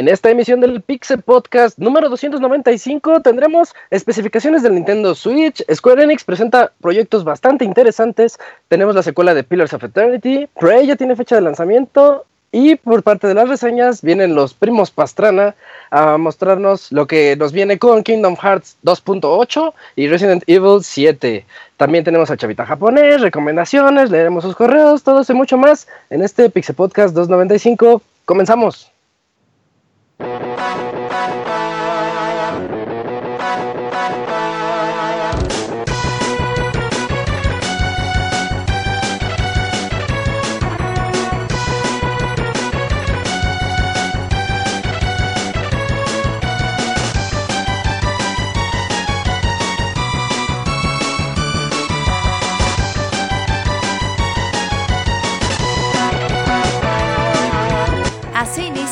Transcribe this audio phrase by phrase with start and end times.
[0.00, 5.62] En esta emisión del Pixel Podcast número 295 tendremos especificaciones del Nintendo Switch.
[5.70, 8.38] Square Enix presenta proyectos bastante interesantes.
[8.68, 10.48] Tenemos la secuela de Pillars of Eternity.
[10.58, 12.24] Prey ya tiene fecha de lanzamiento.
[12.52, 15.54] Y por parte de las reseñas vienen los primos Pastrana
[15.90, 21.44] a mostrarnos lo que nos viene con Kingdom Hearts 2.8 y Resident Evil 7.
[21.76, 26.22] También tenemos a Chavita Japonés, recomendaciones, leeremos sus correos, todo eso y mucho más en
[26.22, 28.02] este Pixel Podcast 295.
[28.24, 28.90] Comenzamos.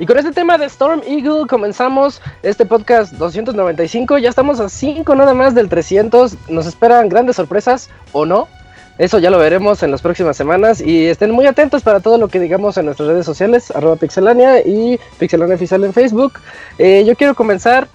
[0.00, 4.16] Y con este tema de Storm Eagle comenzamos este podcast 295.
[4.16, 6.48] Ya estamos a 5 nada más del 300.
[6.48, 8.48] Nos esperan grandes sorpresas o no.
[8.96, 10.80] Eso ya lo veremos en las próximas semanas.
[10.80, 14.66] Y estén muy atentos para todo lo que digamos en nuestras redes sociales, arroba pixelania
[14.66, 16.32] y pixelania oficial en Facebook.
[16.78, 17.86] Eh, yo quiero comenzar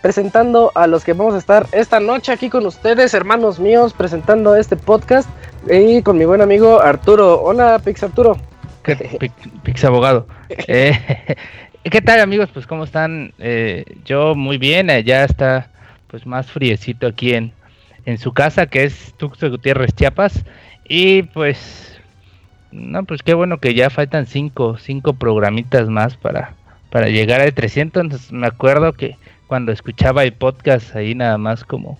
[0.00, 4.56] presentando a los que vamos a estar esta noche aquí con ustedes, hermanos míos, presentando
[4.56, 5.28] este podcast.
[5.68, 7.42] Y con mi buen amigo Arturo.
[7.42, 8.38] Hola, Pix Arturo.
[8.82, 8.96] ¿Qué,
[9.64, 10.26] Pix, abogado.
[10.48, 11.36] Eh,
[11.90, 12.50] ¿Qué tal amigos?
[12.52, 13.32] Pues cómo están.
[13.38, 14.88] Eh, yo muy bien.
[15.04, 15.70] Ya está
[16.08, 17.52] pues más friecito aquí en,
[18.04, 20.44] en su casa que es Tuxtla Gutiérrez Chiapas.
[20.88, 21.98] Y pues
[22.72, 26.54] no, pues qué bueno que ya faltan cinco, cinco programitas más para,
[26.90, 28.02] para llegar al 300.
[28.02, 29.16] Entonces, me acuerdo que
[29.46, 31.98] cuando escuchaba el podcast ahí nada más como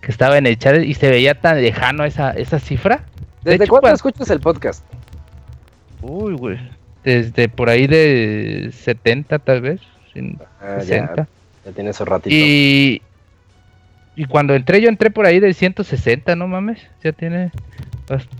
[0.00, 3.04] que estaba en el chat y se veía tan lejano esa, esa cifra.
[3.42, 4.84] ¿Desde De hecho, cuándo cuando- escuchas el podcast?
[6.06, 6.58] Uy, güey.
[7.02, 9.80] Desde por ahí de 70 tal vez.
[10.12, 11.26] sin- Ah, 60.
[11.64, 12.34] Ya tiene su ratito.
[12.34, 13.00] Y,
[14.16, 16.78] y cuando entré, yo entré por ahí de 160, no mames.
[17.02, 17.50] Ya tiene.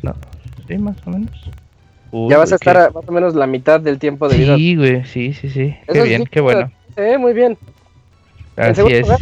[0.02, 0.14] no,
[0.69, 1.30] sí, más o menos.
[2.10, 4.56] Uy, ya vas a estar a más o menos la mitad del tiempo de vida.
[4.56, 5.75] Sí, güey, sí, sí, sí.
[5.91, 6.70] Qué bien, sí, qué bueno.
[6.96, 7.58] Eh, muy bien.
[8.56, 9.02] En Así es.
[9.02, 9.19] lugar,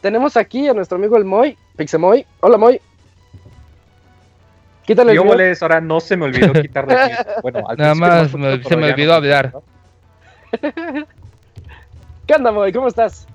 [0.00, 2.24] Tenemos aquí a nuestro amigo el Moy, Pixemoy.
[2.40, 2.80] Hola Moy.
[4.86, 5.24] Quítale el Yo
[5.62, 7.10] ahora no se me olvidó quitarle el.
[7.42, 9.52] Bueno, al Nada más me- se me olvidó no, hablar.
[9.52, 9.62] ¿no?
[12.26, 12.72] ¿Qué onda Moy?
[12.72, 13.26] ¿Cómo estás?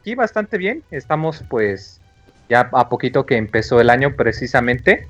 [0.00, 0.82] Aquí bastante bien.
[0.90, 2.00] Estamos pues
[2.48, 5.06] ya a poquito que empezó el año precisamente.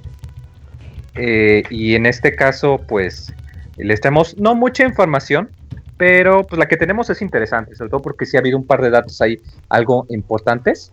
[1.14, 3.32] Eh, y en este caso pues
[3.76, 5.50] les tenemos no mucha información,
[5.96, 8.80] pero pues la que tenemos es interesante, sobre todo porque sí ha habido un par
[8.82, 10.92] de datos ahí algo importantes.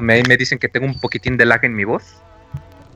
[0.00, 2.02] Me, me dicen que tengo un poquitín de lag en mi voz,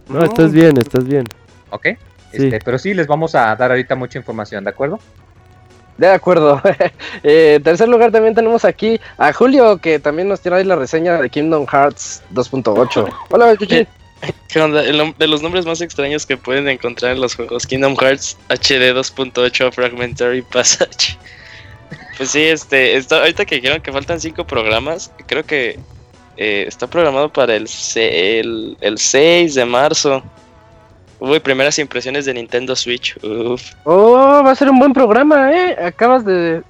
[0.08, 1.24] No, estás bien, estás bien.
[1.70, 1.86] ¿ok?
[2.32, 2.44] Sí.
[2.44, 4.98] Este, pero sí les vamos a dar ahorita mucha información, ¿de acuerdo?
[5.98, 6.60] De acuerdo.
[7.22, 10.74] Eh, en tercer lugar también tenemos aquí a Julio, que también nos tiene ahí la
[10.76, 13.12] reseña de Kingdom Hearts 2.8.
[13.30, 13.76] Hola, Chuchi.
[13.76, 13.86] Eh,
[14.48, 14.82] ¿Qué onda?
[14.82, 19.72] De los nombres más extraños que pueden encontrar en los juegos Kingdom Hearts HD 2.8
[19.72, 21.16] Fragmentary Passage.
[22.16, 25.78] Pues sí, este, está- ahorita que dijeron que faltan cinco programas, creo que
[26.36, 30.22] eh, está programado para el, el, el 6 de marzo.
[31.20, 33.16] Uy, primeras impresiones de Nintendo Switch.
[33.22, 33.62] Uf.
[33.84, 35.76] Oh, va a ser un buen programa, ¿eh?
[35.84, 36.62] Acabas de...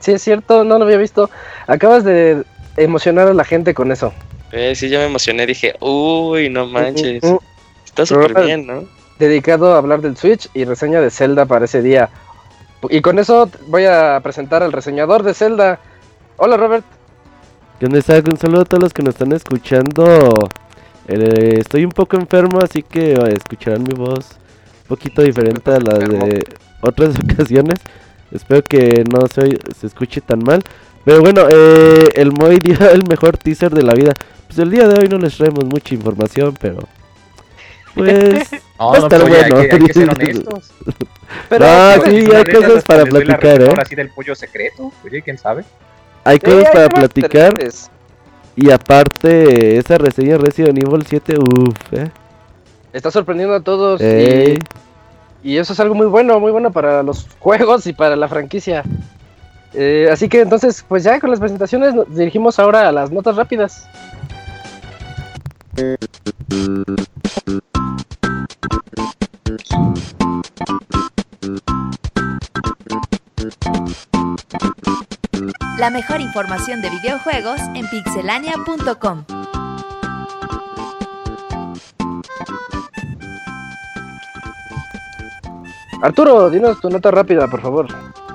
[0.00, 1.30] Sí, es cierto, no lo había visto.
[1.68, 2.42] Acabas de
[2.76, 4.12] emocionar a la gente con eso.
[4.50, 7.22] Eh, sí, yo me emocioné, dije, uy, no manches.
[7.84, 8.84] Está súper bien, ¿no?
[9.18, 12.10] Dedicado a hablar del Switch y reseña de Zelda para ese día.
[12.90, 15.78] Y con eso voy a presentar al reseñador de Zelda.
[16.36, 16.84] Hola, Robert.
[17.82, 18.28] ¿Qué onda, Isaac?
[18.28, 20.48] Un saludo a todos los que nos están escuchando.
[21.08, 24.38] Eh, estoy un poco enfermo, así que eh, escucharán mi voz
[24.82, 26.44] un poquito diferente a la de
[26.80, 27.80] otras ocasiones.
[28.30, 30.62] Espero que no se, se escuche tan mal.
[31.04, 34.12] Pero bueno, eh, el Moy dio el mejor teaser de la vida.
[34.46, 36.78] Pues el día de hoy no les traemos mucha información, pero...
[37.96, 38.52] Pues...
[38.78, 39.68] No, Va a no, estar oye, hay, bueno.
[39.68, 40.72] que, hay que ser honestos.
[41.48, 43.66] Pero No, sí, hay cosas para platicar, ¿eh?
[43.68, 44.92] ahora sí del pollo secreto.
[45.04, 45.64] Oye, quién sabe.
[46.24, 47.54] Hay sí, cosas hay para platicar.
[48.54, 52.10] Y aparte, esa reseña Resident Evil 7, uff, eh.
[52.92, 54.00] Está sorprendiendo a todos.
[55.42, 58.84] Y eso es algo muy bueno, muy bueno para los juegos y para la franquicia.
[59.74, 63.36] Eh, así que entonces, pues ya con las presentaciones nos dirigimos ahora a las notas
[63.36, 63.88] rápidas.
[75.82, 79.24] La mejor información de videojuegos en pixelania.com.
[86.00, 87.88] Arturo, dinos tu nota rápida, por favor.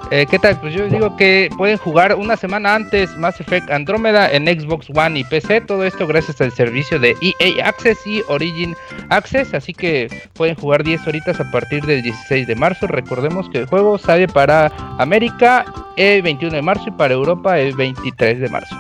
[0.09, 0.57] Eh, ¿Qué tal?
[0.61, 5.19] Pues yo digo que pueden jugar una semana antes Mass Effect Andrómeda en Xbox One
[5.19, 5.59] y PC.
[5.61, 8.73] Todo esto gracias al servicio de EA Access y Origin
[9.09, 9.53] Access.
[9.53, 12.87] Así que pueden jugar 10 horitas a partir del 16 de marzo.
[12.87, 14.67] Recordemos que el juego sale para
[14.97, 15.65] América
[15.97, 18.75] el 21 de marzo y para Europa el 23 de marzo.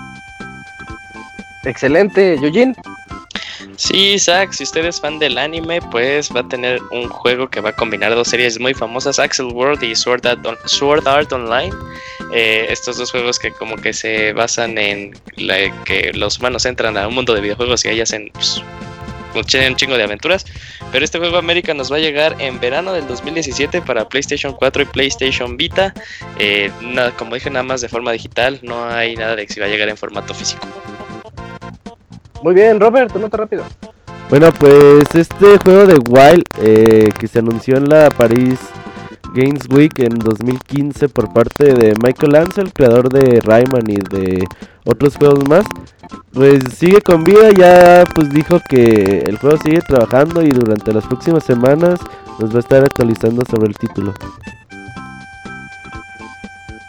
[1.65, 2.73] Excelente, Yujin.
[3.79, 7.61] Sí, Zack, si usted es fan del anime, pues va a tener un juego que
[7.61, 11.71] va a combinar dos series muy famosas, Axel World y Sword Art, Online.
[12.33, 15.13] Eh, estos dos juegos que como que se basan en
[15.85, 18.63] que los humanos entran a un mundo de videojuegos y ahí hacen pues,
[19.35, 20.45] un ch- un chingo de aventuras.
[20.91, 24.81] Pero este juego América nos va a llegar en verano del 2017 para PlayStation 4
[24.81, 25.93] y PlayStation Vita.
[26.39, 29.67] Eh, nada, como dije, nada más de forma digital, no hay nada de si va
[29.67, 30.67] a llegar en formato físico.
[32.43, 33.63] Muy bien, Robert, tu nota rápida.
[34.29, 38.59] Bueno, pues este juego de Wild eh, que se anunció en la Paris
[39.33, 44.45] Games Week en 2015 por parte de Michael Ansel, creador de Rayman y de
[44.85, 45.65] otros juegos más,
[46.33, 51.05] pues sigue con vida, ya pues dijo que el juego sigue trabajando y durante las
[51.05, 51.99] próximas semanas
[52.39, 54.13] nos va a estar actualizando sobre el título.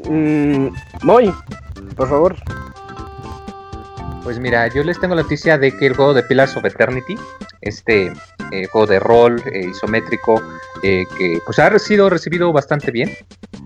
[0.08, 0.68] Mm,
[1.02, 1.32] Moy,
[1.96, 2.36] por favor.
[4.22, 7.16] Pues mira, yo les tengo la noticia de que el juego de Pillars of Eternity,
[7.62, 8.12] este
[8.52, 10.42] eh, juego de rol eh, isométrico,
[10.82, 13.10] eh, que pues ha sido recibido bastante bien,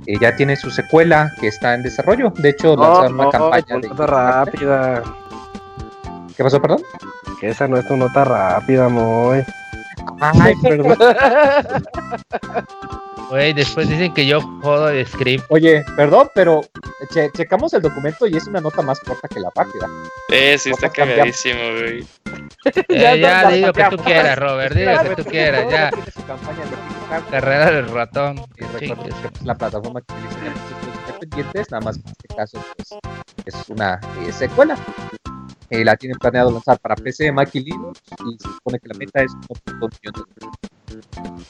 [0.06, 2.32] eh, ya tiene su secuela que está en desarrollo.
[2.37, 5.02] De hecho, lanzaron una campaña de nota rápida.
[6.37, 6.82] ¿Qué pasó, perdón?
[7.40, 9.44] Que esa no es tu nota rápida, Moy.
[10.20, 10.96] Ay, perdón.
[13.32, 15.46] Güey, después dicen que yo jodo el script.
[15.49, 16.61] Oye, perdón, pero
[17.14, 19.88] che- checamos el documento y es una nota más corta que la rápida.
[20.29, 22.06] Eh, sí, está cagadísimo, güey.
[22.90, 24.76] Eh, ya, no, di lo que tú quieras, Robert.
[24.76, 25.90] Di lo que tú quieras, ya.
[25.90, 26.02] De.
[27.31, 28.44] Carrera del ratón.
[28.79, 30.52] Pues, la plataforma que utilizan
[31.08, 32.99] independientes, nada más que en este caso pues,
[33.46, 33.99] es una
[34.29, 34.76] eh, secuela.
[35.72, 38.94] Eh, la tienen planeado lanzar para PC, Mac y Linux y se supone que la
[38.98, 41.42] meta es 1.2 millones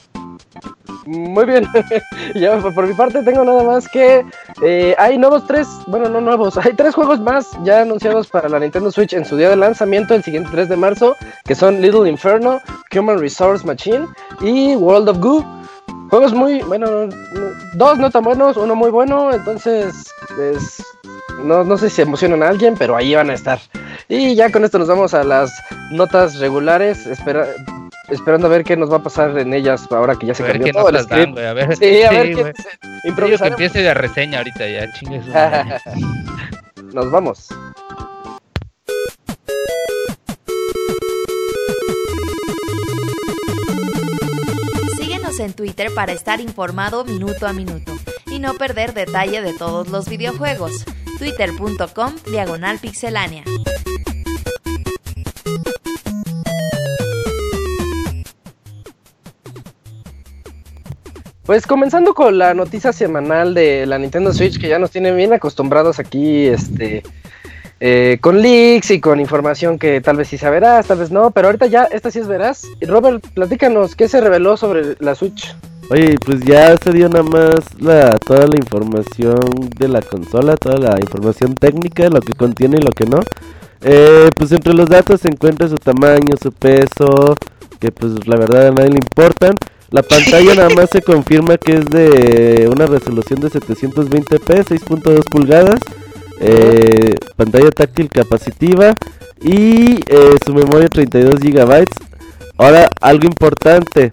[1.05, 1.65] Muy bien.
[2.35, 4.25] ya por, mi parte tengo nada más que
[4.61, 8.59] eh, hay nuevos tres, bueno no nuevos, hay tres juegos más ya anunciados para la
[8.59, 12.09] Nintendo Switch en su día de lanzamiento el siguiente 3 de marzo, que son Little
[12.09, 12.61] Inferno,
[12.97, 14.07] Human Resource Machine
[14.39, 15.43] y World of Goo.
[16.09, 20.05] Juegos muy, bueno, no- no- dos no tan buenos, uno muy bueno, entonces
[20.37, 20.81] pues,
[21.43, 23.59] no, no sé si emocionan a alguien, pero ahí van a estar.
[24.09, 25.51] Y ya con esto nos vamos a las
[25.91, 27.47] notas regulares, espera,
[28.09, 30.47] esperando a ver qué nos va a pasar en ellas ahora que ya se A
[30.51, 31.31] cambió todo el dan, script.
[31.33, 31.45] güey.
[31.45, 31.77] A ver.
[31.77, 32.53] Sí, a ver qué
[33.15, 35.79] que empiece la reseña ahorita ya, chingue su madre.
[36.93, 37.47] Nos vamos.
[44.97, 47.93] Síguenos en Twitter para estar informado minuto a minuto
[48.27, 50.85] y no perder detalle de todos los videojuegos.
[51.23, 53.45] Twitter.com Diagonal Pixelánea.
[61.45, 65.31] Pues comenzando con la noticia semanal de la Nintendo Switch, que ya nos tiene bien
[65.31, 67.03] acostumbrados aquí, este,
[67.79, 71.47] eh, con leaks y con información que tal vez sí saberás, tal vez no, pero
[71.47, 72.63] ahorita ya, esta sí es verás.
[72.81, 75.55] Robert, platícanos, ¿qué se reveló sobre la Switch?
[75.93, 79.37] Oye, pues ya se dio nada más la, toda la información
[79.77, 83.19] de la consola, toda la información técnica, lo que contiene y lo que no.
[83.79, 87.37] Eh, pues entre los datos se encuentra su tamaño, su peso,
[87.79, 89.53] que pues la verdad a nadie le importan.
[89.91, 95.79] La pantalla nada más se confirma que es de una resolución de 720p, 6.2 pulgadas,
[96.39, 98.95] eh, pantalla táctil capacitiva
[99.43, 101.85] y eh, su memoria 32 GB.
[102.57, 104.09] Ahora, algo importante,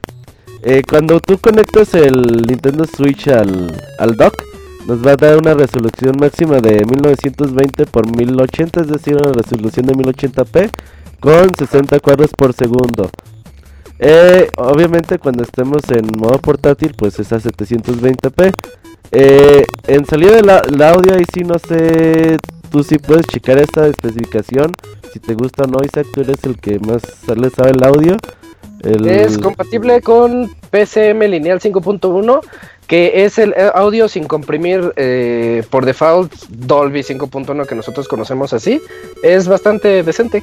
[0.62, 4.43] eh, cuando tú conectas el Nintendo Switch al, al dock,
[4.87, 9.87] nos va a dar una resolución máxima de 1920 por 1080, es decir, una resolución
[9.87, 10.71] de 1080p
[11.21, 13.11] con 60 cuadros por segundo.
[14.02, 18.55] Eh, obviamente cuando estemos en modo portátil pues es a 720p.
[19.12, 22.38] Eh, en salida del el audio ahí sí no sé,
[22.71, 24.75] tú sí puedes checar esta especificación.
[25.12, 27.02] Si te gusta o no, Isaac, tú eres el que más
[27.37, 28.17] le sabe el audio.
[28.83, 32.41] El- Es compatible con PCM Lineal 5.1,
[32.87, 38.53] que es el eh, audio sin comprimir eh, por default Dolby 5.1 que nosotros conocemos
[38.53, 38.81] así.
[39.23, 40.43] Es bastante decente.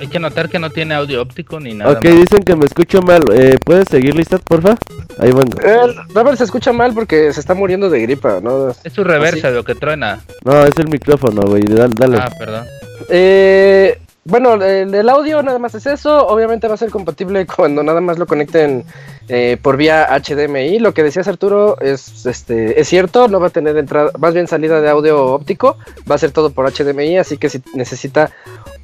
[0.00, 1.90] Hay que notar que no tiene audio óptico ni nada.
[1.92, 2.14] Ok, más.
[2.16, 3.24] dicen que me escucho mal.
[3.32, 4.76] Eh, ¿Puedes seguir, Lisat, porfa?
[5.18, 5.58] Ahí vengo.
[5.60, 8.68] Eh, Robert se escucha mal porque se está muriendo de gripa, ¿no?
[8.84, 10.20] Es su reversa lo que truena.
[10.44, 11.62] No, es el micrófono, güey.
[11.64, 11.92] Dale.
[11.96, 12.16] dale.
[12.18, 12.64] Ah, perdón.
[13.08, 16.26] Eh, bueno, el, el audio nada más es eso.
[16.26, 18.84] Obviamente va a ser compatible cuando nada más lo conecten
[19.28, 20.78] eh, por vía HDMI.
[20.78, 24.46] Lo que decías Arturo es, este, es cierto, no va a tener entrada, más bien
[24.46, 25.78] salida de audio óptico.
[26.10, 28.30] Va a ser todo por HDMI, así que si necesita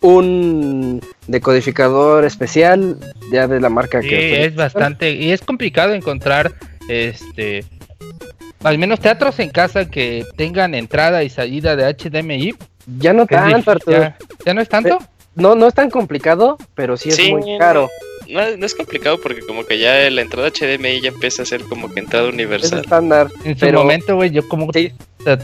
[0.00, 2.98] un decodificador especial
[3.30, 5.12] ya de la marca Sí, que es bastante.
[5.12, 6.54] Y es complicado encontrar
[6.88, 7.66] este.
[8.62, 12.54] Al menos teatros en casa que tengan entrada y salida de HDMI.
[12.98, 13.98] Ya no tanto, Arturo.
[13.98, 14.98] ya, ¿Ya no es tanto?
[15.36, 17.88] No, no es tan complicado, pero sí es Sí, muy caro.
[18.28, 21.62] No, no es complicado porque como que ya la entrada HDMI ya empieza a ser
[21.64, 22.78] como que entrada Es universal.
[22.80, 23.28] estándar.
[23.44, 24.92] En su pero- momento, güey, yo como Sí.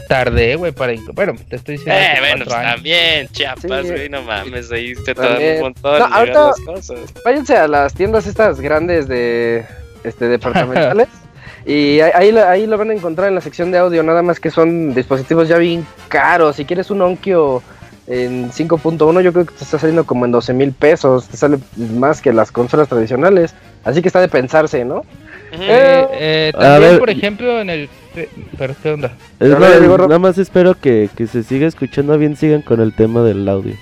[0.07, 0.93] tardé, güey, para...
[1.13, 1.99] Bueno, te estoy diciendo...
[2.01, 3.91] Eh, bueno, también, Chiapas, Sí.
[3.91, 5.15] güey, no mames, ahí te También.
[5.37, 6.99] tardan un montón No, ahorita- las cosas.
[7.23, 9.65] váyanse a las tiendas estas grandes de
[10.03, 11.07] este departamentales
[11.65, 14.49] y ahí, ahí lo van a encontrar en la sección de audio, nada más que
[14.49, 16.55] son dispositivos ya bien caros.
[16.55, 17.61] Si quieres un Onkyo
[18.07, 21.57] en 5.1 yo creo que te está saliendo como en 12 mil pesos, te sale
[21.97, 23.53] más que las consolas tradicionales,
[23.83, 25.03] así que está de pensarse, ¿no?
[25.51, 26.99] Eh, Eh, A también, ver.
[26.99, 27.89] por ejemplo, en el...
[28.15, 29.11] eh, Pero, ¿qué onda?
[29.39, 33.47] Es nada más espero que, que se siga escuchando bien, sigan con el tema del
[33.47, 33.75] audio.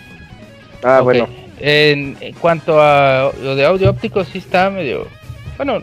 [0.83, 1.27] Ah, bueno.
[1.59, 5.07] En, en cuanto a lo de audio óptico, sí está medio.
[5.57, 5.79] Bueno,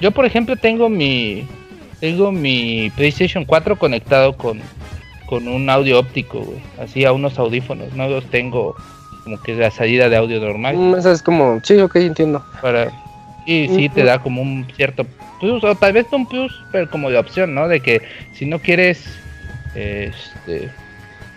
[0.00, 1.46] yo por ejemplo tengo mi.
[2.00, 4.60] Tengo mi PlayStation 4 conectado con,
[5.26, 6.60] con un audio óptico, güey.
[6.80, 7.92] Así a unos audífonos.
[7.94, 8.76] No los tengo
[9.24, 10.76] como que la salida de audio normal.
[10.76, 12.44] Mm, Esa es como, sí, ok, entiendo.
[12.62, 12.92] Para,
[13.44, 15.04] y sí te da como un cierto
[15.40, 17.68] plus, o tal vez no un plus, pero como la opción, ¿no?
[17.68, 18.02] De que
[18.32, 19.04] si no quieres
[19.74, 20.70] este,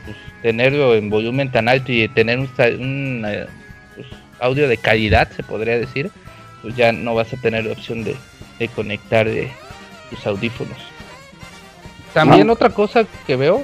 [0.05, 3.47] pues, tenerlo en volumen tan alto y tener un, eh,
[3.95, 4.07] pues,
[4.39, 6.11] audio de calidad, se podría decir,
[6.61, 8.15] pues ya no vas a tener la opción de,
[8.59, 9.49] de conectar de
[10.09, 10.77] tus audífonos.
[12.13, 13.63] También otra cosa que veo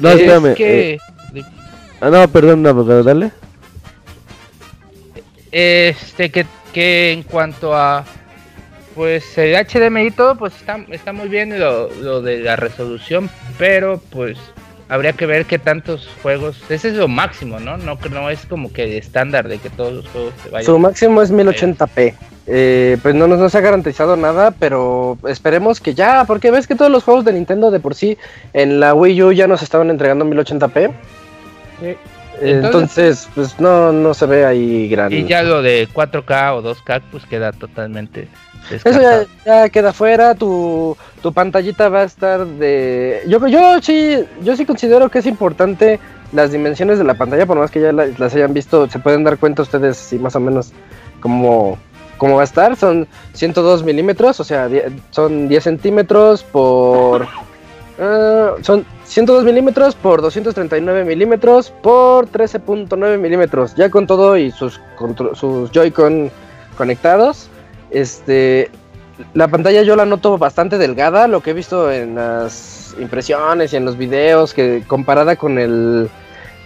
[0.00, 0.54] No, es espérame.
[0.54, 0.98] que eh,
[2.00, 3.30] ah, no, perdón, abogado, dale.
[5.50, 8.04] Este, que, que en cuanto a
[8.94, 13.30] pues el HDMI y todo, pues está, está muy bien lo, lo de la resolución,
[13.56, 14.36] pero pues
[14.88, 17.76] habría que ver qué tantos juegos, ese es lo máximo, ¿no?
[17.76, 20.66] No, que no es como que el estándar de que todos los juegos se vayan.
[20.66, 22.14] Su máximo es 1080p.
[22.50, 26.90] Eh, pues no, nos- ha garantizado nada, pero esperemos que ya, porque ves que todos
[26.90, 28.16] los juegos de Nintendo de por sí
[28.54, 30.90] en la Wii U ya nos estaban entregando 1080p.
[31.80, 31.96] Sí.
[32.40, 35.12] Entonces, pues no, no se ve ahí gran.
[35.12, 38.28] Y ya lo de 4K o 2K pues queda totalmente
[38.70, 39.26] Eso ya, descartado.
[39.44, 43.22] ya queda fuera, tu, tu pantallita va a estar de...
[43.26, 45.98] Yo, yo sí yo sí considero que es importante
[46.32, 49.24] las dimensiones de la pantalla, por más que ya la- las hayan visto, se pueden
[49.24, 50.72] dar cuenta ustedes sí, más o menos
[51.20, 51.76] cómo,
[52.18, 52.76] cómo va a estar.
[52.76, 54.68] Son 102 milímetros, o sea,
[55.10, 57.26] son 10 centímetros por...
[57.98, 64.80] ah, son 102 milímetros por 239 milímetros por 13.9 milímetros, ya con todo y sus,
[65.34, 66.30] sus Joy-Con
[66.76, 67.48] conectados.
[67.90, 68.70] Este,
[69.34, 73.76] la pantalla yo la noto bastante delgada, lo que he visto en las impresiones y
[73.76, 76.10] en los videos, que comparada con el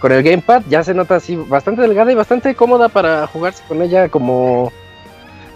[0.01, 3.83] con el gamepad ya se nota así bastante delgada y bastante cómoda para jugarse con
[3.83, 4.73] ella como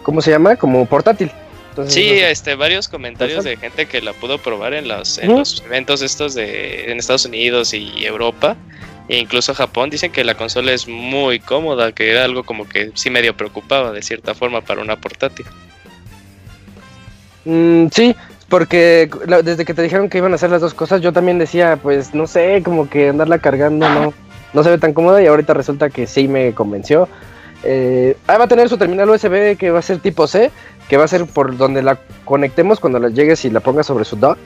[0.06, 0.54] ¿cómo se llama?
[0.54, 1.32] como portátil.
[1.70, 2.30] Entonces, Sí, no sé.
[2.30, 6.32] este, varios comentarios de gente que la pudo probar en los, en los eventos estos
[6.34, 8.56] de en Estados Unidos y Europa
[9.08, 12.92] e incluso Japón dicen que la consola es muy cómoda, que era algo como que
[12.94, 15.44] sí medio preocupaba de cierta forma para una portátil.
[17.44, 18.14] Mm, sí,
[18.48, 19.10] porque
[19.42, 22.14] desde que te dijeron que iban a hacer las dos cosas, yo también decía, pues
[22.14, 24.14] no sé, como que andarla cargando no,
[24.52, 27.08] no se ve tan cómoda y ahorita resulta que sí me convenció.
[27.64, 30.50] Eh, ah, va a tener su terminal USB que va a ser tipo C,
[30.88, 34.04] que va a ser por donde la conectemos cuando la llegues y la pongas sobre
[34.04, 34.38] su dock.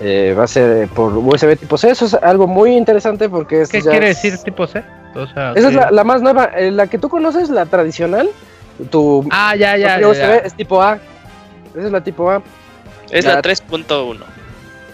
[0.00, 3.68] Eh, va a ser por USB tipo C, eso es algo muy interesante porque es
[3.70, 4.82] ¿Qué ya quiere es- decir tipo C?
[5.14, 8.28] O sea, Esa es la, la más nueva, eh, la que tú conoces, la tradicional,
[8.90, 10.36] tu Ah, ya, ya, USB ya.
[10.38, 10.98] es tipo A.
[11.76, 12.42] Esa es la tipo A.
[13.10, 13.34] Es Ya.
[13.34, 14.24] la 3.1.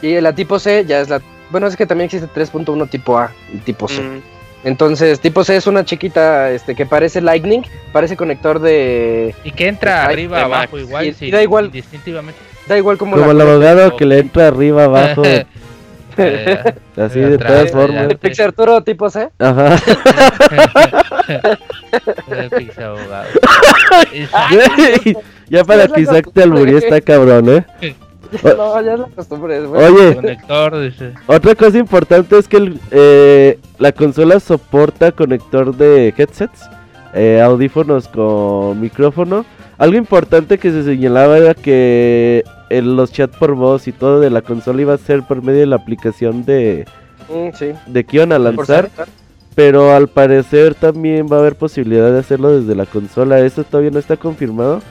[0.02, 1.22] Y la tipo C ya es la.
[1.50, 4.02] Bueno, es que también existe 3.1 tipo A y tipo C.
[4.02, 4.20] Mm,
[4.64, 7.62] Entonces, tipo C es una chiquita este, que parece Lightning,
[7.92, 9.34] parece conector de...
[9.42, 11.06] Y que entra arriba, de abajo, igual.
[11.06, 11.66] Y- sí, y da igual.
[11.66, 12.38] Indistintivamente.
[12.68, 15.22] Da igual como, Como el abogado que le entra arriba, abajo.
[16.16, 17.90] Eh, Así de atrás, todas formas.
[17.90, 18.16] adelante.
[18.18, 19.30] Pixie Arturo tipo C.
[19.38, 19.76] Ajá.
[22.30, 23.28] El Pixie abogado.
[25.48, 27.94] Ya para que Isaac te alburí está cabrón, ¿eh?
[28.56, 29.60] No, ya es la costumbre.
[29.66, 29.84] güey.
[29.84, 31.12] Oye, Conector, dice.
[31.26, 36.68] otra cosa importante es que el- eh, la consola soporta conector de headsets,
[37.14, 39.44] eh, audífonos con micrófono.
[39.78, 44.30] Algo importante que se señalaba era que el- los chats por voz y todo de
[44.30, 46.84] la consola iba a ser por medio de la aplicación de,
[47.28, 47.72] Mm, sí.
[47.86, 48.90] de que iban a lanzar.
[49.56, 53.40] Pero al parecer también va a haber posibilidad de hacerlo desde la consola.
[53.40, 54.76] Eso todavía no está confirmado.
[54.76, 54.82] La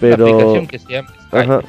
[0.00, 1.38] Pero, aplicación que se llama Skype.
[1.38, 1.60] ajá.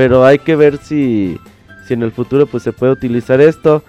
[0.00, 1.38] Pero hay que ver si,
[1.86, 3.82] si en el futuro pues se puede utilizar esto.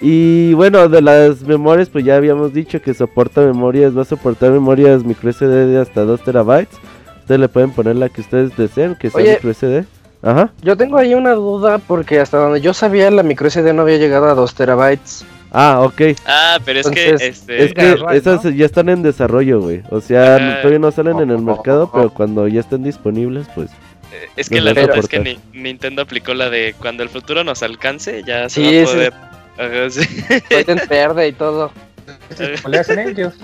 [0.00, 4.50] Y bueno, de las memorias pues ya habíamos dicho que soporta memorias, va a soportar
[4.50, 6.74] memorias micro SD de hasta 2 terabytes.
[7.20, 9.32] Ustedes le pueden poner la que ustedes deseen, que sea Oye.
[9.32, 9.84] micro SD.
[10.22, 10.50] Ajá.
[10.62, 13.98] Yo tengo ahí una duda porque hasta donde yo sabía la micro SD no había
[13.98, 15.26] llegado a 2 terabytes.
[15.52, 16.00] Ah, ok.
[16.26, 17.64] Ah, pero es que este.
[17.64, 18.50] Es que esas ¿no?
[18.52, 19.82] ya están en desarrollo, güey.
[19.90, 23.70] O sea, todavía no salen en el mercado, pero cuando ya estén disponibles, pues...
[24.36, 25.18] Es que la verdad es que.
[25.20, 28.94] Ni- Nintendo aplicó la de cuando el futuro nos alcance, ya se Sí, va a
[28.94, 29.12] poder.
[29.58, 30.24] Ajá, sí.
[30.88, 31.70] Verde y todo.
[32.62, 33.34] ¿Cómo le hacen ellos?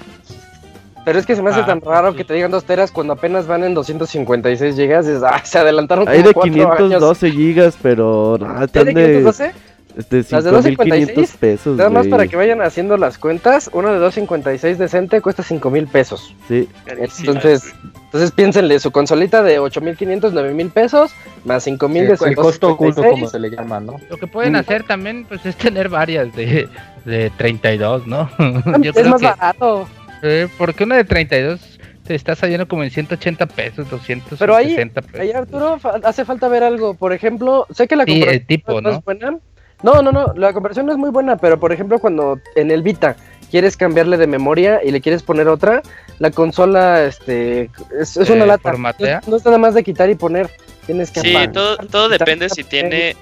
[1.04, 2.16] Pero es que se me hace Ah, tan pues raro sí.
[2.18, 5.06] que te digan 2 teras cuando apenas van en 256 gigas.
[5.06, 6.76] Dices, ah, se adelantaron Hay como de 4 años.
[6.78, 9.46] 512 gigas, pero no, ¿Hay están de de, 512?
[9.46, 11.36] este, ¿Las de 5500 256?
[11.38, 11.76] pesos.
[11.76, 15.86] Nada más para que vayan haciendo las cuentas, una de 256 decente cuesta 5 mil
[15.86, 16.34] pesos.
[16.48, 17.72] Sí, Entonces,
[18.04, 21.12] entonces piénsenle, su consolita de 8500, 9000 pesos,
[21.44, 23.12] más 5000 de su el costo oculto, 256.
[23.12, 24.00] como se le llama, ¿no?
[24.10, 24.56] Lo que pueden Mm.
[24.56, 26.68] hacer también pues es tener varias de,
[27.04, 28.28] de 32, ¿no?
[28.80, 29.86] Yo Es creo más que barato.
[30.22, 34.74] eh, porque una de 32 te está saliendo como en 180 pesos, 260 Pero ahí-
[34.76, 35.20] pesos.
[35.20, 36.94] Ahí Arturo, fa- hace falta ver algo.
[36.94, 38.96] Por ejemplo, sé que la Sí, el tipo, no ¿no?
[38.98, 39.38] es buena.
[39.82, 42.82] No, no, no, la comparación no es muy buena, pero por ejemplo, cuando en el
[42.82, 43.16] Vita
[43.50, 45.82] quieres cambiarle de memoria y le quieres poner otra,
[46.18, 48.70] la consola este es, es una Eh, lata.
[48.70, 49.20] formatea.
[49.26, 50.48] No, no es nada más de quitar y poner.
[50.86, 53.16] Tienes que Sí, apagar, todo, todo quitar, depende si tiene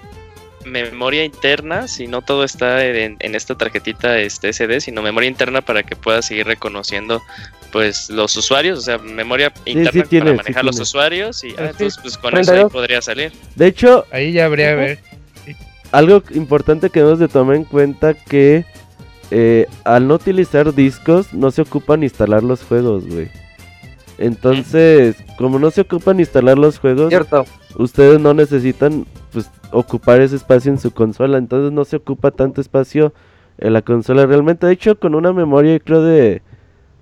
[0.65, 5.61] memoria interna, si no todo está en, en esta tarjetita este SD, sino memoria interna
[5.61, 7.21] para que pueda seguir reconociendo
[7.73, 10.83] pues los usuarios, o sea, memoria interna sí tiene, para sí manejar los tiene.
[10.83, 12.73] usuarios y Ah, entonces pues con eso ahí 32.
[12.73, 13.33] podría salir.
[13.57, 14.99] de hecho, Ahí ya habría ver.
[15.93, 18.65] Algo importante que debemos de tomar en cuenta que
[19.31, 23.31] eh, al no utilizar discos no se ocupan instalar los juegos, güey.
[24.19, 27.45] Entonces, como no se ocupan instalar los juegos, Cierto.
[27.77, 32.61] ustedes no necesitan pues ocupar ese espacio en su consola, entonces no se ocupa tanto
[32.61, 33.13] espacio
[33.59, 34.67] en la consola realmente.
[34.67, 36.43] De hecho, con una memoria creo de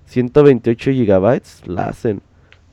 [0.05, 2.21] 128 gigabytes la hacen.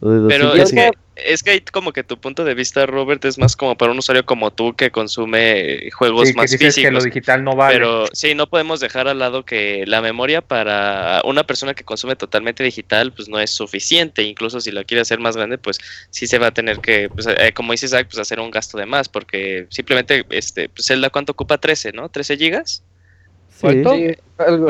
[0.01, 2.87] O de Pero 200 es que, es que ahí como que tu punto de vista,
[2.87, 6.51] Robert, es más como para un usuario como tú que consume juegos Sí, que más
[6.51, 7.05] dices que lo físicos.
[7.05, 7.75] digital no vale.
[7.75, 12.17] Pero sí, no podemos dejar al lado que la memoria para una persona que consume
[12.17, 14.23] totalmente digital, pues no es suficiente.
[14.23, 15.79] Incluso si la quiere hacer más grande, pues
[16.11, 18.79] sí se va a tener que, pues, eh, como dice Isaac, pues hacer un gasto
[18.79, 21.59] de más, porque simplemente, este, pues Zelda, ¿cuánto ocupa?
[21.59, 22.09] 13, ¿no?
[22.09, 22.83] 13 gigas.
[23.61, 23.67] Sí.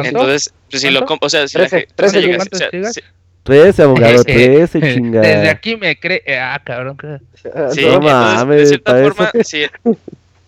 [0.04, 1.14] Entonces, pues si lo, ¿Cuánto?
[1.14, 3.00] comp- o sea, si la 13, ge- 13 gigas, ¿cuántos o sea, gigas?
[3.48, 5.50] 13, abogado, 13, Desde chingada.
[5.50, 6.22] aquí me cree.
[6.40, 6.96] Ah, cabrón.
[7.54, 9.64] Ah, Sí, No mames, de cierta forma, si,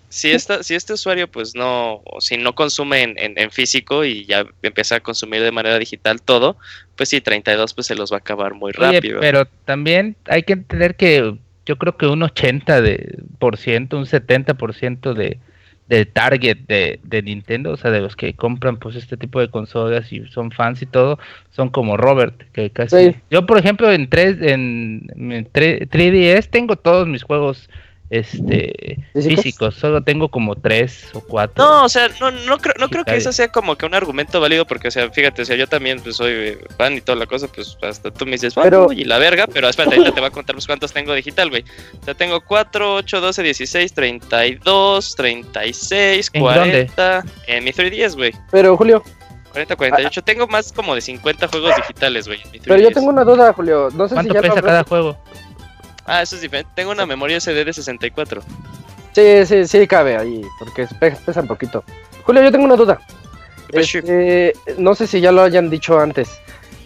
[0.09, 4.05] si, esta, si este usuario pues no, o si no consume en, en- en físico
[4.05, 6.57] y ya empieza a consumir de manera digital todo,
[6.97, 9.21] pues sí, 32 pues se los va a acabar muy Oye, rápido.
[9.21, 11.37] pero también hay que entender que
[11.67, 15.39] yo creo que un 80 de por ciento, un 70 por ciento de
[15.91, 19.51] del target de, de Nintendo, o sea, de los que compran pues este tipo de
[19.51, 21.19] consolas y son fans y todo,
[21.51, 23.17] son como Robert, que casi Sí.
[23.31, 27.69] yo por ejemplo en 3 en, en 3, 3DS tengo todos mis juegos
[28.11, 29.43] este ¿Físicos?
[29.43, 31.65] físicos, solo tengo como tres o cuatro.
[31.65, 34.41] No, o sea, no, no creo, no creo que eso sea como que un argumento
[34.41, 37.27] válido, porque, o sea, fíjate, o sea, yo también pues, soy fan y toda la
[37.27, 40.15] cosa, pues hasta tú me dices, "Ah, Pero- no", y la verga, pero espérate, ahorita
[40.15, 41.65] te voy a contar pues, cuántos tengo digital, güey.
[42.01, 48.33] O sea, tengo 4, 8, 12, 16, 32, 36, ¿En 40, en mi 3DS, güey.
[48.51, 49.03] Pero Julio,
[49.53, 50.23] 40, 48.
[50.23, 52.41] Tengo más como de 50 juegos digitales, güey.
[52.65, 52.95] pero yo 3DS.
[52.95, 53.89] tengo una duda, Julio.
[53.95, 55.17] No sé si ¿Cuánto ya lo pesa cada juego?
[56.13, 56.71] Ah, eso es diferente.
[56.75, 58.43] Tengo una memoria SD de 64.
[59.13, 61.85] Sí, sí, sí cabe ahí, porque pe- pesa un poquito.
[62.25, 63.01] Julio, yo tengo una duda.
[63.73, 66.29] Este, no sé si ya lo hayan dicho antes.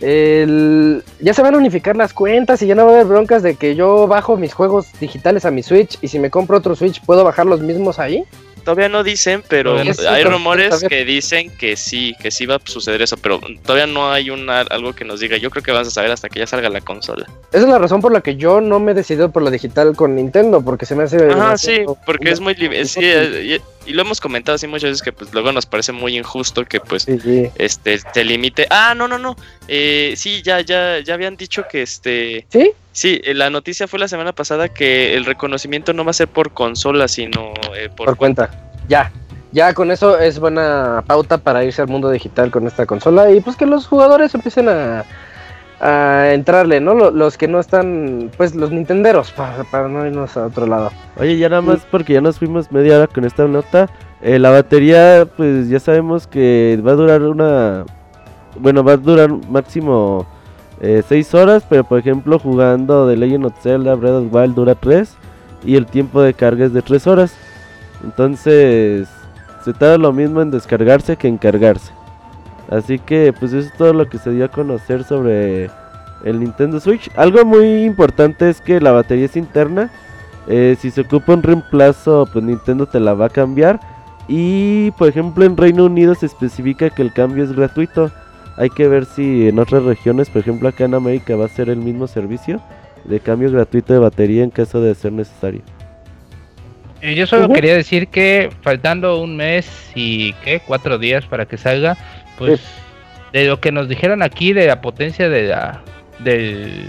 [0.01, 3.43] El- ya se van a unificar las cuentas y ya no va a haber broncas
[3.43, 6.77] de que yo bajo mis juegos digitales a mi Switch y si me compro otro
[6.77, 8.25] Switch puedo bajar los mismos ahí.
[8.65, 12.57] Todavía no dicen, pero hay Sí, rumores todavía- que dicen que sí, que sí va
[12.57, 15.37] a suceder eso, pero todavía no hay una, algo que nos diga.
[15.37, 17.27] Yo creo que vas a saber hasta que ya salga la consola.
[17.53, 19.95] Esa es la razón por la que yo no me he decidido por lo digital
[19.95, 21.19] con Nintendo, porque se me hace.
[21.31, 22.55] Ajá, sí, porque es muy...
[22.85, 25.93] sí, eh, y, y lo hemos comentado así muchas veces que pues luego nos parece
[25.93, 27.51] muy injusto que pues Sí, sí.
[27.57, 28.67] este te limite.
[28.71, 29.37] Ah, no, no, no.
[29.69, 32.47] Eh, sí, ya, ya, ya habían dicho que este...
[32.51, 32.73] ¿Sí?
[32.95, 36.29] Sí, eh, la noticia fue la semana pasada que el reconocimiento no va a ser
[36.29, 38.51] por consola, sino eh, por, Por cuenta.
[38.89, 39.11] Ya.
[39.53, 43.41] Ya con eso es buena pauta para irse al mundo digital con esta consola y
[43.41, 45.05] pues que los jugadores empiecen a,
[45.81, 46.95] a entrarle, ¿no?
[46.95, 50.91] Lo- Los que no están, pues los nintenderos, para, para no irnos a otro lado.
[51.19, 53.89] Oye, ya nada más porque ya nos fuimos media hora con esta nota.
[54.23, 57.85] eh, la batería, pues ya sabemos que va a durar una.
[58.57, 60.27] Bueno, va a durar máximo
[60.81, 64.75] 6 horas, pero por ejemplo, jugando The Legend of Zelda Breath of the Wild dura
[64.75, 65.17] 3
[65.65, 67.35] y el tiempo de carga es de 3 horas.
[68.03, 69.09] Entonces,
[69.65, 71.93] se tarda lo mismo en descargarse que en cargarse.
[72.71, 75.71] Así que, pues eso es todo lo que se dio a conocer sobre
[76.25, 77.11] el Nintendo Switch.
[77.17, 79.91] Algo muy importante es que la batería es interna.
[80.47, 83.81] Eh, si se ocupa un reemplazo, pues Nintendo te la va a cambiar.
[84.27, 88.11] Y por ejemplo en Reino Unido se especifica que el cambio es gratuito.
[88.57, 91.69] Hay que ver si en otras regiones, por ejemplo acá en América, va a ser
[91.69, 92.61] el mismo servicio
[93.05, 95.61] de cambio gratuito de batería en caso de ser necesario.
[97.03, 100.61] Eh, Yo solo quería decir que faltando un mes y ¿qué?
[100.67, 101.97] cuatro días para que salga,
[102.39, 102.61] pues
[103.33, 105.83] de lo que nos dijeron aquí de la potencia de la
[106.21, 106.87] del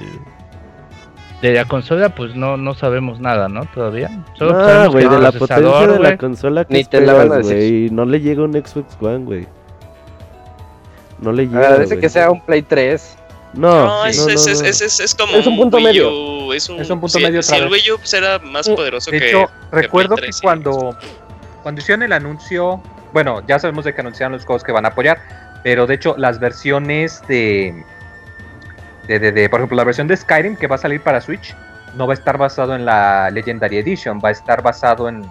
[1.41, 3.65] de la consola, pues no no sabemos nada, ¿no?
[3.73, 4.09] Todavía.
[4.37, 7.13] Solo Ah, sabemos güey, que de la potencia de la consola que Ni te la
[7.13, 7.55] van a decir.
[7.57, 7.89] güey.
[7.89, 9.47] No le llega un Xbox One, güey.
[11.19, 11.59] No le llega.
[11.67, 13.17] Agradece que sea un Play 3.
[13.53, 14.67] No, No, es, no, es, no, es, no.
[14.67, 16.09] es, es- es como Es un punto Wii medio.
[16.47, 17.71] U, es un, Es un punto si- medio Si el vez.
[17.71, 19.29] Wii U pues, era más poderoso De que...
[19.29, 20.41] hecho, recuerdo Play que 3, sí.
[20.41, 20.97] cuando,
[21.63, 22.81] cuando hicieron el anuncio,
[23.13, 25.19] bueno, ya sabemos de que anunciaron los juegos que van a apoyar,
[25.63, 27.81] pero de hecho las versiones de,
[29.07, 31.55] de, de- de, por ejemplo, la versión de Skyrim que va a salir para Switch
[31.95, 35.25] no va a estar basado en la Legendary Edition, va a estar basado en,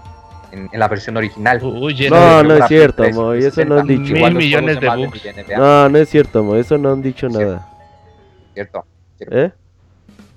[0.55, 1.61] en- en la versión original.
[1.63, 4.15] Uy, No, no es cierto, Play 3, Moy, eso no han 60, dicho.
[4.27, 5.23] Mil millones de bugs.
[5.57, 6.57] No, no es cierto, Mo.
[6.57, 7.69] Eso no han dicho nada.
[8.55, 8.85] cierto.
[9.21, 9.51] ¿Eh?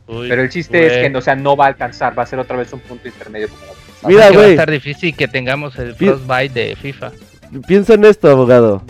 [0.07, 2.55] Pero el chiste es que o sea, no va a alcanzar, va a ser otra
[2.57, 3.61] vez un punto intermedio como.
[4.07, 4.51] Mira, que va a güey.
[4.51, 7.11] estar difícil que tengamos el Pi- Frostbite de FIFA.
[7.67, 8.83] Piensa en esto, abogado.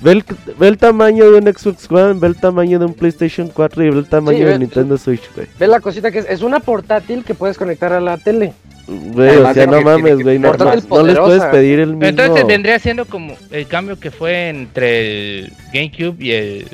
[0.00, 0.24] Ve el,
[0.58, 3.90] ve el tamaño de un Xbox One, ve el tamaño de un PlayStation 4 y
[3.90, 5.46] ve el tamaño Sí, de Nintendo Switch, güey.
[5.60, 8.52] Ve la cosita que es, es una portátil que puedes conectar a la tele.
[8.86, 10.38] Güey, o sea, no mames, güey.
[10.38, 12.04] No, no les puedes pedir el mismo.
[12.06, 16.66] Entonces vendría siendo como el cambio que fue entre el GameCube y el,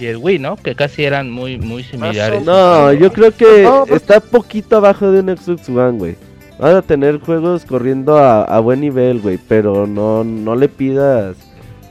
[0.00, 0.56] y el Wii, ¿no?
[0.56, 2.42] Que casi eran muy muy similares.
[2.44, 6.16] No, yo creo que No, pues- está poquito abajo de un Xbox One, güey.
[6.58, 9.38] Van a tener juegos corriendo a, a buen nivel, güey.
[9.48, 11.36] Pero no, no le pidas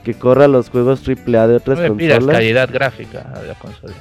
[0.03, 2.35] que corra los juegos AAA de No otras pidas consolas.
[2.37, 3.93] calidad gráfica a la consola.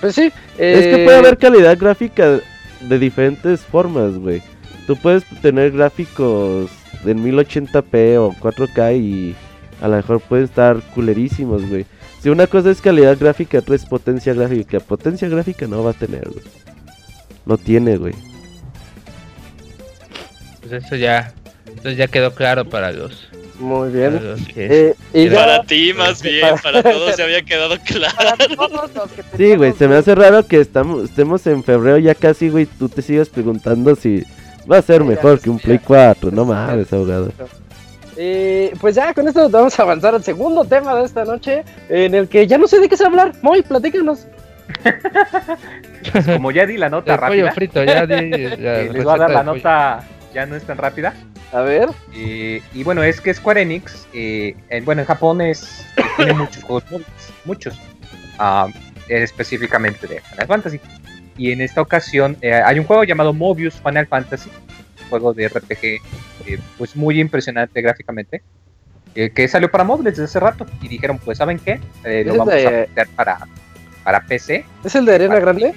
[0.00, 0.32] Pues sí.
[0.58, 2.40] Es que eh, puede haber calidad gráfica
[2.88, 4.42] de diferentes formas, güey.
[4.86, 6.70] Tú puedes tener gráficos
[7.04, 9.36] en 1080p o 4K y
[9.80, 11.86] a lo mejor pueden estar culerísimos, güey.
[12.20, 14.78] Si una cosa es calidad gráfica, otra es potencia gráfica.
[14.80, 16.44] Potencia gráfica no va a tener, güey.
[17.46, 18.14] No tiene, güey.
[20.60, 21.32] Pues eso ya,
[21.66, 23.28] entonces ya quedó claro para los,
[23.62, 24.20] Muy bien.
[24.56, 28.14] Eh, y ya- Para ti más bien, para todos se había quedado claro.
[28.16, 31.96] para todos los que Sí, güey, se me hace raro que estamos, estemos en febrero
[31.98, 32.66] ya casi, güey.
[32.66, 34.24] Tú te sigas preguntando si
[34.70, 35.64] va a ser Sí, mejor ya, que un ya.
[35.64, 36.30] Play 4.
[36.32, 37.32] No mames, abogado.
[38.16, 42.14] Eh, pues ya con esto vamos a avanzar al segundo tema de esta noche, en
[42.14, 43.32] el que ya no sé de qué se va a hablar.
[43.42, 44.26] Muy, platícanos.
[46.12, 49.14] Pues como ya di la nota el pollo rápida, frito, ya di la les voy
[49.14, 49.54] a dar la pollo.
[49.54, 51.14] nota ya no es tan rápida.
[51.52, 51.88] A ver.
[52.14, 56.62] Eh, y bueno, es que Square Enix, eh, en- bueno, en Japón es, tiene muchos
[56.64, 56.84] juegos
[57.44, 57.78] muchos,
[58.38, 58.66] ah,
[59.08, 60.80] específicamente de Final Fantasy.
[61.36, 64.50] Y en esta ocasión eh, hay un juego llamado Mobius Final Fantasy,
[65.04, 65.84] un juego de RPG,
[66.46, 68.42] eh, pues muy impresionante gráficamente,
[69.14, 70.64] que salió para móviles desde hace rato.
[70.80, 71.80] Y dijeron, pues, ¿saben qué?
[72.04, 73.38] Eh, lo vamos de- a meter para,
[74.04, 74.64] para PC.
[74.84, 75.74] ¿Es el de Arena Grande?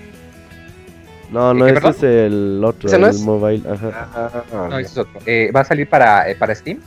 [1.31, 1.95] No, ¿Y no, qué, ese perdón?
[1.97, 3.21] es el otro, ¿Ese no el es?
[3.21, 3.63] mobile.
[3.69, 4.09] Ajá.
[4.13, 5.19] Ah, No, ese es otro.
[5.25, 6.79] Eh, va a salir para, eh, para Steam,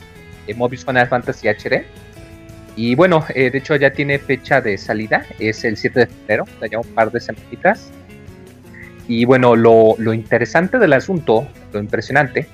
[0.47, 1.85] eh, Mobius Final Fantasy HD.
[2.75, 6.43] Y bueno, eh, de hecho ya tiene fecha de salida, es el 7 de febrero,
[6.43, 7.91] o sea, ya un par de semanitas.
[9.07, 12.47] Y bueno, lo, lo interesante del asunto, lo impresionante,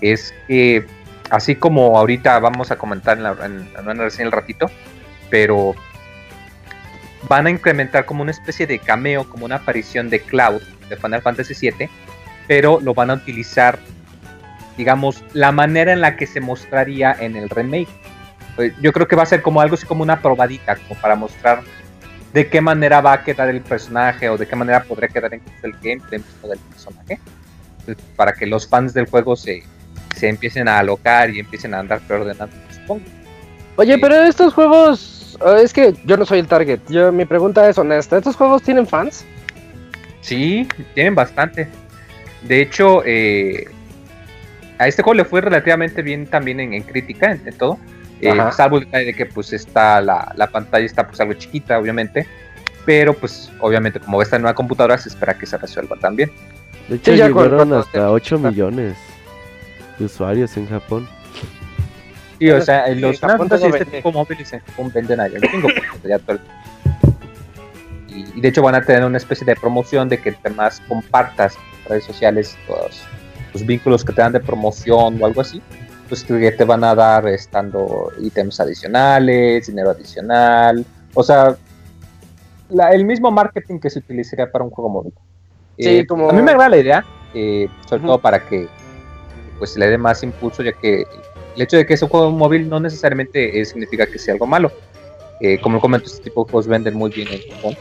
[0.00, 0.84] es que
[1.30, 4.70] así como ahorita vamos a comentar en la, en, en reseña el ratito,
[5.30, 5.74] pero
[7.28, 11.22] van a incrementar como una especie de cameo, como una aparición de Cloud de Final
[11.22, 11.88] Fantasy VII,
[12.46, 13.78] pero lo van a utilizar
[14.78, 17.88] digamos, la manera en la que se mostraría en el remake.
[18.56, 21.16] Pues, yo creo que va a ser como algo así como una probadita, como para
[21.16, 21.62] mostrar
[22.32, 25.66] de qué manera va a quedar el personaje o de qué manera podría quedar incluso
[25.66, 27.18] el gameplay del personaje.
[27.84, 29.64] Pues, para que los fans del juego se,
[30.16, 33.02] se empiecen a alocar y empiecen a andar preordenando, supongo.
[33.76, 36.80] Oye, pero estos juegos, eh, es que yo no soy el target.
[36.88, 38.18] Yo, mi pregunta es honesta.
[38.18, 39.24] ¿Estos juegos tienen fans?
[40.28, 41.68] Sí, tienen bastante.
[42.42, 43.64] De hecho, eh,
[44.78, 47.78] a este juego le fue relativamente bien también en, crítica, en, todo.
[48.20, 51.78] Eh, salvo el detalle de que pues está la, la, pantalla está pues algo chiquita,
[51.78, 52.26] obviamente.
[52.84, 56.30] Pero pues obviamente como está en una computadora se espera que se resuelva también.
[56.88, 58.96] De hecho ya llegaron hasta 8 millones
[59.98, 61.08] de usuarios en Japón.
[62.38, 65.38] Sí, o sea, los Final Fantasy este tipo móviles en Japón venden allá.
[66.04, 66.38] ya todo
[68.34, 71.88] y, de hecho van a tener una especie de promoción de que más compartas en
[71.90, 73.02] redes sociales todos
[73.52, 75.62] los vínculos que te dan de promoción o algo así,
[76.08, 81.56] pues que te van a dar estando ítems adicionales, dinero adicional, o sea,
[82.92, 85.12] el mismo marketing que se utilizaría para un juego móvil.
[85.78, 86.28] Sí, eh, como...
[86.30, 87.04] A mí me agrada la idea,
[87.34, 88.68] eh, sobre todo para que
[89.58, 91.04] pues le dé más impulso, ya que
[91.56, 94.70] el hecho de que es un juego móvil no necesariamente significa que sea algo malo.
[95.40, 97.76] Eh, como comento, este tipo de juegos venden muy bien en Japón.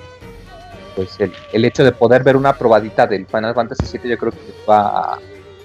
[0.98, 4.32] Pues el, el, hecho de poder ver una probadita del Final Fantasy VII yo creo
[4.32, 5.20] que va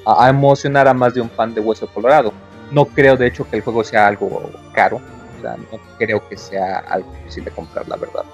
[0.04, 2.34] a, emocionar a más de un fan de Hueso Colorado.
[2.70, 5.00] No creo de hecho que el juego sea algo caro,
[5.38, 8.24] o sea, no creo que sea algo difícil de comprar, la verdad.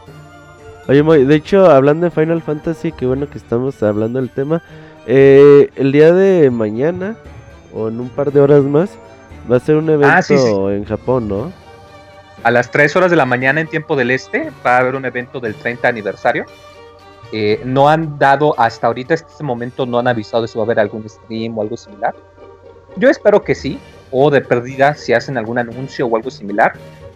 [0.88, 4.60] Oye, de hecho, hablando de Final Fantasy, qué bueno que estamos hablando del tema.
[5.06, 7.16] Eh, el día de mañana,
[7.72, 8.90] o en un par de horas más,
[9.48, 11.52] va a ser un ah, evento en Japón, ¿no?
[12.42, 15.04] A las 3 horas de la mañana en tiempo del este va a haber un
[15.04, 16.46] evento del 30 aniversario.
[17.32, 20.62] Eh, no han dado, hasta ahorita, hasta este momento, no han avisado de si va
[20.62, 22.14] a haber algún stream o algo similar.
[22.96, 23.78] Yo espero que sí,
[24.10, 26.72] o de perdida, si hacen algún anuncio o algo similar,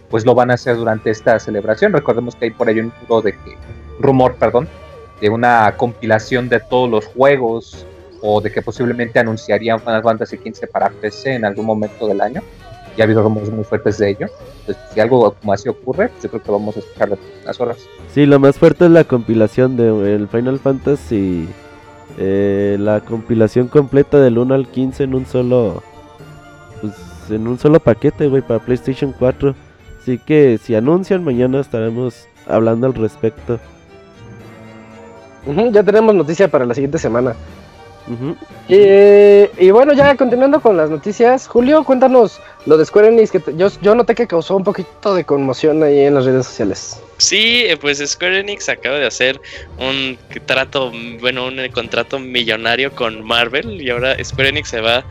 [0.09, 1.91] pues lo van a hacer durante esta celebración.
[1.93, 3.35] Recordemos que hay por ahí un rumor de
[3.99, 4.67] rumor, perdón,
[5.19, 7.85] de una compilación de todos los juegos
[8.21, 12.41] o de que posiblemente anunciarían Final Fantasy XV para PC en algún momento del año.
[12.97, 14.27] Ya ha habido rumores muy fuertes de ello.
[14.61, 17.77] Entonces, si algo como así ocurre, pues yo creo que vamos a escuchar las horas.
[18.13, 21.47] Sí, lo más fuerte es la compilación del Final Fantasy.
[22.19, 25.81] Eh, la compilación completa del 1 al 15 en un solo.
[26.81, 26.93] Pues
[27.31, 29.55] en un solo paquete, güey, para PlayStation 4.
[29.99, 33.59] Así que si anuncian, mañana estaremos hablando al respecto.
[35.71, 37.35] ya tenemos noticia para la siguiente semana
[38.67, 43.95] y, bueno, ya continuando con las noticias, Julio, cuéntanos lo de Square Enix, que yo,
[43.95, 47.01] noté que causó un poquito de conmoción ahí en las redes sociales.
[47.17, 49.39] Sí, eh, pues Square Enix acaba de hacer
[49.77, 55.05] un trato, bueno, un contrato millonario con Marvel y ahora Square Enix se va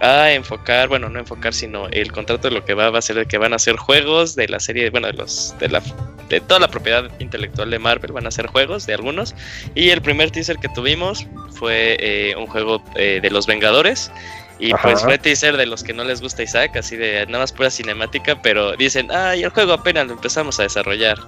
[0.00, 3.18] a enfocar, bueno, no enfocar, sino el contrato de lo que va, va a ser
[3.18, 5.82] el que van a hacer juegos de la serie, bueno, de los de la
[6.30, 9.34] de toda la propiedad intelectual de Marvel van a ser juegos de algunos
[9.74, 14.10] y el primer teaser que tuvimos fue eh, un juego eh, de los Vengadores
[14.58, 17.52] y pues fue teaser de los que no les gusta Isaac, así de nada más
[17.52, 21.18] pura cinemática, pero dicen, ay, el juego apenas lo empezamos a desarrollar.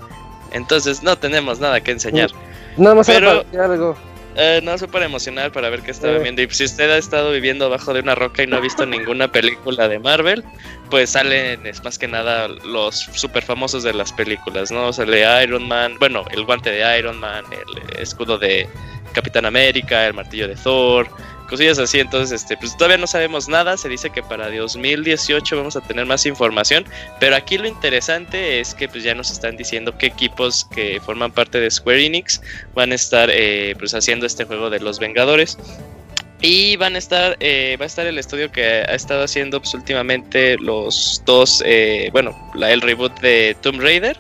[0.53, 2.31] Entonces no tenemos nada que enseñar.
[2.77, 3.97] Nada más pero, algo.
[4.35, 6.41] Eh, no, súper emocional para ver qué estaba viendo.
[6.43, 9.31] Y si usted ha estado viviendo abajo de una roca y no ha visto ninguna
[9.31, 10.43] película de Marvel,
[10.91, 14.93] pues salen, es más que nada, los super famosos de las películas, ¿no?
[14.93, 18.67] Sale Iron Man, bueno, el guante de Iron Man, el escudo de
[19.13, 21.09] Capitán América, el martillo de Thor,
[21.53, 22.01] cosillas así.
[22.01, 23.77] Entonces, este, pues todavía no sabemos nada.
[23.77, 26.85] Se dice que para 2018 vamos a tener más información.
[27.21, 31.31] Pero aquí lo interesante es que pues ya nos están diciendo qué equipos que forman
[31.31, 32.41] parte de Square Enix
[32.75, 35.59] van a estar eh, pues haciendo este juego de los Vengadores.
[36.41, 39.75] Y van a estar, eh, va a estar el estudio que ha estado haciendo pues,
[39.75, 44.17] últimamente los dos, eh, bueno, el reboot de Tomb Raider,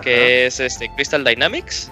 [0.00, 1.90] que es este Crystal Dynamics.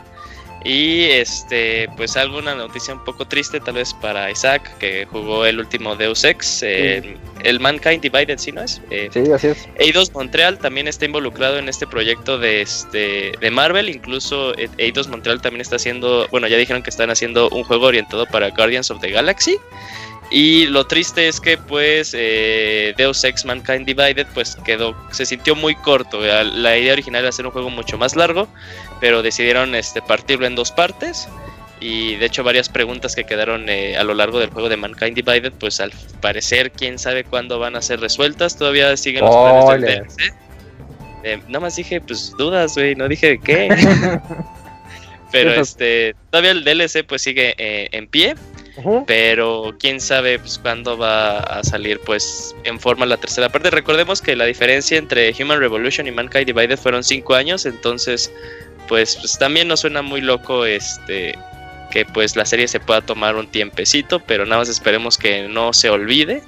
[0.64, 5.61] Y este, pues alguna noticia un poco triste tal vez para Isaac, que jugó el
[5.61, 8.81] último Deus Ex, el Mankind Divided, ¿sí no es?
[8.90, 9.68] Eh, sí, así es.
[9.77, 15.09] Eidos Montreal también está involucrado en este proyecto de, este, de Marvel, incluso eh, Eidos
[15.09, 18.90] Montreal también está haciendo, bueno, ya dijeron que están haciendo un juego orientado para Guardians
[18.90, 19.59] of the Galaxy.
[20.31, 25.55] Y lo triste es que pues eh, Deus Ex Mankind Divided pues quedó, se sintió
[25.55, 26.20] muy corto.
[26.20, 28.48] La idea original era hacer un juego mucho más largo,
[29.05, 31.29] pero decidieron este, partirlo en dos partes.
[31.79, 35.14] Y de hecho varias preguntas que quedaron eh, a lo largo del juego de Mankind
[35.14, 38.57] Divided, pues al parecer quién sabe cuándo van a ser resueltas.
[38.57, 40.35] Todavía siguen los planes del DLC.
[41.23, 43.69] Eh, no más dije pues dudas, güey, no dije qué.
[45.31, 48.37] pero este todavía el DLC pues sigue en pie
[49.07, 53.71] pero quién sabe pues, cuándo va a salir pues en forma la tercera parte.
[53.71, 58.33] Recordemos que la diferencia entre Human Revolution y Mankind Divided fueron cinco años, entonces
[58.88, 61.38] pues, pues también nos suena muy loco este
[61.90, 65.73] que pues la serie se pueda tomar un tiempecito, pero nada más esperemos que no
[65.73, 66.42] se olvide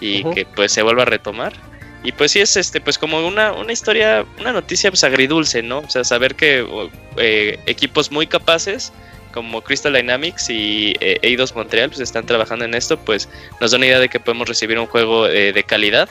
[0.00, 1.52] y que pues se vuelva a retomar.
[2.02, 5.80] Y pues sí es este pues como una, una historia, una noticia pues agridulce, ¿no?
[5.80, 6.66] O sea, saber que
[7.18, 8.92] eh, equipos muy capaces
[9.32, 13.28] como Crystal Dynamics y eh, Eidos Montreal pues están trabajando en esto, pues
[13.60, 16.08] nos da una idea de que podemos recibir un juego eh, de calidad,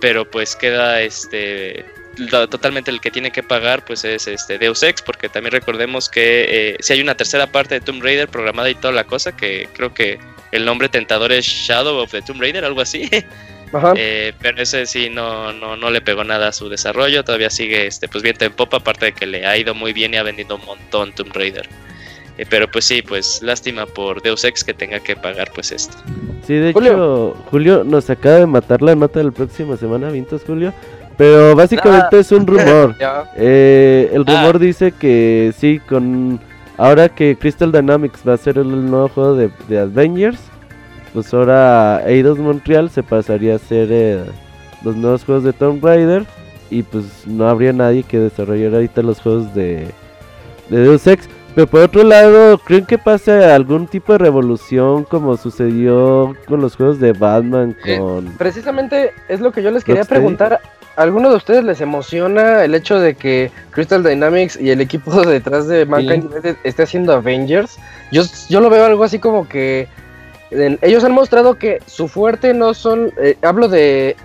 [0.00, 1.84] pero pues queda este
[2.16, 6.08] lo- totalmente el que tiene que pagar pues es este Deus Ex porque también recordemos
[6.08, 9.36] que eh, si hay una tercera parte de Tomb Raider programada y toda la cosa
[9.36, 10.18] que creo que
[10.52, 13.08] el nombre tentador es Shadow of the Tomb Raider algo así
[13.74, 13.94] Ajá.
[13.96, 17.24] Eh, pero ese sí no, no, no le pegó nada a su desarrollo.
[17.24, 20.12] Todavía sigue este, pues viento en popa, aparte de que le ha ido muy bien
[20.12, 21.70] y ha vendido un montón Tomb Raider.
[22.36, 25.96] Eh, pero pues sí, pues lástima por Deus Ex que tenga que pagar pues esto.
[26.46, 26.90] Sí, de Julio.
[26.92, 30.74] hecho, Julio nos acaba de matar la nota de la próxima semana, ¿vientos, Julio?
[31.16, 32.94] Pero básicamente es un rumor.
[33.36, 34.40] Eh, el Ah.
[34.42, 36.40] rumor dice que sí, con
[36.78, 40.38] ahora que Crystal Dynamics va a ser el nuevo juego de, de Avengers,
[41.12, 44.24] pues ahora Eidos Montreal se pasaría a ser eh,
[44.82, 46.24] los nuevos juegos de Tomb Raider
[46.70, 49.86] y pues no habría nadie que desarrollara ahorita los juegos de,
[50.70, 51.28] de Deus Ex.
[51.54, 56.76] Pero por otro lado, ¿creen que pase algún tipo de revolución como sucedió con los
[56.76, 57.76] juegos de Batman?
[57.84, 58.24] Eh, Con...
[58.38, 60.18] Precisamente es lo que yo les quería Rocksteady.
[60.18, 60.60] preguntar.
[60.96, 65.10] ¿A alguno de ustedes les emociona el hecho de que Crystal Dynamics y el equipo
[65.26, 67.78] detrás de Mankind Divided esté haciendo Avengers?
[68.10, 69.88] Yo, yo lo veo algo así como que
[70.50, 74.16] en- ellos han mostrado que su fuerte no son, eh, hablo de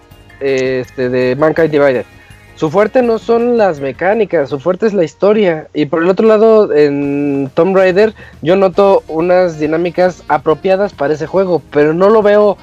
[0.41, 2.05] eh, este de Mankind Divided.
[2.55, 5.67] Su fuerte no son las mecánicas, su fuerte es la historia.
[5.75, 11.27] Y por el otro lado, en Tomb Raider, yo noto unas dinámicas apropiadas para ese
[11.27, 12.57] juego, pero no lo veo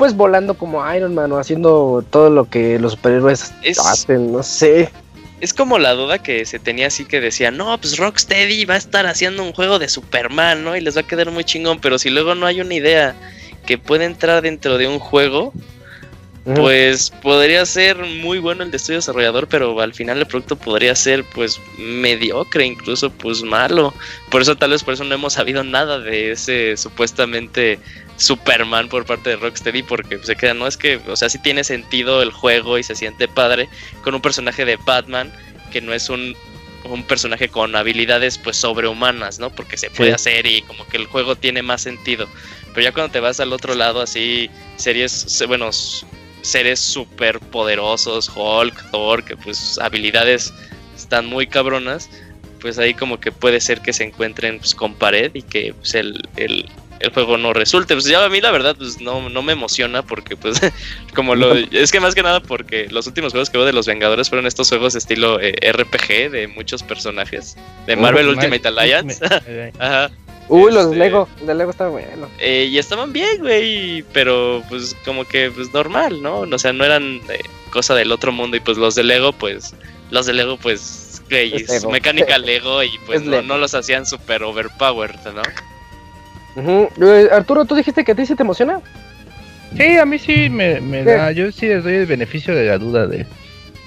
[0.00, 4.42] pues volando como Iron Man o haciendo todo lo que los superhéroes Es- hacen, no
[4.42, 4.88] sé.
[5.42, 8.78] Es como la duda que se tenía así que decía, no, pues Rocksteady va a
[8.78, 10.74] estar haciendo un juego de Superman, ¿no?
[10.74, 13.14] Y les va a quedar muy chingón, pero si luego no hay una idea
[13.66, 15.52] que puede entrar dentro de un juego,
[16.56, 20.94] pues podría ser muy bueno el de estudio desarrollador, pero al final el producto podría
[20.94, 23.92] ser pues mediocre, incluso pues malo.
[24.30, 27.78] Por eso tal vez por eso no hemos sabido nada de ese supuestamente
[28.20, 31.64] Superman por parte de Rocksteady, porque se queda, no es que, o sea, sí tiene
[31.64, 33.68] sentido el juego y se siente padre
[34.04, 35.32] con un personaje de Batman
[35.72, 36.36] que no es un
[36.84, 39.50] un personaje con habilidades pues sobrehumanas, ¿no?
[39.50, 40.14] Porque se puede Sí.
[40.14, 42.26] hacer y como que el juego tiene más sentido.
[42.72, 45.68] Pero ya cuando te vas al otro lado, así, series, se- bueno,
[46.40, 50.54] seres súper poderosos, Hulk, Thor, que pues habilidades
[50.96, 52.08] están muy cabronas,
[52.62, 55.94] pues ahí como que puede ser que se encuentren pues, con pared y que pues,
[55.94, 56.64] el, el,
[57.00, 57.94] el juego no resulte.
[57.94, 60.60] Pues ya a mí la verdad pues no, no me emociona porque pues
[61.14, 61.54] como lo...
[61.54, 64.46] Es que más que nada porque los últimos juegos que veo de los Vengadores fueron
[64.46, 67.56] estos juegos estilo eh, RPG de muchos personajes.
[67.86, 69.24] De Marvel Ultimate Alliance.
[69.78, 70.10] Ajá.
[70.48, 72.28] Uy, los de Este, Lego, de Lego está bueno.
[72.40, 76.40] Eh, y estaban bien, güey, pero pues como que pues normal, ¿no?
[76.40, 77.38] O sea, no eran eh,
[77.70, 79.74] cosa del otro mundo y pues los de Lego, pues
[80.10, 81.92] los de Lego, pues, güey, Es es Lego.
[81.92, 83.42] mecánica Lego y pues Es no, Lego.
[83.44, 85.42] no los hacían super overpowered, ¿no?
[86.56, 88.80] Eh, Arturo, ¿tú dijiste que a ti sí te emociona?
[89.76, 92.78] Sí, a mí sí me, me da, yo sí les doy el beneficio de la
[92.78, 93.26] duda de, de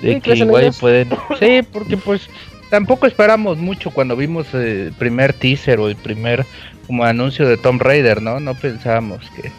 [0.02, 0.80] Sí, que ¿crees en igual ellos?
[0.80, 1.10] pueden.
[1.40, 2.30] Sí, porque pues
[2.70, 6.46] tampoco esperamos mucho cuando vimos eh, el primer teaser o el primer
[6.88, 8.40] como anuncio de Tomb Raider, ¿no?
[8.40, 9.52] No pensábamos que,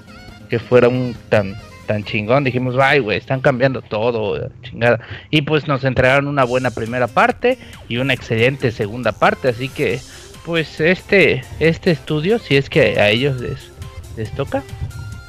[0.48, 1.54] que fuera un tan
[1.86, 2.44] tan chingón.
[2.44, 5.00] Dijimos, ay, güey, están cambiando todo, chingada.
[5.30, 10.00] Y pues nos entregaron una buena primera parte y una excelente segunda parte, así que
[10.44, 13.70] pues este este estudio, si es que a ellos les,
[14.16, 14.62] les toca,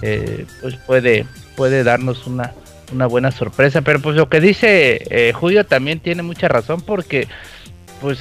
[0.02, 1.26] eh, pues puede
[1.56, 2.54] puede darnos una
[2.92, 3.82] una buena sorpresa.
[3.82, 7.28] Pero pues lo que dice eh, Julio también tiene mucha razón porque
[8.02, 8.20] pues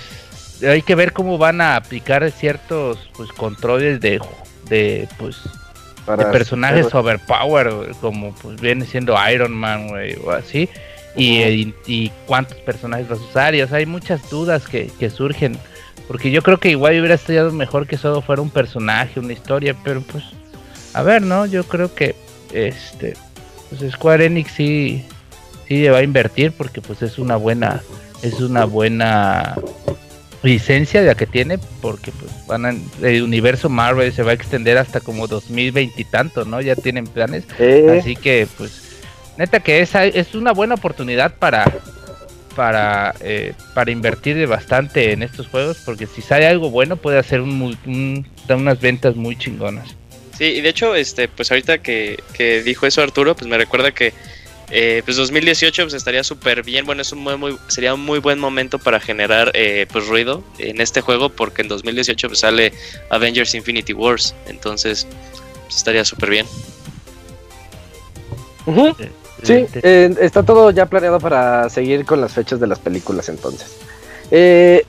[0.66, 4.20] hay que ver cómo van a aplicar ciertos pues controles de
[4.68, 5.36] de pues
[6.06, 10.68] de personajes overpower como pues viene siendo Iron Man güey, o así
[11.16, 13.54] y, y, y cuántos personajes vas a usar.
[13.54, 15.58] Y o sea hay muchas dudas que, que surgen
[16.08, 19.76] porque yo creo que igual hubiera estudiado mejor que solo fuera un personaje una historia
[19.84, 20.24] pero pues
[20.92, 22.14] a ver no yo creo que
[22.52, 23.14] este
[23.70, 25.04] pues Square Enix sí
[25.68, 27.82] sí le va a invertir porque pues es una buena
[28.22, 29.56] es una buena
[30.44, 34.78] licencia la que tiene porque pues van a, el universo Marvel se va a extender
[34.78, 37.44] hasta como 2020 y tanto no ya tienen planes.
[37.58, 38.82] Eh, así que pues
[39.36, 41.64] neta que esa es una buena oportunidad para
[42.54, 47.18] para eh, para invertir de bastante en estos juegos porque si sale algo bueno puede
[47.18, 49.94] hacer un, un- unas ventas muy chingonas
[50.36, 53.92] Sí, y de hecho, este, pues ahorita que, que dijo eso Arturo, pues me recuerda
[53.92, 54.12] que
[54.70, 56.84] eh, pues 2018 pues estaría súper bien.
[56.86, 60.42] Bueno, es un muy, muy- sería un muy buen momento para generar eh, pues ruido
[60.58, 62.72] en este juego porque en 2018 pues sale
[63.10, 64.34] Avengers Infinity Wars.
[64.48, 65.06] Entonces
[65.66, 66.46] pues, estaría súper bien.
[68.66, 68.96] Ujú.
[69.44, 73.76] Sí, eh, está todo ya planeado para seguir con las fechas de las películas entonces.
[74.30, 74.84] Eh,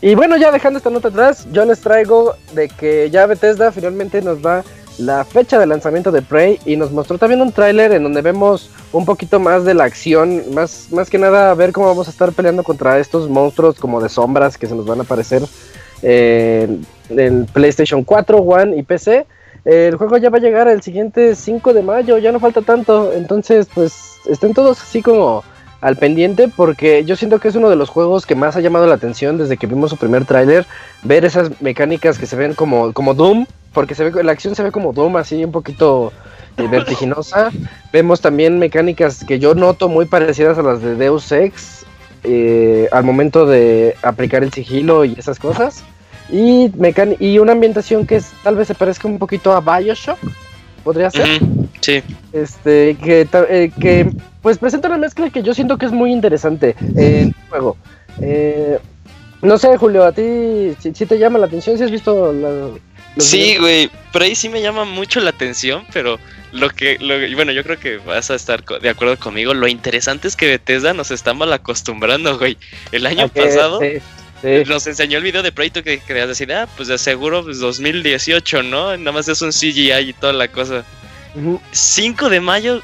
[0.00, 4.22] y bueno, ya dejando esta nota atrás, yo les traigo de que ya Bethesda finalmente
[4.22, 4.64] nos da
[4.98, 8.70] la fecha de lanzamiento de Prey y nos mostró también un tráiler en donde vemos
[8.92, 12.32] un poquito más de la acción, más, más que nada ver cómo vamos a estar
[12.32, 15.42] peleando contra estos monstruos como de sombras que se nos van a aparecer
[16.02, 19.26] en, en PlayStation 4, One y PC.
[19.64, 23.12] El juego ya va a llegar el siguiente 5 de mayo, ya no falta tanto,
[23.12, 25.44] entonces pues estén todos así como
[25.80, 28.86] al pendiente porque yo siento que es uno de los juegos que más ha llamado
[28.86, 30.66] la atención desde que vimos su primer tráiler,
[31.02, 34.62] ver esas mecánicas que se ven como, como Doom, porque se ve, la acción se
[34.62, 36.12] ve como Doom, así un poquito
[36.56, 37.50] eh, vertiginosa.
[37.92, 41.84] Vemos también mecánicas que yo noto muy parecidas a las de Deus Ex
[42.24, 45.84] eh, al momento de aplicar el sigilo y esas cosas.
[46.30, 46.70] Y,
[47.20, 50.18] y una ambientación que es- tal vez se parezca un poquito a Bioshock,
[50.84, 51.26] podría ser
[51.80, 52.02] Sí,
[52.32, 54.10] este que, eh, que
[54.42, 57.76] pues presenta una mezcla que yo siento que es muy interesante en el juego.
[58.20, 58.78] Eh,
[59.42, 62.70] no sé, Julio, a ti si, si te llama la atención, si has visto la,
[63.18, 63.90] sí, güey.
[64.12, 66.18] Por ahí sí me llama mucho la atención, pero
[66.52, 69.54] lo que, lo, bueno, yo creo que vas a estar de acuerdo conmigo.
[69.54, 72.56] Lo interesante es que Bethesda nos está mal acostumbrando, güey.
[72.90, 73.98] El año pasado sí,
[74.42, 74.62] sí.
[74.66, 78.62] nos enseñó el video de Prey que querías decir, ah, pues de seguro pues 2018,
[78.64, 78.96] ¿no?
[78.96, 80.84] Nada más es un CGI y toda la cosa.
[81.34, 81.60] Ujú.
[81.72, 82.82] 5 de mayo,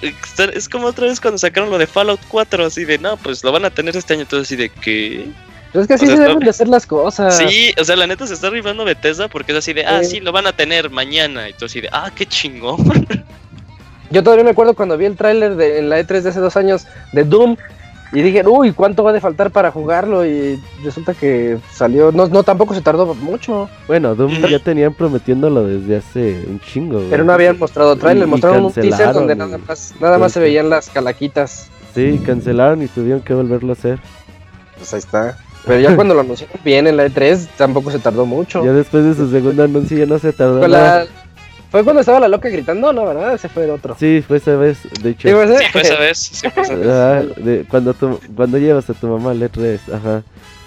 [0.55, 3.51] es como otra vez cuando sacaron lo de Fallout 4, así de, no, pues lo
[3.53, 5.27] van a tener este año, entonces así de que...
[5.73, 7.37] Pero es que así O sea, se está- deben de hacer las cosas.
[7.37, 10.11] Sí, o sea, la neta se está arribando Bethesda porque es así de, ah, Sí.
[10.13, 12.77] sí, lo van a tener mañana, y tú así de, ah, qué chingón.
[14.11, 16.57] Yo todavía me acuerdo cuando vi el tráiler de en la E3 de hace dos
[16.57, 17.57] años de Doom
[18.15, 20.25] y dije, uy, ¿cuánto va a de faltar para jugarlo?
[20.25, 25.65] Y resulta que salió, no, no tampoco se tardó mucho, Bueno, Doom ya tenían prometiéndolo
[25.67, 27.11] desde hace un chingo, güey.
[27.11, 30.39] pero no habían mostrado tráiler, Y- mostraron un teaser donde nada más, nada más se
[30.41, 30.45] Sí.
[30.45, 31.69] veían las calaquitas.
[31.95, 33.99] Sí, cancelaron y tuvieron que volverlo a hacer.
[34.79, 35.37] Pues ahí está.
[35.67, 38.65] Pero ya cuando lo anunciaron bien en la E3, tampoco se tardó mucho.
[38.65, 41.05] Ya después de su segundo anuncio ya no se tardó Fue, nada.
[41.05, 41.11] la-
[41.75, 43.35] fue cuando estaba la loca gritando, no, ¿verdad?
[43.35, 43.97] Ese fue el otro.
[43.99, 45.27] Sí, fue esa vez, de hecho.
[45.29, 46.89] Sí, pues, Sí, fue esa vez, sí, fue esa vez.
[46.89, 50.23] Ajá, de- cuando, tu- cuando llevas a tu mamá al E3, ajá.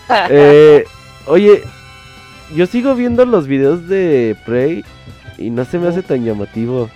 [0.29, 0.83] Eh,
[1.27, 1.63] oye,
[2.53, 4.83] yo sigo viendo los videos de Prey
[5.37, 6.89] y no se me hace tan llamativo.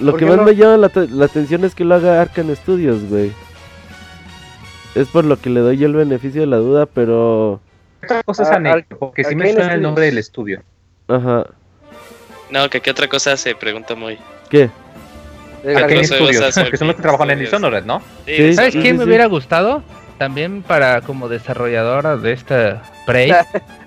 [0.00, 0.42] Lo ¿Por que más no?
[0.42, 3.30] me llama la, la atención es que lo haga Arcan Studios, güey.
[4.96, 7.60] Es por lo que le doy yo el beneficio de la duda, pero...
[8.02, 10.60] Otra cosa es Ah, anécdota, porque sí me suena el nombre del estudio.
[11.06, 11.46] Ajá.
[12.50, 14.18] No, que qué otra cosa se pregunta muy.
[14.48, 14.70] ¿Qué?
[15.62, 18.02] Cosa Studios, porque son los que trabajan en Dishonored, ¿no?
[18.26, 18.52] Sí.
[18.54, 19.04] ¿Sabes sí, sí, me sí.
[19.04, 19.82] hubiera gustado?
[20.18, 23.32] También para como desarrolladora de esta Prey.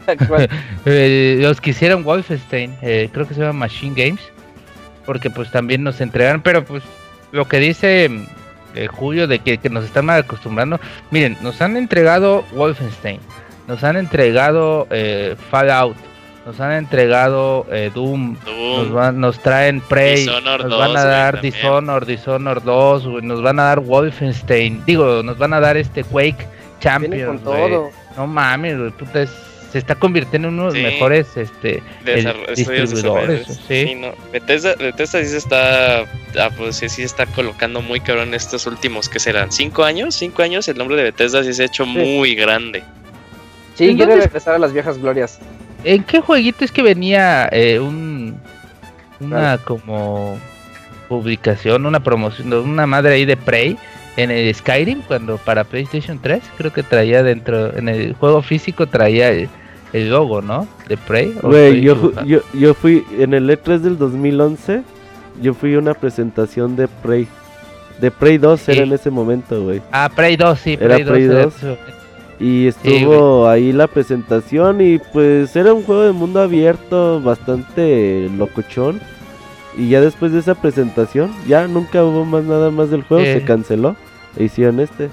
[0.86, 4.22] Eh, los que hicieron Wolfenstein, eh, creo que se llama Machine Games,
[5.06, 6.82] porque pues también nos entregaron, pero pues
[7.34, 8.10] lo que dice
[8.74, 10.80] eh, Julio de que, que nos están acostumbrando,
[11.12, 13.20] miren, nos han entregado Wolfenstein,
[13.68, 15.98] nos han entregado eh, Fallout,
[16.48, 21.02] nos han entregado eh, Doom, nos, van- nos traen Prey, Dishonored nos 2, van a
[21.02, 21.54] güey, dar también.
[21.54, 26.04] Dishonored, Dishonored 2, güey, nos van a dar Wolfenstein, digo, nos van a dar este
[26.06, 27.70] Quake Viene con Champions, güey.
[27.72, 27.90] todo.
[28.16, 29.30] No mames, güey, puta, es-
[29.72, 30.96] se está convirtiendo en uno de los Sí.
[30.96, 33.48] mejores este Desarro- distribuidores, desarrolladores.
[33.68, 33.88] sí.
[33.88, 34.14] Sí, no.
[34.32, 39.20] Bethesda, Bethesda sí se está, ah, pues sí, está colocando muy cabrón estos últimos, que
[39.20, 39.52] serán?
[39.52, 40.16] ¿Cinco años?
[40.16, 40.70] ¿Cinco años?
[40.70, 42.82] El nombre de Bethesda sí se ha hecho muy grande.
[43.76, 45.40] Sí, quiere regresar a las viejas glorias.
[45.88, 48.36] ¿En qué jueguito es que venía eh, un
[49.20, 50.38] una como
[51.08, 53.78] publicación, una promoción, de una madre ahí de Prey
[54.18, 58.88] en el Skyrim cuando para PlayStation 3 creo que traía dentro en el juego físico
[58.88, 59.48] traía el,
[59.94, 60.68] el logo, ¿no?
[60.90, 61.34] De Prey.
[61.42, 64.82] ¿o Güey, yo, yo, yo fui en el E3 del 2011,
[65.42, 67.28] yo fui a una presentación de Prey.
[68.02, 68.72] De Prey 2 Sí.
[68.74, 69.82] era en ese momento, güey.
[69.92, 71.12] Ah, Prey 2, sí, Era Prey 2.
[71.14, 71.56] Prey era 2.
[71.56, 71.78] eso.
[72.40, 79.02] Y estuvo ahí la presentación y pues era un juego de mundo abierto bastante locochón.
[79.76, 83.34] Y ya después de esa presentación, ya nunca hubo más nada más del juego, Sí.
[83.34, 83.96] se canceló.
[84.38, 85.10] E hicieron este.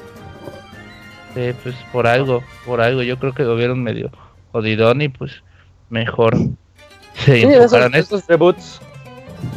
[1.34, 3.02] Sí, pues por algo, por algo.
[3.02, 4.10] Yo creo que lo vieron medio
[4.52, 5.42] jodidón y pues
[5.90, 6.36] mejor
[7.14, 8.80] se Sí, enfocaron esos reboots.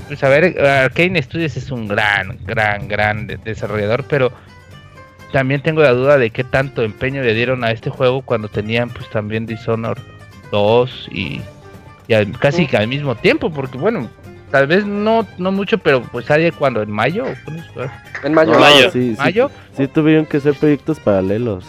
[0.08, 4.32] Pues a ver, Arkane Studios es un gran, gran, gran de- desarrollador, pero
[5.32, 8.90] también tengo la duda de qué tanto empeño le dieron a este juego cuando tenían
[8.90, 10.02] pues también Dishonored
[10.52, 11.42] 2 y,
[12.08, 14.10] y al- casi que al mismo tiempo, porque bueno,
[14.52, 17.26] tal vez no, no mucho, pero pues sale cuando en mayo.
[18.24, 18.54] En mayo.
[18.54, 18.92] No, Mayo.
[18.92, 19.52] sí, sí, ¿Mayo?
[19.76, 21.66] sí tuvieron que ser proyectos paralelos.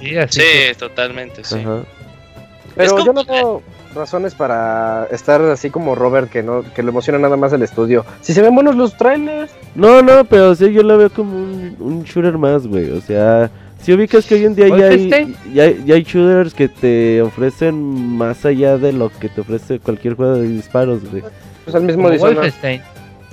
[0.00, 1.56] Sí, así Sí, que- totalmente, sí.
[1.58, 1.82] Ajá.
[2.76, 3.62] Pero como- yo no veo
[3.96, 8.04] razones para estar así como Robert, que no que le emociona nada más el estudio.
[8.20, 11.76] Si se ven buenos los trailers, No, no, pero sí, yo lo veo como un,
[11.80, 12.90] un shooter más, güey.
[12.92, 13.50] O sea,
[13.82, 17.20] si ubicas que hoy en día ya hay, ya, hay- ya hay shooters que te
[17.22, 17.74] ofrecen
[18.16, 21.22] más allá de lo que te ofrece cualquier juego de disparos, güey.
[21.64, 22.08] pues el mismo.
[22.08, 22.80] Wolfenstein.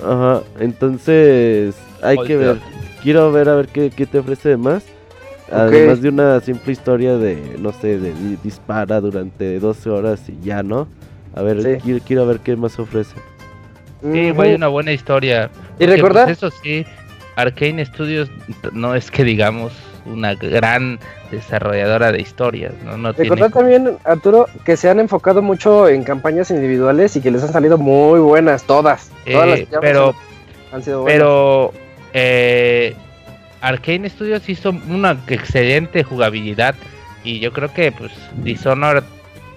[0.03, 2.57] Ajá, entonces hay que ver.
[3.01, 4.83] Quiero ver a ver qué, qué te ofrece de más.
[5.51, 10.37] Además de una simple historia de, no sé, de di- dispara durante 12 horas y
[10.43, 10.87] ya, ¿no?
[11.35, 11.69] A ver, Sí.
[11.83, 13.15] quiero, quiero ver qué más ofrece.
[14.01, 15.49] Sí, güey, una buena historia.
[15.79, 16.85] Y Porque, recordar, pues, eso sí,
[17.35, 18.29] Arkane Studios
[18.73, 19.71] no es que digamos
[20.05, 20.99] una gran
[21.31, 22.97] desarrolladora de historias, ¿no?
[22.97, 27.31] No tiene recordar también, Arturo, que se han enfocado mucho en campañas individuales y que
[27.31, 29.09] les han salido muy buenas, todas.
[29.25, 30.13] Todas las Eh, que ya pero
[30.73, 31.17] han sido buenas.
[31.19, 31.73] pero
[32.13, 32.95] eh,
[33.63, 36.75] Arkane Studios hizo una excelente jugabilidad
[37.23, 38.11] y yo creo que pues
[38.43, 39.05] Dishonored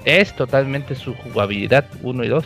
[0.05, 2.45] es totalmente su jugabilidad 1 y 2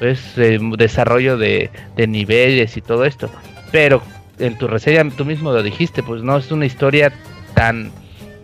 [0.00, 3.30] es eh, desarrollo de, de niveles y todo esto.
[3.70, 4.02] Pero
[4.40, 7.12] en tu reseña tú mismo lo dijiste pues no es una historia
[7.54, 7.92] tan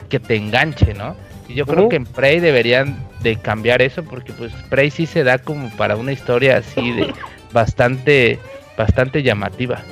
[0.08, 1.16] que te enganche no
[1.48, 5.24] y yo creo que en Prey deberían de cambiar eso porque pues Prey sí se
[5.24, 7.12] da como para una historia así de
[7.52, 8.38] bastante
[8.78, 9.82] bastante llamativa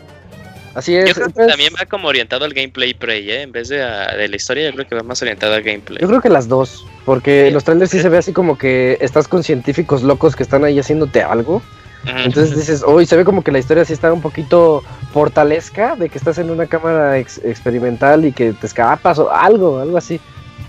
[0.74, 1.08] Así es.
[1.08, 3.42] Yo creo que pues, también va como orientado al gameplay Prey, ¿eh?
[3.42, 5.98] En vez de, a- de la historia, yo creo que va más orientado al gameplay.
[6.00, 7.52] Yo creo que las dos, porque Sí.
[7.54, 10.78] los trailers sí se ve así como que estás con científicos locos que están ahí
[10.78, 11.60] haciéndote algo.
[12.06, 16.08] Entonces dices, uy, se ve como que la historia sí está un poquito portalesca, de
[16.08, 20.20] que estás en una cámara ex- experimental y que te escapas o algo, algo así.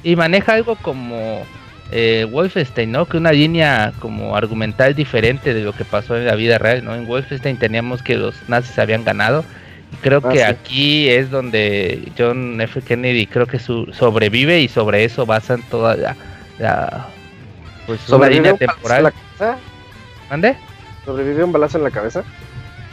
[0.04, 1.46] y maneja algo como
[1.92, 3.06] eh, Wolfenstein, ¿no?
[3.06, 6.96] Que una línea como argumental diferente de lo que pasó en la vida real, ¿no?
[6.96, 9.46] En Wolfenstein teníamos que los nazis habían ganado.
[10.02, 10.44] Creo Ah, que sí.
[10.44, 12.82] aquí es donde John F.
[12.82, 16.16] Kennedy creo que su, sobrevive y sobre eso basan toda la,
[16.60, 17.08] la
[17.86, 19.04] pues ¿Sobrevive línea temporal.
[19.04, 19.58] la cabeza?
[20.30, 20.56] ¿Mande?
[21.06, 22.24] ¿Sobrevive un balazo en la cabeza?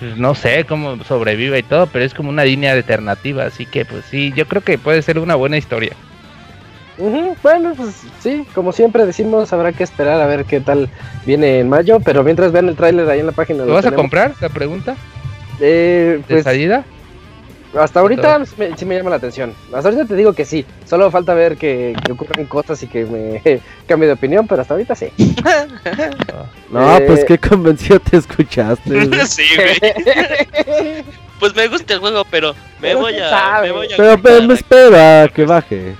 [0.01, 3.85] Pues no sé cómo sobrevive y todo, pero es como una línea alternativa, así que
[3.85, 5.93] pues sí, yo creo que puede ser una buena historia.
[7.43, 10.89] Bueno, pues sí, como siempre decimos, habrá que esperar a ver qué tal
[11.25, 13.61] viene en mayo, pero mientras vean el tráiler ahí en la página.
[13.61, 14.35] ¿Lo lo vas a comprar?
[14.41, 14.97] La pregunta
[15.61, 16.85] Eh, de pues salida.
[17.79, 19.53] hasta ahorita me- sí me llama la atención.
[19.75, 23.05] Hasta ahorita te digo que sí, solo falta ver que, que ocurran cosas y que
[23.05, 25.09] me cambie de opinión, pero hasta ahorita sí.
[26.71, 27.05] No, Eh.
[27.07, 29.27] pues qué convencido te escuchaste.
[29.27, 31.05] sí, güey.
[31.39, 33.31] Pues me gusta el juego, pero me Pero voy a.
[33.31, 33.69] sabe.
[33.69, 35.95] Me voy a pero, pero me espera que baje.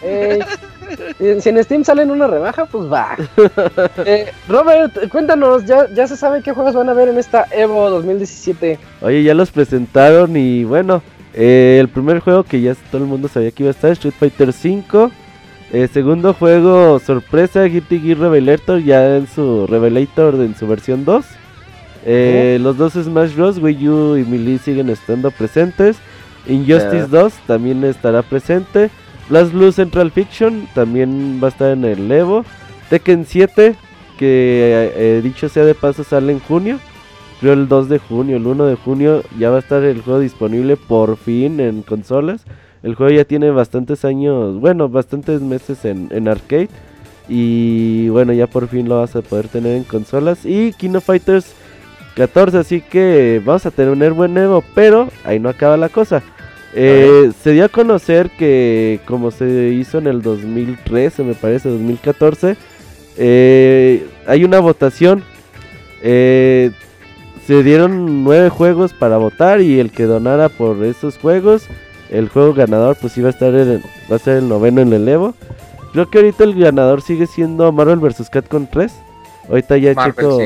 [0.00, 0.42] Ey, y
[1.40, 3.16] si en Steam sale en una rebaja, pues va.
[4.04, 7.90] Eh, Robert, cuéntanos, ¿ya, ya se sabe qué juegos van a ver en esta Evo
[7.90, 8.78] 2017.
[9.02, 11.02] Oye, ya los presentaron y bueno,
[11.34, 14.14] eh, el primer juego que ya todo el mundo sabía que iba a estar, Street
[14.18, 15.10] Fighter V.
[15.72, 21.24] Eh, segundo juego, sorpresa, Guilty Gear Revelator, ya en su Revelator en su versión 2.
[22.06, 25.98] Eh, Los dos Smash Bros, Wii U y Melee siguen estando presentes.
[26.46, 27.22] Injustice Ya.
[27.22, 28.90] 2 también estará presente.
[29.28, 32.44] Blast Blue Central Fiction también va a estar en el Evo.
[32.88, 33.74] Tekken 7,
[34.18, 36.78] que eh, dicho sea de paso sale en junio.
[37.40, 40.18] Creo el 2 de junio, el 1 de junio ya va a estar el juego
[40.18, 42.44] disponible por fin en consolas.
[42.82, 46.68] El juego ya tiene bastantes años, bueno, bastantes meses en, en arcade.
[47.28, 50.46] Y bueno, ya por fin lo vas a poder tener en consolas.
[50.46, 51.52] Y Kino Fighters
[52.16, 56.22] 14, así que vamos a tener buen Evo, pero ahí no acaba la cosa.
[56.74, 62.56] Eh, se dio a conocer que como se hizo en el 2013, me parece, 2014,
[63.16, 65.24] eh, hay una votación.
[66.02, 66.70] Eh,
[67.46, 71.66] se dieron nueve juegos para votar y el que donara por esos juegos,
[72.10, 75.08] el juego ganador pues iba a estar en- va a ser el noveno en el
[75.08, 75.34] Evo.
[75.92, 78.28] Creo que ahorita el ganador sigue siendo Marvel vs.
[78.30, 78.92] Capcom 3.
[79.48, 80.38] Ahorita ya Marvel, checo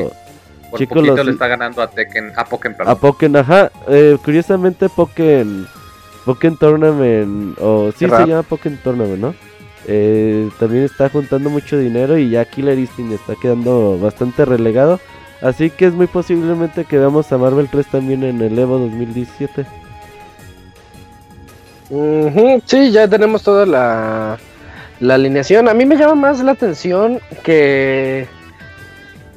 [0.77, 0.85] sí.
[0.87, 2.95] Por los- le está ganando a Tekken, a Pokémon, a.
[2.95, 3.69] Pokémon, ajá.
[3.89, 5.67] Eh, curiosamente Pokémon
[6.25, 9.35] Pokémon Tournament o sí se llama Pokémon Tournament, ¿no?
[9.87, 14.99] Eh, también está juntando mucho dinero y ya Killer Instinct está quedando bastante relegado.
[15.41, 19.65] Así que es muy posiblemente que veamos a Marvel 3 también en el Evo 2017.
[21.89, 24.39] Ujú, Sí, ya tenemos toda la,
[25.01, 25.67] la alineación.
[25.67, 28.25] A mí me llama más la atención que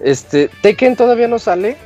[0.01, 1.77] este Tekken todavía no sale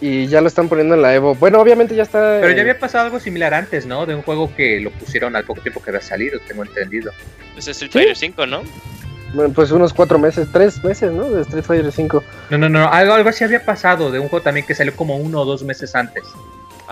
[0.00, 1.34] y ya lo están poniendo en la Evo.
[1.34, 2.38] Bueno, obviamente ya está.
[2.40, 4.06] Pero eh, ya había pasado algo similar antes, ¿no?
[4.06, 7.12] De un juego que lo pusieron al poco tiempo que había salido, tengo entendido.
[7.54, 8.62] Pues Street Fighter 5, ¿no?
[9.34, 11.28] Bueno, Pues unos cuatro meses, tres meses, ¿no?
[11.30, 12.24] De Street Fighter 5.
[12.50, 15.16] No, no, no, algo, algo así había pasado de un juego también que salió como
[15.16, 16.24] uno o dos meses antes.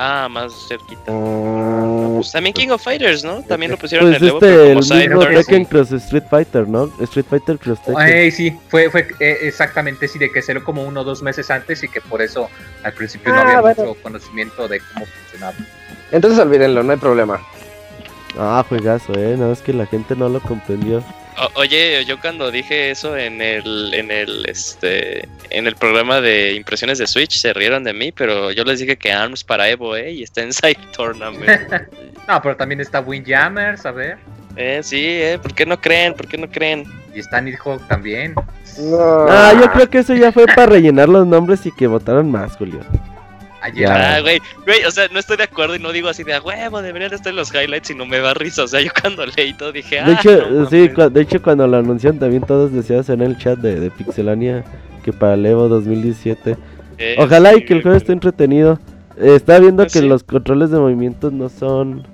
[0.01, 1.11] Ah, más cerquita.
[1.11, 3.43] Mm, Pues también King of Fighters, ¿no?
[3.43, 5.27] También lo pusieron Pues en el Evo, este, pero el mismo.
[5.41, 6.89] Tekken Cross Street Fighter, ¿no?
[7.01, 7.97] Street Fighter Cross Tekken.
[8.01, 11.51] Ay, sí, fue, fue eh, exactamente sí, de que salió como uno o dos meses
[11.51, 12.49] antes y que por eso
[12.85, 13.85] al principio no Ah, había bueno.
[13.87, 15.55] mucho conocimiento de cómo funcionaba.
[16.13, 17.41] Entonces olvídenlo, no hay problema.
[18.39, 19.35] Ah, juegazo, eh.
[19.37, 21.03] Nada más que la gente no lo comprendió.
[21.41, 26.55] O- oye, yo cuando dije eso en el, en el, este, en el programa de
[26.55, 29.97] impresiones de Switch se rieron de mí, pero yo les dije que ARMS para Evo,
[29.97, 31.73] eh, y está en Side Tournament.
[32.29, 34.19] No, pero también está Windjammers, a ver.
[34.55, 36.13] eh, sí, eh, ¿por qué no creen?
[36.13, 36.85] ¿Por qué no creen?
[37.15, 38.35] Y está Nidhogg también.
[38.79, 39.27] No.
[39.31, 42.55] Ah, yo creo que eso ya fue para rellenar los nombres y que votaran más,
[42.57, 42.81] Julio.
[43.61, 43.89] Ayer.
[43.91, 46.41] Ah, güey, güey, o sea, no estoy de acuerdo y no digo así de a
[46.41, 48.63] huevo, deberían estar en los highlights y no me da risa.
[48.63, 50.95] O sea, yo cuando leí todo dije, ah, De hecho, no sí, mames".
[50.95, 54.65] cua- de hecho cuando lo anunciaron también todos decías en el chat de, de Pixelania
[55.05, 56.57] que para el Evo 2017.
[56.99, 58.79] Eh, Ojalá sí, y que el juego esté entretenido.
[59.17, 60.07] Eh, estaba viendo Pues que sí.
[60.07, 62.07] los controles de movimientos no son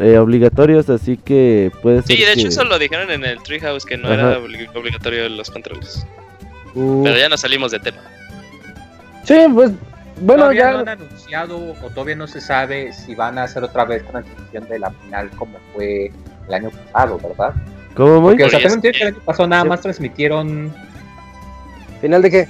[0.00, 3.40] eh, obligatorios, así que puede ser Sí, de hecho que- eso lo dijeron en el
[3.44, 4.14] Treehouse que no Ajá.
[4.32, 6.04] era obli- obligatorio los controles.
[6.74, 7.98] Mm, Pero ya nos salimos de tema.
[9.22, 9.70] Sí, pues
[10.20, 10.72] bueno, todavía ya.
[10.72, 14.68] no han anunciado o todavía no se sabe si van a hacer otra vez transmisión
[14.68, 16.10] de la final como fue
[16.48, 17.54] el año pasado, ¿verdad?
[17.94, 18.30] ¿Cómo muy?
[18.32, 19.68] Porque, o sea, tengo entendido que el año pasado nada Sí.
[19.68, 20.74] más transmitieron...
[22.00, 22.48] ¿Final de qué?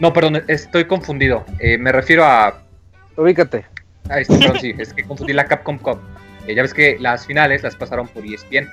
[0.00, 1.44] No, perdón, estoy confundido.
[1.60, 2.58] Eh, me refiero a...
[3.16, 3.64] Ubícate.
[4.08, 5.98] a este, perdón, sí, es que confundí la Capcom Cup.
[6.46, 8.68] Eh, ya ves que las finales las pasaron por ESPN.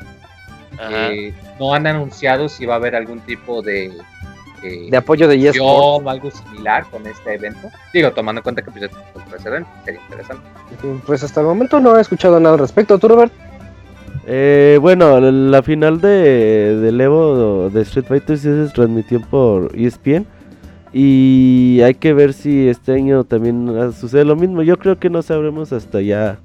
[0.80, 1.12] Ajá.
[1.12, 3.92] Eh, no han anunciado si va a haber algún tipo de...
[4.64, 5.60] eh, De apoyo de eSports.
[6.06, 7.70] o algo similar con este evento.
[7.94, 8.90] Digo, tomando en cuenta que pues,
[9.30, 10.44] precedente, sería interesante.
[11.06, 12.98] Pues hasta el momento no he escuchado nada al respecto.
[13.00, 13.32] ¿Tú, Robert?
[14.28, 20.26] Eh, bueno, la- final de del Evo de Street Fighter sí se transmitió por ESPN.
[20.92, 24.62] Y hay que ver si este año también sucede lo mismo.
[24.64, 26.40] Yo creo que no sabremos hasta ya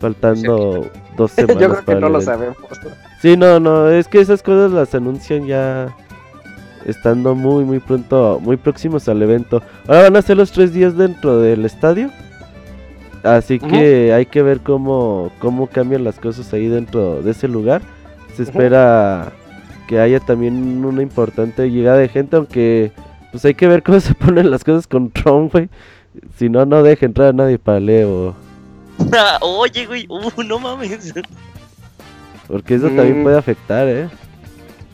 [0.00, 0.86] faltando
[1.16, 2.20] dos Yo semanas creo que no lo evento.
[2.20, 2.56] sabemos.
[3.20, 5.94] Sí, no, no, es que esas cosas las anuncian ya
[6.86, 9.62] estando muy, muy pronto, muy próximos al evento.
[9.86, 12.10] Ahora van a ser los tres días dentro del estadio.
[13.22, 17.82] Así que hay que ver cómo, cómo cambian las cosas ahí dentro de ese lugar.
[18.34, 19.32] Se espera
[19.86, 22.92] que haya también una importante llegada de gente, aunque
[23.30, 25.68] pues hay que ver cómo se ponen las cosas con Trump, güey.
[26.36, 28.34] Si no, no deja entrar a nadie para Leo.
[29.42, 31.12] Oye, güey, uh, no mames.
[32.48, 33.22] Porque eso también Mm.
[33.22, 34.08] puede afectar, ¿eh?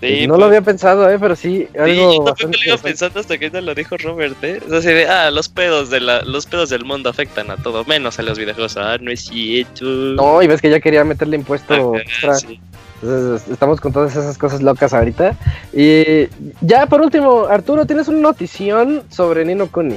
[0.00, 1.18] Sí, no pues, lo había pensado, ¿eh?
[1.18, 3.96] Pero sí, sí, algo yo tampoco bastante lo iba pensando hasta que ahorita lo dijo
[3.96, 4.60] Robert, ¿eh?
[4.66, 7.56] O sea, así de, ah, los pedos, de la, los pedos del mundo afectan a
[7.56, 8.76] todo, menos a los videojuegos.
[8.76, 9.84] Ah, no es cierto.
[9.84, 12.34] No, y ves que ya quería meterle impuesto Ajá, extra.
[12.34, 12.60] sí.
[13.02, 15.36] Entonces, estamos con todas esas cosas locas ahorita.
[15.72, 16.28] Y
[16.60, 19.96] ya por último, Arturo, tienes una notición sobre Nino Kuni.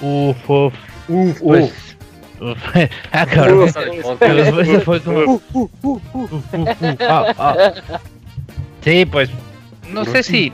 [0.00, 0.74] Uf, uf,
[1.08, 1.72] Uf, pues.
[2.40, 2.58] uf.
[3.12, 3.68] ah, cabrón.
[3.68, 4.84] Uf.
[4.84, 5.40] Fue como.
[8.86, 9.28] Sí, pues.
[9.92, 10.52] No sé si.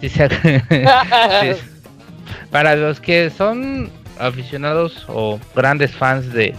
[0.00, 1.62] si se- sí.
[2.50, 6.54] Para los que son aficionados o grandes fans de,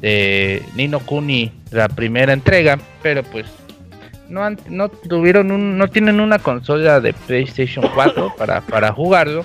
[0.00, 3.46] de Nino Kuni, la primera entrega, pero pues
[4.28, 9.44] no, han- no tuvieron un, no tienen una consola de PlayStation 4 para, para jugarlo,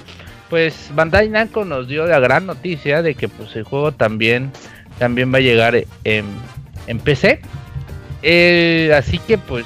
[0.52, 4.52] pues Bandai Namco nos dio la gran noticia de que pues el juego también,
[5.00, 6.26] también va a llegar en,
[6.86, 7.42] en PC.
[8.24, 9.66] Eh, así que pues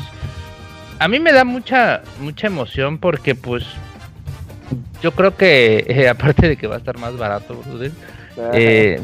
[1.01, 3.65] a mí me da mucha mucha emoción porque pues
[5.01, 7.91] yo creo que eh, aparte de que va a estar más barato, brother,
[8.53, 9.01] eh,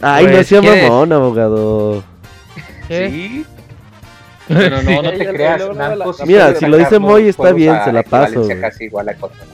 [0.00, 0.90] Ay, no Pues, sea ¿quieres?
[0.90, 2.02] mamón, abogado.
[2.88, 3.08] ¿eh?
[3.10, 3.46] Sí.
[4.48, 5.62] Pero no, no te creas.
[6.26, 8.60] Mira, si lo dice Moy, está bien, se la paso, güey.
[8.60, 9.46] casi igual a consola.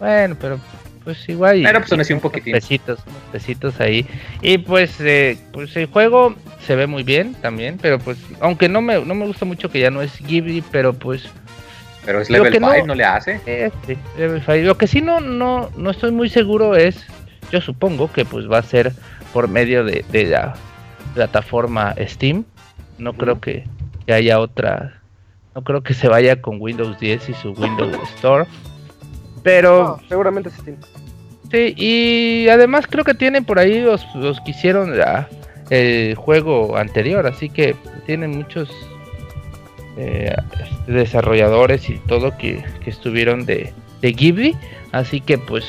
[0.00, 0.58] Bueno, pero
[1.04, 1.60] pues igual.
[1.64, 2.52] Pero, pues, así un unos poquitín.
[2.52, 4.06] Pesitos, unos pesitos ahí.
[4.42, 6.34] Y pues, eh, pues el juego
[6.66, 9.80] se ve muy bien también, pero pues, aunque no me, no me gusta mucho que
[9.80, 11.24] ya no es Ghibli, pero pues,
[12.04, 12.94] Pero es level que no- 5, no...
[12.94, 13.40] le hace.
[13.46, 14.62] eh, sí, Level five.
[14.64, 17.06] Lo que sí no, no, no estoy muy seguro es,
[17.50, 18.92] yo supongo que pues va a ser
[19.32, 20.54] por medio de, de la
[21.14, 22.44] plataforma Steam.
[22.98, 23.64] No creo que,
[24.06, 25.00] que haya otra,
[25.54, 28.44] no creo que se vaya con Windows 10 y su Windows Store.
[29.42, 30.78] Pero No, seguramente sí tiene.
[31.50, 35.28] Sí, y además creo que tienen por ahí los, los que hicieron la-
[35.70, 37.74] el juego anterior, así que
[38.06, 38.70] tienen muchos
[39.96, 44.56] eh, este, desarrolladores y todo que, que estuvieron de, de Ghibli,
[44.92, 45.64] así que pues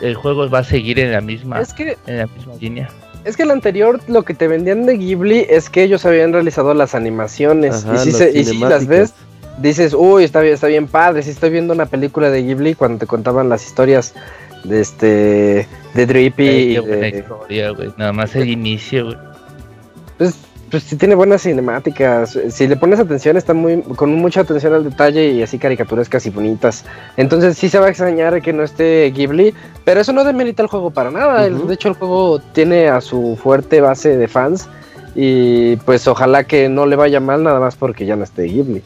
[0.00, 2.88] el juego va a seguir en la misma, Es que, en la misma línea.
[3.24, 6.72] es que el anterior, lo que te vendían de Ghibli es que ellos habían realizado
[6.74, 7.84] las animaciones.
[7.84, 9.12] Ajá, y si, las se- y si las ves,
[9.60, 12.98] dices, uy, está bien, está bien padre, si estoy viendo una película de Ghibli cuando
[12.98, 14.14] te contaban las historias
[14.64, 17.90] de este de Drippy Ey, y qué buena de- historia, güey.
[17.96, 19.16] Nada más el inicio, güey.
[20.18, 20.34] pues,
[20.70, 22.38] pues sí tiene buenas cinemáticas.
[22.50, 26.30] Si le pones atención, está muy con mucha atención al detalle y así caricaturescas y
[26.30, 26.84] bonitas.
[27.16, 29.54] Entonces sí se va a extrañar que no esté Ghibli,
[29.84, 31.48] pero eso no demerita el juego para nada.
[31.48, 34.68] De hecho, el juego tiene a su fuerte base de fans
[35.14, 38.82] y pues ojalá que no le vaya mal nada más porque ya no esté Ghibli.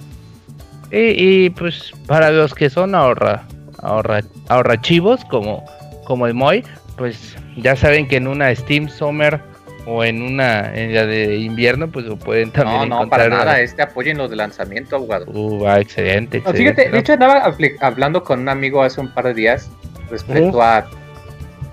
[0.93, 3.45] Y, y, pues para los que son ahorra,
[3.79, 5.65] ahorra, ahorrachivos como,
[6.05, 6.65] como el Moy,
[6.97, 9.41] pues ya saben que en una Steam Summer
[9.87, 13.61] o en una en la de invierno, pues lo pueden también No, no, para nada.
[13.61, 15.27] Este apoyen los de lanzamiento, abogado.
[15.29, 19.27] Uh, va, excelente, No, fíjate, de hecho andaba hablando con un amigo hace un par
[19.27, 19.71] de días
[20.11, 20.87] respecto a,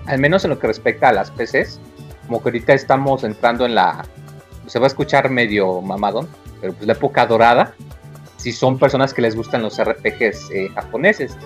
[0.06, 1.78] al menos en lo que respecta a las PCs,
[2.26, 4.04] como que ahorita estamos entrando en la,
[4.66, 6.28] se va a escuchar medio mamadón,
[6.60, 7.74] pero pues la época dorada,
[8.40, 11.36] si son personas que les gustan los RPGs eh, japoneses.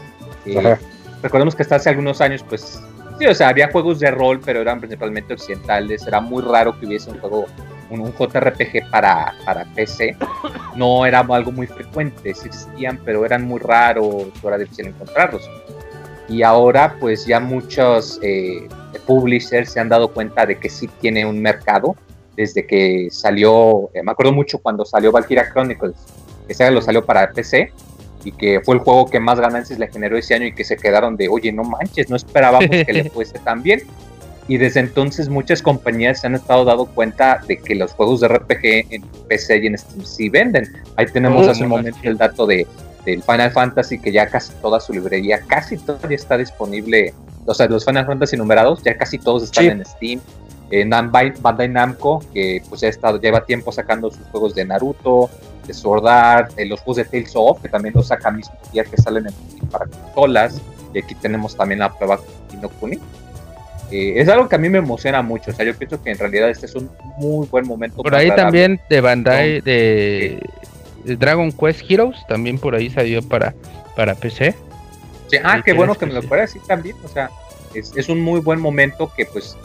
[0.46, 0.76] Eh,
[1.22, 2.80] recordemos que hasta hace algunos años, pues,
[3.18, 6.86] sí, o sea, había juegos de rol, pero eran principalmente occidentales, era muy raro que
[6.86, 7.46] hubiese un juego,
[7.90, 10.16] un, un JRPG para, para PC
[10.76, 15.48] no era algo muy frecuente, existían, pero eran muy raros, era difícil encontrarlos.
[16.28, 18.68] Y ahora, pues ya muchos eh,
[19.06, 21.96] publishers se han dado cuenta de que sí tiene un mercado
[22.36, 25.94] desde que salió, eh, me acuerdo mucho cuando salió Valkyria Chronicles,
[26.46, 27.72] que ese lo salió para PC
[28.24, 30.76] y que fue el juego que más ganancias le generó ese año y que se
[30.76, 33.82] quedaron de, oye, no manches, no esperábamos que le fuese tan bien.
[34.46, 38.28] Y desde entonces muchas compañías se han estado dando cuenta de que los juegos de
[38.28, 40.70] RPG en PC y en Steam sí venden.
[40.96, 42.66] Ahí tenemos Oh, hace un momento el dato de
[43.06, 47.12] del Final Fantasy que ya casi toda su librería, casi todavía está disponible.
[47.44, 49.70] O sea, los Final Fantasy numerados ya casi todos están Sí.
[49.70, 50.20] en Steam.
[50.70, 55.30] Eh, Bandai Namco, que pues ya ha estado, lleva tiempo sacando sus juegos de Naruto,
[55.66, 58.84] de Sword Art, eh, los juegos de Tales of, que también los saca mismo día
[58.84, 60.60] que salen en para consolas.
[60.92, 62.18] Y aquí tenemos también la prueba
[62.52, 62.98] Ni no Kuni.
[63.90, 65.50] Eh, es algo que a mí me emociona mucho.
[65.50, 68.02] O sea, yo pienso que en realidad este es un muy buen momento.
[68.02, 70.40] Por ahí también de Bandai de,
[71.04, 73.54] Dragon Quest Heroes, también por ahí salió para,
[73.94, 74.54] para PC.
[75.28, 76.28] Sí, ah, qué bueno que me lo que sí.
[76.28, 76.96] pueda decir también.
[77.04, 77.30] O sea,
[77.74, 79.56] es, es un muy buen momento que pues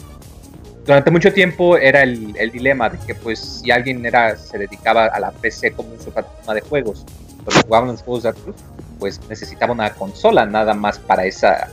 [0.89, 5.19] durante mucho tiempo era el, dilema de que pues si alguien era se dedicaba a
[5.19, 7.05] la PC como su plataforma de juegos,
[7.45, 8.55] pero jugaban los juegos de Atlus,
[8.97, 11.67] pues necesitaba una consola nada más para esa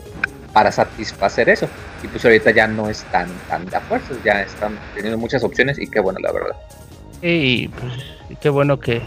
[0.53, 1.67] para satisfacer eso.
[2.03, 5.79] Y pues ahorita ya no es tan tan a fuerzas, ya están teniendo muchas opciones
[5.79, 6.57] y qué bueno la verdad.
[7.23, 7.93] Y pues
[8.39, 9.01] qué bueno que,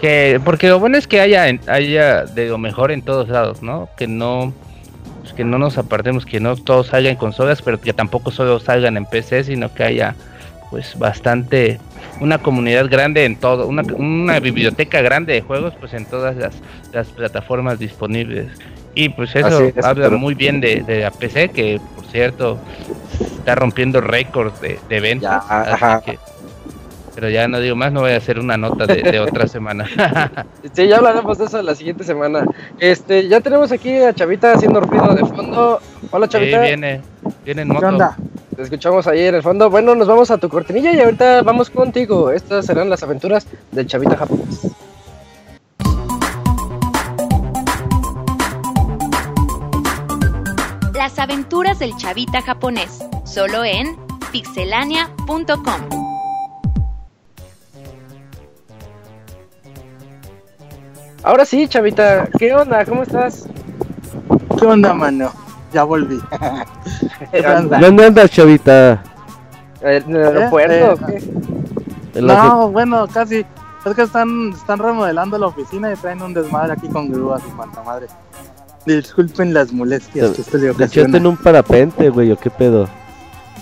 [0.00, 3.88] que porque lo bueno es que haya haya de lo mejor en todos lados, ¿no?
[3.96, 4.54] Que no
[5.28, 8.58] pues, que no nos apartemos, que no todos salgan en consolas, pero que tampoco solo
[8.60, 10.14] salgan en PC, sino que haya
[10.70, 11.78] pues bastante
[12.20, 16.54] una comunidad grande en todo, una, una biblioteca grande de juegos pues en todas las,
[16.92, 18.48] las plataformas disponibles.
[18.94, 22.58] Y pues eso es, habla pero- muy bien de, de la PC, que por cierto
[23.20, 25.42] está rompiendo récords de, de ventas.
[25.48, 26.18] Ya, así que-
[27.18, 29.84] pero ya no digo más, no voy a hacer una nota de, de otra semana.
[30.72, 32.44] Sí, ya hablaremos de eso la siguiente semana.
[32.78, 35.80] Este, ya tenemos aquí a Chavita haciendo ruido de fondo.
[36.12, 37.00] Hola Sí, Chavita, viene,
[37.44, 37.80] viene en moto.
[37.80, 38.16] ¿Qué onda?
[38.54, 39.68] te escuchamos ahí en el fondo.
[39.68, 42.30] Bueno, nos vamos a tu cortinilla y ahorita vamos contigo.
[42.30, 44.68] Estas serán las aventuras del Chavita japonés.
[50.94, 53.96] Las aventuras del chavita japonés, solo en
[54.30, 55.97] pixelania.com.
[61.28, 62.86] Ahora sí, Chavita, ¿qué onda?
[62.86, 63.44] ¿Cómo estás?
[64.58, 65.30] ¿Qué onda, mano?
[65.74, 66.18] Ya volví.
[67.30, 67.78] ¿Qué onda?
[67.78, 69.02] ¿Dónde andas, chavita?
[69.82, 71.22] ¿En el aeropuerto Eh, o qué?
[72.14, 73.44] En la No, bueno, casi.
[73.84, 77.50] Es que están, están remodelando la oficina y traen un desmadre aquí con grúas y
[77.50, 78.06] cuanta madre.
[78.86, 81.18] Disculpen las molestias que esto le ¿Te echaste ocasiona.
[81.18, 82.88] en un parapente, güey, o qué pedo?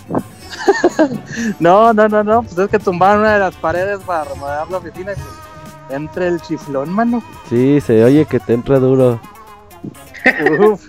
[1.58, 2.42] No, no, no, no.
[2.44, 5.45] Pues es que tumbaron una de las paredes para remodelar la oficina y pues
[5.90, 7.22] entre el chiflón, mano.
[7.48, 9.20] Sí, se oye que te entra duro.
[10.60, 10.82] Uf.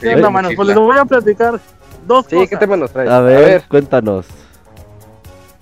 [0.00, 0.48] ¿Qué onda, mano?
[0.56, 1.60] Pues les voy a platicar
[2.06, 2.50] dos Sí, cosas.
[2.50, 3.10] ¿qué tema nos traes?
[3.10, 4.26] A ver, cuéntanos.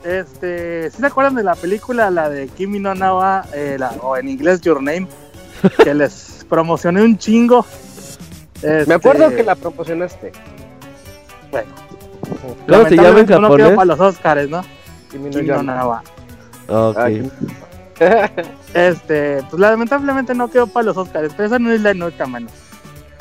[0.03, 4.16] Este, ¿sí se acuerdan de la película, la de Kimi no Nawa, eh, la- o
[4.16, 5.07] en inglés Your Name?
[5.84, 7.64] que les promocioné un chingo.
[8.62, 10.32] Me acuerdo Este, que la promocionaste.
[11.51, 11.68] Bueno.
[12.68, 13.74] ¿Cómo se llama en lamentablemente no quedó japonés?
[13.76, 14.62] para los Oscars, ¿no?
[15.11, 15.62] Kimi no Kimi no.
[15.62, 16.03] Nawa.
[16.68, 16.97] Ok.
[16.99, 17.30] Ah, Kimi-
[18.74, 22.48] Este, pues lamentablemente no quedó para los Oscars, pero esa no es la nota, mano.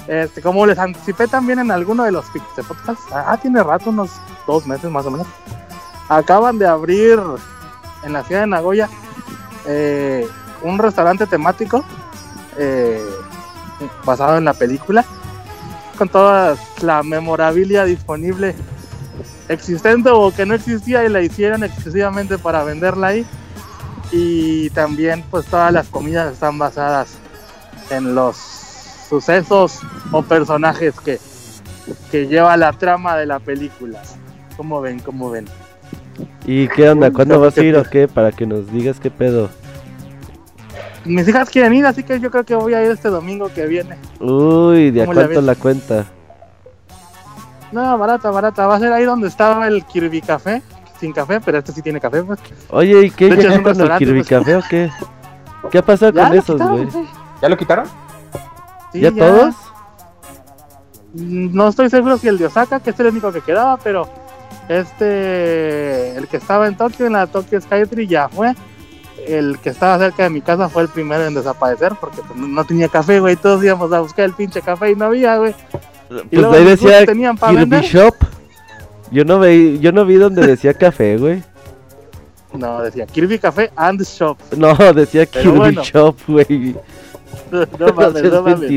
[0.07, 4.11] Este, como les anticipé también en alguno de los Pixel Podcasts, ah, tiene rato, unos
[4.47, 5.27] dos meses más o menos.
[6.09, 7.19] Acaban de abrir
[8.03, 8.89] en la ciudad de Nagoya
[9.67, 10.27] eh,
[10.63, 11.83] un restaurante temático
[12.57, 13.05] eh,
[14.05, 15.05] basado en la película,
[15.97, 18.55] con toda la memorabilia disponible
[19.49, 23.25] existente o que no existía y la hicieron exclusivamente para venderla ahí.
[24.11, 27.17] Y también pues todas las comidas están basadas
[27.89, 28.35] en los
[29.09, 29.79] sucesos
[30.11, 31.19] o personajes que,
[32.09, 34.01] que lleva la trama de la película.
[34.57, 34.99] ¿Cómo ven?
[34.99, 35.45] ¿Cómo ven?
[36.45, 37.11] ¿Y qué onda?
[37.11, 38.07] ¿Cuándo vas a ir o qué?
[38.07, 39.49] Para que nos digas qué pedo.
[41.03, 43.65] Mis hijas quieren ir, así que yo creo que voy a ir este domingo que
[43.65, 43.97] viene.
[44.19, 45.45] Uy, ¿de a ¿Cómo la cuánto ves?
[45.45, 46.05] la cuenta?
[47.71, 48.67] No, barata, barata.
[48.67, 50.61] Va a ser ahí donde estaba el Kirby Café.
[51.01, 52.39] Sin café, pero este sí tiene café, pues.
[52.69, 53.25] Oye, ¿y qué?
[53.29, 54.29] De hecho, ¿Ya es un con el restaurante, Kirby pues.
[54.29, 54.89] Café o qué?
[55.71, 56.87] ¿Qué ha pasado Ya con esos, güey?
[57.41, 57.85] ¿Ya lo quitaron?
[58.93, 59.55] Sí, ¿Ya todos?
[61.13, 64.07] Mm, No estoy seguro si el de Osaka, que es el único que quedaba, pero
[64.69, 68.53] este, el que estaba en Tokio, en la Tokyo Skytree, ya fue.
[69.27, 72.63] El que estaba cerca de mi casa fue el primero en desaparecer porque pues, no-
[72.65, 73.35] tenía café, güey.
[73.35, 75.53] Todos íbamos a buscar el pinche café y no había, güey.
[76.09, 77.83] Y Pues luego ahí los decía que tenían para Kirby vender.
[77.89, 78.15] Shop.
[79.11, 81.43] Yo no, veí, yo no vi donde decía café, güey.
[82.53, 84.37] No, decía Kirby Café and Shop.
[84.57, 85.83] No, decía Pero Kirby bueno.
[85.83, 86.75] Shop, güey.
[87.51, 88.71] No mames, seas no mames.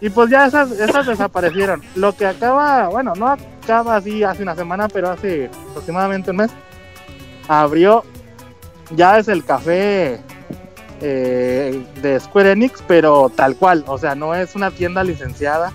[0.00, 1.82] Y pues ya esas, esas desaparecieron.
[1.94, 6.50] Lo que acaba, bueno, no acaba así hace una semana, pero hace aproximadamente un mes,
[7.48, 8.04] abrió,
[8.90, 10.20] ya es el café
[11.00, 15.72] eh, de Square Enix, pero tal cual, o sea, no es una tienda licenciada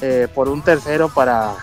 [0.00, 1.54] eh, por un tercero para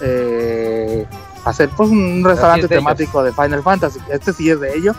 [0.00, 1.06] eh,
[1.44, 4.00] hacer pues un restaurante de temático de Final Fantasy.
[4.10, 4.96] Este sí es de ellos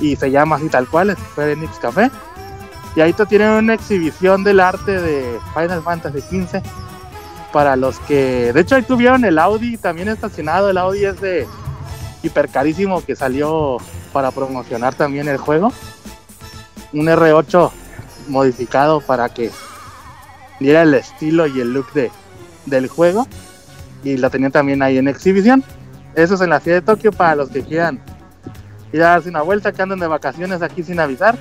[0.00, 2.10] y se llama así tal cual, Square Enix Café.
[2.96, 6.62] Y ahí tienen una exhibición del arte de Final Fantasy XV.
[7.52, 8.52] Para los que.
[8.52, 10.70] De hecho, ahí tuvieron el Audi también estacionado.
[10.70, 11.46] El Audi es de
[12.22, 13.78] hiper carísimo que salió
[14.12, 15.72] para promocionar también el juego.
[16.92, 17.70] Un R8
[18.28, 19.50] modificado para que
[20.60, 22.10] diera el estilo y el look de,
[22.66, 23.26] del juego.
[24.04, 25.62] Y lo tenían también ahí en exhibición.
[26.14, 28.00] Eso es en la ciudad de Tokio para los que quieran
[28.92, 31.36] ir a darse una vuelta, que anden de vacaciones aquí sin avisar.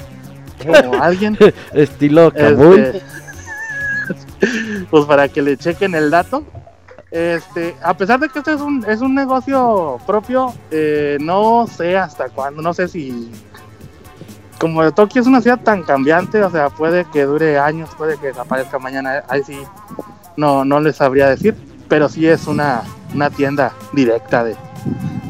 [0.65, 1.37] Como alguien.
[1.73, 2.79] Estilo Kabul.
[2.79, 3.01] Este,
[4.89, 6.43] pues para que le chequen el dato.
[7.11, 11.97] Este, a pesar de que este es un, es un negocio propio, eh, no sé
[11.97, 13.31] hasta cuándo, no sé si.
[14.59, 18.27] Como Tokio es una ciudad tan cambiante, o sea, puede que dure años, puede que
[18.27, 19.57] desaparezca mañana, ahí sí,
[20.35, 21.55] no, no les sabría decir,
[21.89, 22.83] pero sí es una,
[23.13, 24.55] una tienda directa de,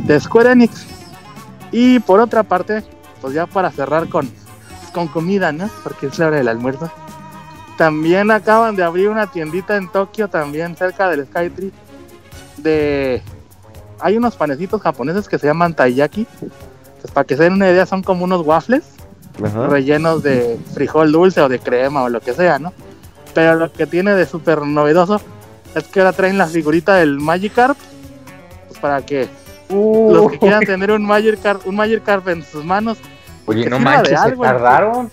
[0.05, 0.85] de Square Enix.
[1.71, 2.83] Y por otra parte,
[3.21, 4.29] pues ya para cerrar con,
[4.93, 5.69] con comida, ¿no?
[5.83, 6.91] Porque es la hora del almuerzo.
[7.77, 11.71] También acaban de abrir una tiendita en Tokio, también cerca del Skytree.
[12.57, 13.23] De.
[14.01, 16.27] Hay unos panecitos japoneses que se llaman taiyaki.
[17.01, 18.83] Pues para que se den una idea, son como unos waffles
[19.41, 19.67] Ajá.
[19.67, 22.73] rellenos de frijol dulce o de crema o lo que sea, ¿no?
[23.33, 25.21] Pero lo que tiene de súper novedoso
[25.75, 27.77] es que ahora traen la figurita del Magikarp.
[28.67, 29.27] Pues para que
[29.69, 32.97] los que quieran tener un Magikarp, un Magikarp en sus manos
[33.45, 35.09] Oye, que no manches, se tardaron.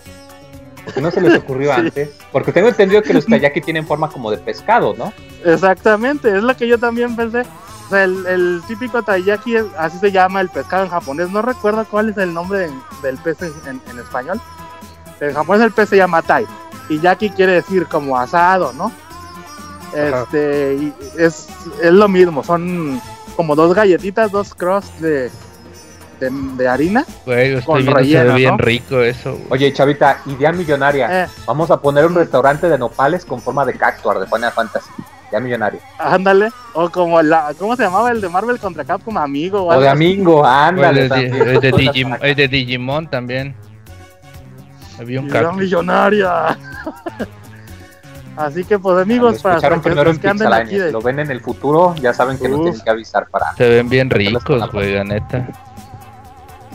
[0.85, 1.79] ¿Por qué no se les ocurrió Sí.
[1.81, 2.09] antes?
[2.31, 5.11] Porque tengo entendido que los taiyaki tienen forma como de pescado, ¿no?
[5.43, 7.41] Exactamente, es lo que yo también pensé.
[7.41, 11.29] O sea, el, el típico taiyaki, así se llama el pescado en japonés.
[11.29, 14.41] No recuerdo cuál es el nombre en- del pez en, en- en español.
[15.19, 16.45] En japonés el pez se llama tai.
[16.89, 18.91] Y yaki quiere decir como asado, ¿no?
[19.93, 21.47] Este, y es,
[21.81, 23.01] es lo mismo, son
[23.35, 25.29] como dos galletitas, dos cross de,
[26.19, 27.05] de, de harina.
[27.25, 28.57] Güey, Con se relleno, ve bien ¿no?
[28.57, 29.31] rico eso.
[29.33, 29.45] güey.
[29.49, 31.23] Oye, Chavita, idea millonaria.
[31.23, 34.89] Eh, Vamos a poner un restaurante de nopales con forma de cactuar de Final Fantasy.
[35.31, 35.81] Ya millonario.
[35.99, 36.49] ándale.
[36.73, 39.17] O como la, ¿cómo se llamaba el de Marvel contra Capcom?
[39.17, 39.65] Amigo.
[39.65, 39.91] O de algo así.
[39.91, 41.09] amigo, O ándale.
[41.09, 43.53] de, el de el de Digimon también.
[44.99, 45.59] Había un Idea cactus.
[45.61, 46.57] millonaria.
[48.37, 50.83] Así que pues amigos, para los que, primero los en que anden aquí Pixelania.
[50.83, 52.63] de, Si lo ven en el futuro, ya saben que nos Uf.
[52.65, 53.53] tienen que avisar para.
[53.55, 55.47] Se ven bien ricos, güey, la neta.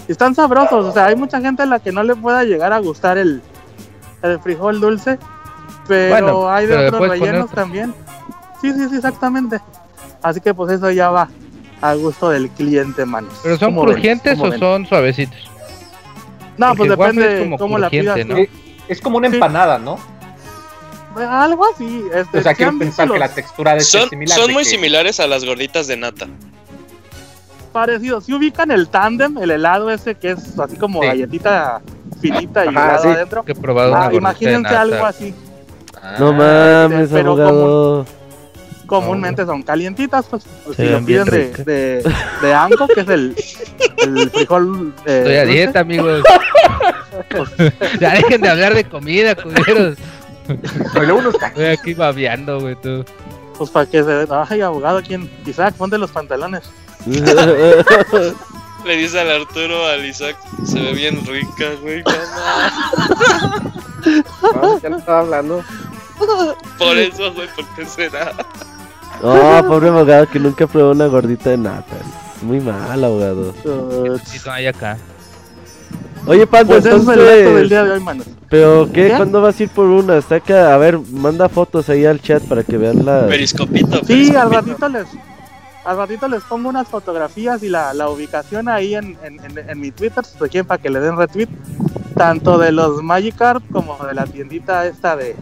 [0.09, 2.79] están sabrosos, o sea, hay mucha gente a la que no le pueda llegar a
[2.79, 3.41] gustar el,
[4.23, 5.19] el frijol dulce,
[5.87, 7.95] pero Bueno, hay de pero otros poner rellenos también.
[8.61, 9.61] Sí, sí, sí, exactamente.
[10.23, 11.29] Así que pues eso ya va
[11.81, 13.33] a gusto del cliente, manos.
[13.43, 14.61] ¿Pero son crujientes ¿Cómo o ven?
[14.61, 15.51] son suavecitos?
[16.59, 18.19] No, pues porque depende cómo la pidas.
[18.27, 18.37] tú.
[18.89, 19.35] Es como una Sí.
[19.37, 19.97] empanada, ¿no?
[21.17, 22.05] Algo así.
[22.15, 24.39] Este, O sea, ¿sí quiero pensar que la textura de este Son, es similar.
[24.39, 26.27] son de muy que- similares a las gorditas de nata.
[27.73, 28.25] parecidos.
[28.27, 31.07] Si ubican el tándem, el helado ese que es así como Sí.
[31.09, 31.81] galletita
[32.21, 33.09] finita y Ajá, helado sí.
[33.09, 33.45] adentro.
[33.45, 34.81] Que he probado una Ah, imagínense nata.
[34.83, 35.35] algo así.
[36.19, 38.07] No Ah, mames, pero abogado.
[38.87, 43.09] comúnmente son calientitas, pues, pues, Se si lo piden de, de, de anco, que es
[43.09, 43.35] el,
[43.99, 46.23] el frijol eh, Estoy a dulce, dieta, amigos.
[48.01, 49.97] ya dejen de hablar de comida, culeros.
[50.95, 53.05] Y luego unos Estoy aquí babeando, güey, tú.
[53.57, 56.71] pues para que se ay abogado quién Isaac ponte los pantalones
[58.85, 62.03] Le dice al Arturo, al Isaac, se ve bien rica, güey.
[64.43, 65.65] no, No, ya lo estaba hablando.
[66.19, 66.57] no.
[66.79, 68.33] Por eso, güey, ¿por qué será?
[69.23, 71.97] Oh, pobre abogado que nunca probó una gordita de nata.
[72.43, 73.55] Muy mal, abogado.
[73.65, 74.99] Uh, no hay acá.
[76.27, 77.69] Oye, Panda, pues eso es el reto del entonces...
[77.71, 79.09] día de hoy manos ¿Pero qué?
[79.09, 79.17] ¿Qué?
[79.17, 80.21] ¿Cuándo vas a ir por una?
[80.21, 83.27] Saca, a ver, manda fotos ahí al chat para que vean la...
[83.27, 84.05] Periscopito.
[84.05, 84.51] sí al periscopito.
[84.51, 85.07] ratito les
[85.85, 89.81] al ratito les pongo unas fotografías y la, la ubicación ahí en, en, en, en
[89.81, 91.49] mi Twitter, si quieren para que le den retweet,
[92.17, 95.35] tanto de los Magikarp como de la tiendita esta de,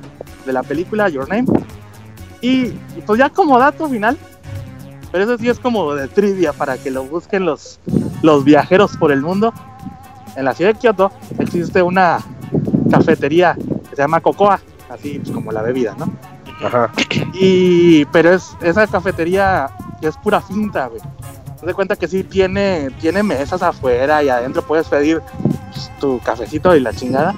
[0.47, 1.45] de la película Your Name.
[2.41, 4.17] Y, y pues ya como dato final,
[5.13, 7.79] pero eso sí es como de trivia para que lo busquen los,
[8.23, 9.53] los viajeros por el mundo.
[10.41, 12.19] En la ciudad de Kioto existe una
[12.91, 13.55] cafetería
[13.91, 16.11] que se llama Cocoa, así pues, como la bebida, ¿no?
[16.67, 16.91] Ajá.
[17.35, 19.69] Y, pero es esa cafetería
[20.01, 21.03] es pura finta, güey.
[21.61, 26.19] Te das cuenta que sí tiene, tiene mesas afuera y adentro puedes pedir pues, tu
[26.21, 27.35] cafecito y la chingada.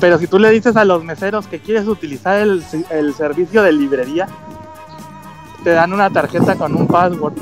[0.00, 3.70] Pero si tú le dices a los meseros que quieres utilizar el, el servicio de
[3.70, 4.26] librería,
[5.62, 7.34] te dan una tarjeta con un password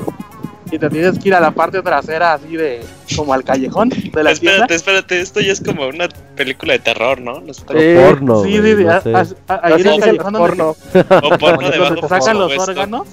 [0.71, 2.83] y te tienes que ir a la parte trasera así de
[3.15, 4.51] como al callejón de la tienda.
[4.65, 7.41] Espérate, espérate, esto ya es como una película de terror, ¿no?
[7.53, 7.63] Sí.
[7.95, 11.37] porno, Sí, sí, sí, ahí en el callejón donde, O porno.
[11.39, 13.07] porno debajo te sacan los órganos.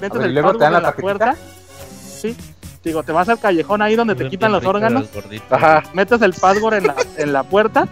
[0.00, 1.36] Metes A ver, y el luego te dan la puerta.
[2.20, 2.36] Sí.
[2.84, 5.06] Digo, te vas al callejón ahí donde te quitan los órganos,
[5.50, 5.84] Ajá.
[5.94, 7.86] metes el password en la, en la puerta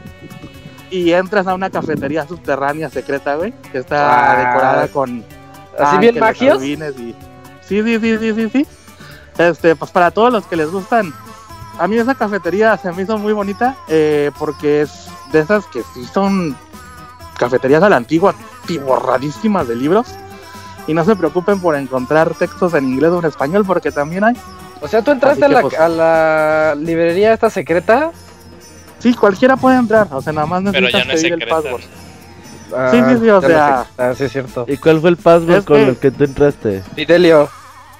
[0.91, 4.37] y entras a una cafetería subterránea secreta, güey, que está Ah.
[4.49, 5.25] decorada con
[5.79, 6.61] Así bien magios.
[6.65, 6.77] y
[7.71, 8.67] sí, sí, sí, sí, sí, sí.
[9.39, 11.15] Este, pues para todos los que les gustan,
[11.79, 15.83] a mí esa cafetería se me hizo muy bonita eh, porque es de esas que
[15.95, 16.57] sí son
[17.39, 18.35] cafeterías a la antigua,
[18.85, 20.07] borradísimas de libros.
[20.87, 24.35] Y no se preocupen por encontrar textos en inglés o en español porque también hay.
[24.81, 28.11] O sea, tú entraste a la, pues- a la librería esta secreta.
[28.99, 31.83] Sí, cualquiera puede entrar, o sea, nada más necesitas no pedir el password.
[32.77, 33.87] Ah, Sí, sí, sí, o ya sea-.
[33.99, 34.65] Ah, sí, es cierto.
[34.69, 36.83] ¿Y cuál fue el password Es con que- el que tú entraste?
[36.95, 37.49] Fidelio.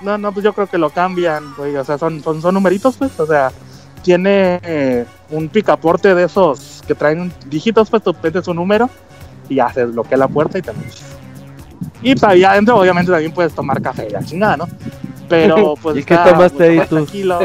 [0.01, 2.97] No, no, pues yo creo que lo cambian, güey, o sea, son, son, son numeritos,
[2.97, 3.53] pues, o sea,
[4.03, 8.89] tiene eh, un picaporte de esos que traen dígitos, pues tú metes un número
[9.49, 11.03] y ya se desbloquea la puerta y te metes.
[12.03, 14.69] Y para allá adentro, obviamente, también puedes tomar café la chingada, ¿no?
[15.29, 16.97] Pero, pues, ¿Y qué está tomaste ahí tú?
[16.97, 17.39] Tranquilo.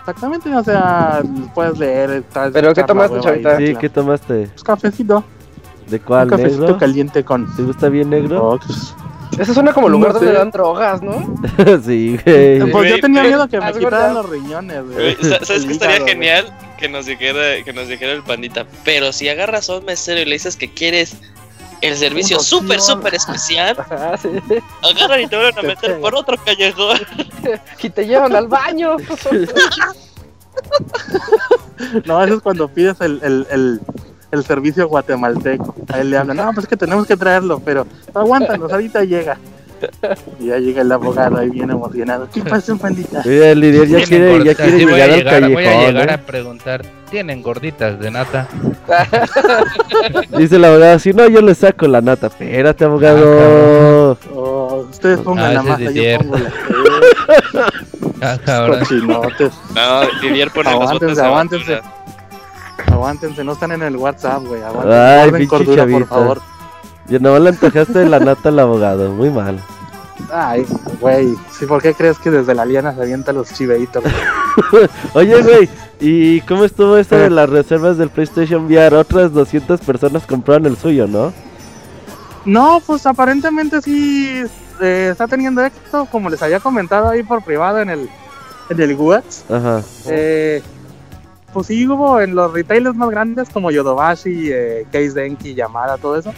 [0.00, 1.22] Exactamente, o sea,
[1.54, 2.22] puedes leer.
[2.32, 3.56] traes ¿Pero qué tomaste, chavita?
[3.56, 4.46] ahí, Sí, ¿qué tomaste?
[4.46, 5.24] pues, cafecito,
[5.88, 6.78] ¿De un cuál, cafecito negro?
[6.78, 7.54] caliente con...
[7.54, 8.52] ¿Te gusta bien negro?
[8.52, 8.94] Oh, pues,
[9.38, 10.38] Eso suena como lugar No donde sé.
[10.38, 11.12] dan drogas, ¿no?
[11.84, 12.58] sí, güey.
[12.60, 15.14] pues Güey, yo tenía miedo que me quitaran los riñones, güey.
[15.14, 16.52] Güey, sa- ¿Sabes qué estaría genial?
[16.78, 18.66] Que nos dijera, que nos dijera el pandita.
[18.84, 21.16] Pero si agarras a un mesero y le dices que quieres
[21.80, 24.28] el servicio súper, súper especial, Ah, sí.
[24.82, 26.98] agarran y te van a Te meter por otro callejón.
[27.82, 28.96] Y te llevan al baño.
[32.04, 33.80] No, eso es cuando pides el, el, el,
[34.30, 35.74] el servicio guatemalteco.
[35.92, 39.38] A él le hablan, no, pues que tenemos que traerlo, pero aguántanos, ahorita llega.
[40.40, 42.28] Y ya llega el abogado ahí bien emocionado.
[42.34, 43.22] ¿Qué pasa, pandita?
[43.24, 45.86] Mira, el Lidier ya quiere, ya quiere Sí, llegar al llegar- Voy a callejón.
[45.94, 46.12] llegar ¿eh?
[46.14, 48.48] a preguntar, ¿tienen gorditas de nata?
[50.36, 52.26] Dice el abogado, si no, yo le saco la nata.
[52.26, 54.18] Espérate, abogado.
[54.34, 56.50] Oh, ustedes pongan Ah, la masa, yo pongo la
[58.20, 58.80] Ah, cabrón.
[58.80, 59.52] cochinotes.
[59.76, 61.80] No, Didier pone las Aguántense, botas aguántense.
[62.92, 64.62] Aguántense, no están en el WhatsApp, güey.
[64.62, 66.06] Aguántense, Ay, cordura, por chavita.
[66.06, 66.40] favor.
[67.08, 69.10] Y no le antojaste de la nata al abogado.
[69.12, 69.58] Muy mal.
[70.32, 70.66] Ay,
[71.00, 71.34] güey.
[71.50, 74.02] Sí, ¿por qué crees que desde la liana se avienta los chiveitos?
[75.14, 75.68] Oye, güey,
[76.00, 77.20] ¿y cómo estuvo esto Eh.
[77.22, 78.96] de las reservas del PlayStation VR?
[78.96, 81.32] Otras 200 personas compraron el suyo, ¿no?
[82.44, 84.42] No, pues aparentemente sí
[84.80, 88.10] eh, está teniendo éxito, como les había comentado ahí por privado en el,
[88.70, 89.50] en el WhatsApp.
[89.50, 89.82] Ajá.
[90.06, 90.62] Eh,
[91.52, 96.16] pues sí hubo en los retailers más grandes como Yodobashi, eh, Case Denki, Yamada, todo
[96.16, 96.32] eso.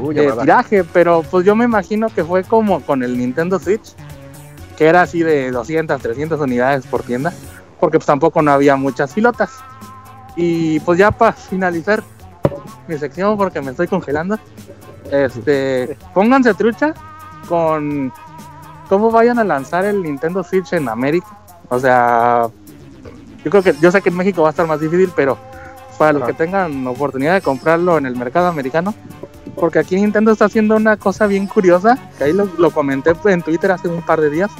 [0.00, 3.94] Uy, eh, tiraje, pero pues yo me imagino que fue como con el Nintendo Switch,
[4.76, 7.32] que era así de 200, 300 unidades por tienda,
[7.80, 9.50] porque pues tampoco no había muchas pilotas.
[10.36, 12.02] Y pues ya para finalizar
[12.88, 14.38] mi sección, porque me estoy congelando,
[15.10, 16.94] este, pónganse trucha
[17.48, 18.12] con
[18.88, 21.26] cómo vayan a lanzar el Nintendo Switch en América.
[21.68, 22.48] O sea,
[23.46, 25.38] yo creo que, yo sé que en México va a estar más difícil, pero
[25.96, 28.92] para los que tengan oportunidad de comprarlo en el mercado americano,
[29.54, 33.42] porque aquí Nintendo está haciendo una cosa bien curiosa, que ahí lo, lo comenté en
[33.42, 34.50] Twitter hace un par de días,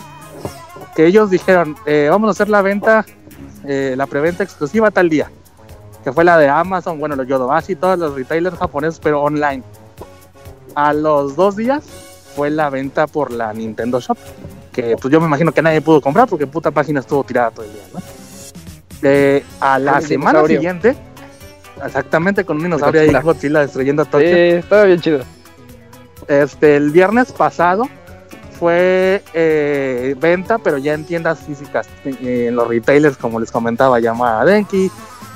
[0.94, 3.04] que ellos dijeron, eh, vamos a hacer la venta,
[3.64, 5.32] eh, la preventa exclusiva tal día,
[6.04, 9.64] que fue la de Amazon, bueno, los Yodobashi y todos los retailers japoneses, pero online.
[10.76, 11.84] A los dos días
[12.36, 14.16] fue la venta por la Nintendo Shop,
[14.72, 17.66] que pues yo me imagino que nadie pudo comprar porque puta página estuvo tirada todo
[17.66, 18.25] el día, ¿no?
[19.02, 20.56] Eh, a la semana dinosaurio.
[20.58, 20.96] siguiente,
[21.84, 23.60] exactamente con un dinosaurio ahí Godzilla.
[23.60, 24.28] Destruyendo Sí, Tokio.
[24.28, 25.20] estaba bien chido.
[26.28, 27.84] Este, el viernes pasado
[28.58, 34.44] fue eh, venta, pero ya en tiendas físicas, en los retailers, como les comentaba, Yamaha
[34.46, 34.90] Denki,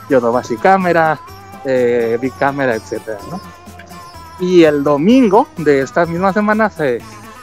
[0.08, 1.20] Yodobashi Camera,
[1.66, 3.40] eh, Big Camera, etcétera, ¿no?
[4.40, 7.00] Y el domingo de esta misma semana, se,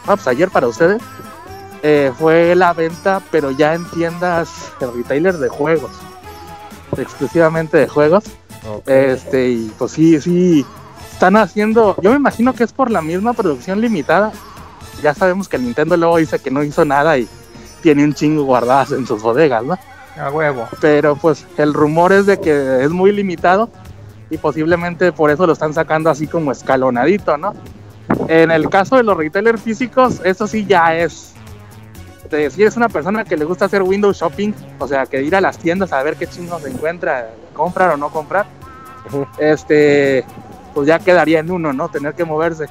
[0.08, 1.00] ah, pues ayer para ustedes,
[1.84, 5.92] eh, fue la venta, pero ya en tiendas, el retailer de juegos,
[6.98, 8.26] exclusivamente de juegos.
[8.86, 10.66] Este, y pues sí, sí,
[11.12, 14.32] están haciendo, yo me imagino que es por la misma producción limitada.
[15.02, 17.28] Ya sabemos que Nintendo luego dice que no hizo nada y
[17.82, 19.78] tiene un chingo guardadas en sus bodegas, ¿no?
[20.20, 20.68] A huevo.
[20.82, 23.70] Pero pues el rumor es de que es muy limitado
[24.30, 27.54] y posiblemente por eso lo están sacando así como escalonadito, ¿no?
[28.28, 31.34] En el caso de los retailers físicos, eso sí ya es.
[32.30, 35.36] De si eres una persona que le gusta hacer window shopping, o sea, que ir
[35.36, 38.46] a las tiendas a ver qué chingos se encuentra, comprar o no comprar,
[39.38, 40.26] este,
[40.74, 41.90] pues ya quedaría en uno, ¿no?
[41.90, 42.68] Tener que moverse.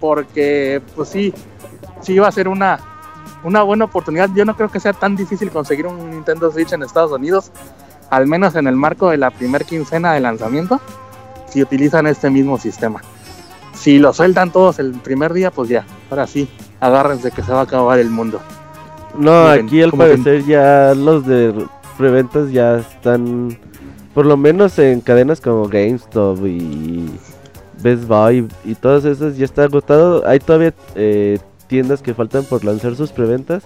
[0.00, 1.32] Porque, pues sí,
[2.00, 2.80] sí va a ser una,
[3.44, 4.28] una buena oportunidad.
[4.34, 7.52] Yo no creo que sea tan difícil conseguir un Nintendo Switch en Estados Unidos,
[8.10, 10.80] al menos en el marco de la primer quincena de lanzamiento,
[11.48, 13.00] si utilizan este mismo sistema.
[13.74, 17.60] Si lo sueltan todos el primer día, pues ya, ahora sí, agárrense que se va
[17.60, 18.40] a acabar el mundo.
[19.16, 21.66] No, aquí al parecer ya los de
[21.98, 23.58] preventas ya están,
[24.14, 27.10] por lo menos en cadenas como GameStop y
[27.82, 30.26] Best Buy y todas esas ya está agotado.
[30.26, 33.64] Hay todavía eh, tiendas que faltan por lanzar sus preventas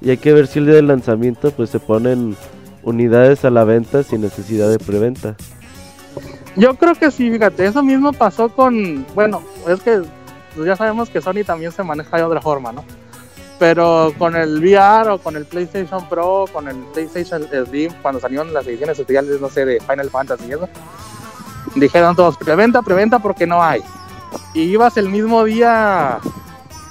[0.00, 2.36] y hay que ver si el día del lanzamiento pues se ponen
[2.82, 5.36] unidades a la venta sin necesidad de preventa.
[6.56, 10.02] Yo creo que sí, fíjate, eso mismo pasó con, bueno, es que
[10.54, 12.84] pues ya sabemos que Sony también se maneja de otra forma, ¿no?
[13.58, 18.52] Pero con el VR o con el PlayStation Pro, con el PlayStation Slim, cuando salieron
[18.52, 20.68] las ediciones especiales, no sé, de Final Fantasy y eso,
[21.74, 23.82] dijeron todos, preventa, preventa porque no hay.
[24.54, 26.18] Y ibas el mismo día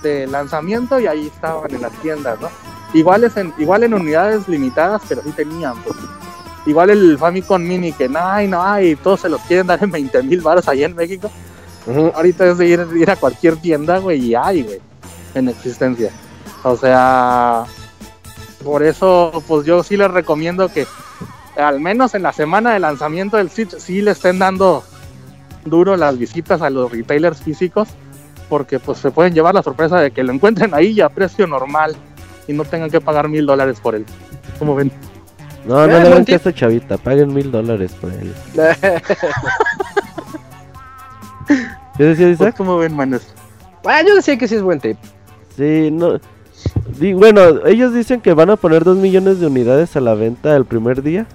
[0.01, 2.49] de lanzamiento y ahí estaban en las tiendas, ¿no?
[2.93, 5.97] Iguales en, igual en unidades limitadas, pero sí tenían, pues.
[6.66, 9.91] Igual el Famicom Mini que no hay, no hay, todos se los quieren dar en
[9.91, 11.30] 20 mil baros allá en México.
[12.14, 14.80] Ahorita es de ir, ir a cualquier tienda, güey, y hay, güey,
[15.34, 16.11] en existencia.
[16.64, 17.66] O sea,
[18.64, 20.88] por eso, pues yo sí les recomiendo que
[21.57, 24.84] al menos en la semana de lanzamiento del Switch sí le estén dando
[25.66, 27.89] duro las visitas a los retailers físicos,
[28.49, 31.95] porque pues se pueden llevar la sorpresa de que lo encuentren ahí a precio normal
[32.47, 34.05] y no tengan que pagar mil dólares por él.
[34.59, 34.91] ¿Cómo ven?
[35.66, 38.34] No, no Eh, le caso a Chavita, paguen mil dólares por él.
[41.97, 42.55] ¿Qué decía Pues, Isaac?
[42.57, 43.22] ¿Cómo ven, manos?
[43.86, 44.97] ah, yo decía que sí es buen tip.
[45.55, 46.20] Sí, no.
[47.14, 50.66] Bueno, ellos dicen que van a poner 2 millones de unidades a la venta el
[50.66, 51.26] primer día.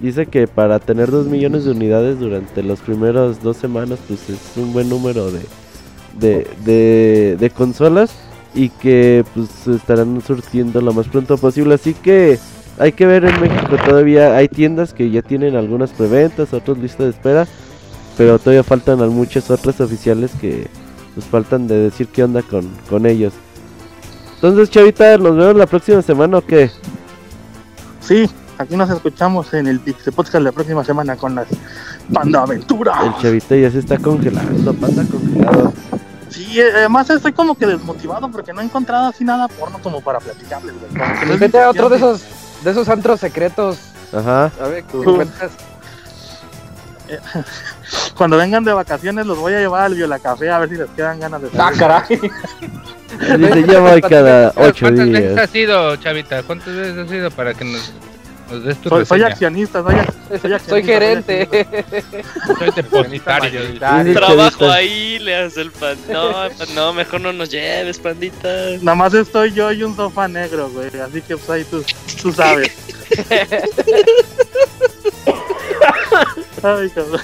[0.00, 4.56] Dice que para tener 2 millones de unidades durante las primeras dos semanas, pues es
[4.56, 8.14] un buen número de, de, de, consolas.
[8.54, 11.74] Y que pues estarán surtiendo lo más pronto posible.
[11.74, 12.38] Así que
[12.78, 14.36] hay que ver en México todavía.
[14.36, 17.46] Hay tiendas que ya tienen algunas preventas, otras listas de espera.
[18.16, 20.68] Pero todavía faltan muchas otras oficiales que
[21.14, 23.32] pues faltan de decir qué onda con, con ellos.
[24.36, 26.70] Entonces, Chavita, ¿nos vemos la próxima semana o qué?
[28.00, 31.46] Sí, aquí nos escuchamos en el Pixel Podcast la próxima semana con las
[32.12, 32.98] Panda Aventuras.
[33.04, 35.72] El Chavita ya se está congelando, panda congelado.
[36.28, 40.00] Sí, eh, además estoy como que desmotivado porque no he encontrado así nada porno como
[40.02, 40.90] para platicarles, güey.
[40.92, 42.22] Como que Pues les vete a otro de esos,
[42.62, 43.78] de esos antros secretos.
[44.12, 44.52] Ajá.
[44.60, 45.50] A ver, ¿qué encuentras?
[48.16, 51.20] Cuando vengan de vacaciones los voy a llevar al Violacafé a ver si les quedan
[51.20, 51.78] ganas de Ah, salir.
[51.78, 52.20] caray.
[53.38, 56.42] Dice, ya voy cada ocho ¿Cuántas veces has ido, Chavita?
[56.42, 57.92] ¿Cuántas veces has ido para que nos,
[58.50, 60.68] nos des tu Soy, soy accionista, soy, ac- soy accionista.
[60.70, 61.48] Soy gerente.
[62.58, 63.60] Soy depositario.
[63.62, 65.96] Dice Trabajo ahí, le hace el pan.
[66.10, 68.48] No, pa- no, mejor no nos lleves, pandita.
[68.82, 70.88] Nada más estoy yo y un sofá negro, güey.
[71.00, 71.84] Así que pues ahí tú,
[72.20, 72.72] tú sabes.
[76.62, 77.20] Ay, cabrón.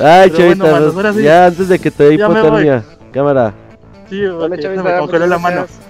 [0.00, 1.22] Ay, Pero bueno, Chavita, manos, pues, ahora sí.
[1.22, 2.84] ya antes de que te dé hipotermia.
[3.12, 3.54] Cámara.
[4.08, 4.22] Sí,
[4.60, 5.66] Chavita, me congeló la mano.
[5.66, 5.80] gracias.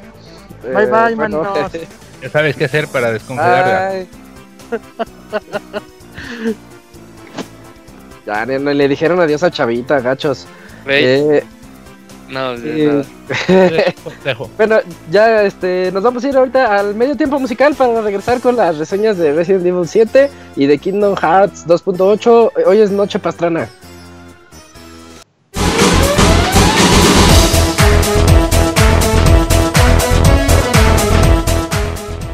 [0.62, 1.73] Bye, Eh, bye, bueno, manos.
[2.23, 4.05] Ya sabes qué hacer para descongelarla.
[8.27, 10.47] Ya no, le dijeron adiós a Chavita, gachos.
[10.86, 11.45] Eh,
[12.31, 13.05] No, Eh.
[14.03, 14.51] Consejo.
[14.57, 14.77] bueno,
[15.11, 18.78] ya este, nos vamos a ir ahorita al medio tiempo musical para regresar con las
[18.78, 22.53] reseñas de Resident Evil 7 y de Kingdom Hearts 2.8.
[22.66, 23.69] Hoy es Noche Pastrana.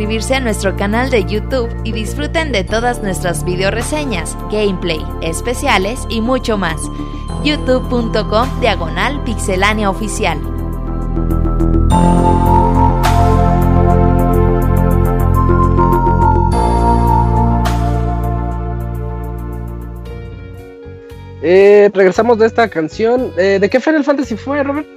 [0.00, 6.06] suscribirse a nuestro canal de YouTube y disfruten de todas nuestras video reseñas, gameplay, especiales
[6.08, 6.80] y mucho más.
[7.44, 10.38] youtube.com diagonal pixelánea oficial.
[21.42, 23.32] Eh, regresamos de esta canción.
[23.36, 24.88] Eh, ¿De qué Final Fantasy fue, Robert?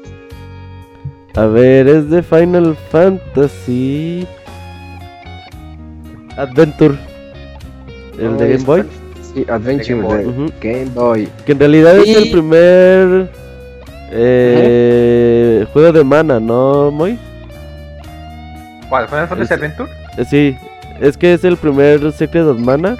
[1.35, 4.25] A ver, es de Final Fantasy
[6.37, 6.95] Adventure.
[8.19, 8.83] El de Game Boy.
[9.33, 10.23] Sí, Adventure Game Boy.
[10.23, 10.53] de.
[10.61, 11.29] Game Boy.
[11.45, 13.29] Que en realidad es el primer
[14.11, 17.17] eh, juego de mana, ¿no, Moy?
[18.89, 19.07] ¿Cuál?
[19.07, 19.91] ¿Final Fantasy Es- Adventure?
[20.17, 20.57] Eh, Sí,
[21.01, 22.97] es que es el primer Secret of Mana.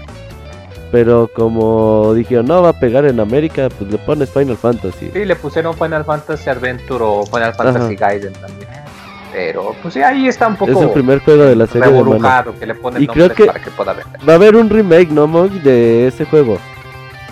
[0.91, 5.10] Pero como dijeron, no va a pegar en América, pues le pones Final Fantasy.
[5.11, 8.69] Sí, le pusieron Final Fantasy Adventure o Final Fantasy Gaiden también.
[9.34, 12.57] Pero, pues sí, ahí está un poco Es el primer juego de la serie reburujado
[12.57, 14.22] que le ponen Y creo que- para que pueda vender.
[14.30, 15.49] Va a haber un remake, ¿no, Moy?
[15.60, 16.60] De ese juego.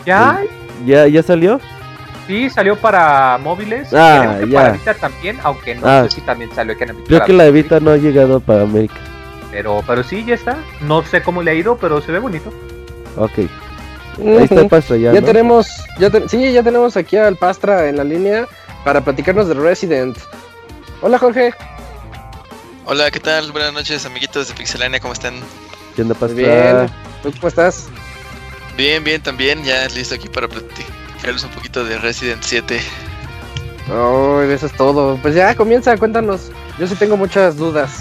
[0.06, 0.38] ¿Ya?
[0.38, 0.50] hay?
[0.86, 1.60] ¿Ya, ya salió?
[2.28, 3.94] Sí, salió para móviles.
[3.94, 4.54] Ah, ya.
[4.60, 6.04] para Vita también, aunque no Ah.
[6.06, 7.08] sé si también salió aquí en Vita.
[7.08, 8.96] Creo que la Evita no ha llegado para América.
[9.52, 10.58] Pero, pero sí, ya está.
[10.82, 12.52] No sé cómo le ha ido, pero se ve bonito.
[13.18, 13.38] Ok.
[14.20, 15.26] Ahí está el paso ya, Ya ¿no?
[15.28, 15.68] tenemos,
[16.00, 18.48] ya te- sí, ya tenemos aquí al Pastra en la línea
[18.84, 20.18] para platicarnos de Resident.
[21.02, 21.54] Hola Jorge.
[22.86, 23.52] Hola, ¿qué tal?
[23.52, 25.36] Buenas noches, amiguitos de Pixelania, ¿cómo están?
[25.96, 26.36] ¿Qué onda, Pastra?
[26.36, 26.90] Bien.
[27.24, 27.88] ¿Tú cómo estás?
[28.76, 32.82] Bien, bien, también, ya listo aquí para platicarles un poquito de Resident 7.
[33.94, 35.18] Oh, eso es todo.
[35.22, 36.50] Pues ya comienza, cuéntanos.
[36.80, 37.92] Yo sí tengo muchas dudas.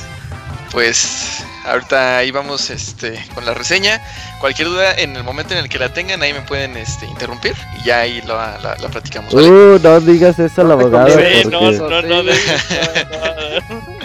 [0.72, 4.00] Pues ahorita ahí vamos este, con la reseña.
[4.40, 7.54] Cualquier duda en el momento en el que la tengan, ahí me pueden este, interrumpir
[7.80, 9.34] y ya ahí la, la- la platicamos.
[9.34, 9.48] ¿vale?
[9.50, 12.32] Uh, no digas eso conviene, Sí, porque no, no, no, no.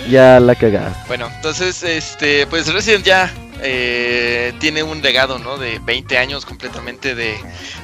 [0.10, 0.99] Ya la cagaste.
[1.07, 5.57] Bueno, entonces, este, pues Resident ya eh, tiene un legado, ¿no?
[5.57, 7.38] De 20 años completamente de,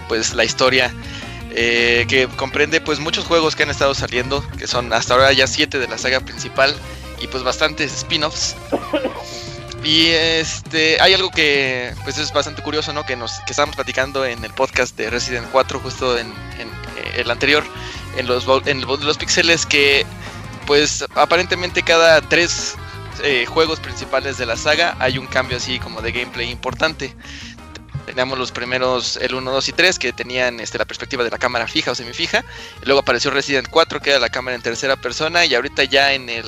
[0.07, 0.91] pues, la historia.
[1.53, 5.48] eh, que comprende pues muchos juegos que han estado saliendo, que son hasta ahora ya
[5.48, 6.73] 7 de la saga principal
[7.19, 8.56] y pues bastantes spin-offs.
[9.84, 13.03] Y este hay algo que pues es bastante curioso, ¿no?
[13.03, 16.27] Que nos que estábamos platicando en el podcast de Resident 4 justo en,
[16.60, 16.68] en,
[16.98, 17.64] eh, el anterior
[18.15, 20.06] en los en los píxeles que
[20.65, 22.75] pues aparentemente cada tres
[23.23, 27.13] eh, juegos principales de la saga hay un cambio así como de gameplay importante.
[28.05, 31.38] Teníamos los primeros, el 1, 2 y 3, que tenían este, la perspectiva de la
[31.38, 32.43] cámara fija o semifija.
[32.83, 35.45] Luego apareció Resident 4, que era la cámara en tercera persona.
[35.45, 36.45] Y ahorita ya en el,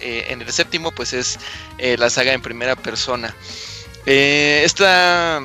[0.00, 1.38] eh, en el séptimo, pues es
[1.78, 3.34] eh, la saga en primera persona.
[4.04, 5.40] Esta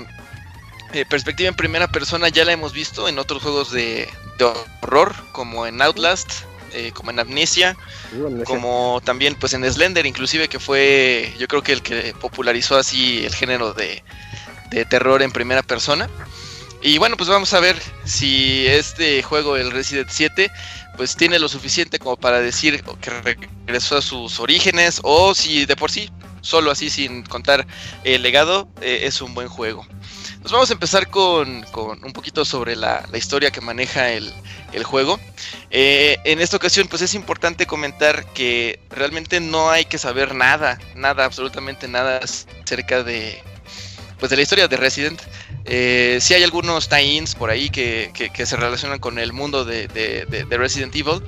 [1.09, 5.65] perspectiva en primera persona ya la hemos visto en otros juegos de, de horror, como
[5.65, 6.43] en Outlast,
[6.73, 7.77] eh, como en Amnesia,
[8.11, 8.45] Uh, amnesia.
[8.45, 13.25] como también pues en Slender inclusive que fue yo creo que el que popularizó así
[13.25, 14.03] el género de,
[14.69, 16.09] de terror en primera persona
[16.81, 20.51] y bueno pues vamos a ver si este juego el Resident 7
[20.97, 25.75] pues tiene lo suficiente como para decir que regresó a sus orígenes o si de
[25.75, 26.11] por sí
[26.41, 27.67] solo así sin contar
[28.03, 29.85] el legado eh, es un buen juego
[30.41, 34.31] nos vamos a empezar con, con un poquito sobre la, la historia que maneja el,
[34.73, 35.19] el juego
[35.69, 40.79] eh, en esta ocasión, pues es importante comentar que realmente no hay que saber nada,
[40.95, 43.41] nada, absolutamente nada acerca de,
[44.19, 45.21] pues de la historia de Resident.
[45.65, 49.87] Eh, sí hay algunos tie-ins por ahí que, que- se relacionan con el mundo de-
[49.87, 51.21] de Resident Evil,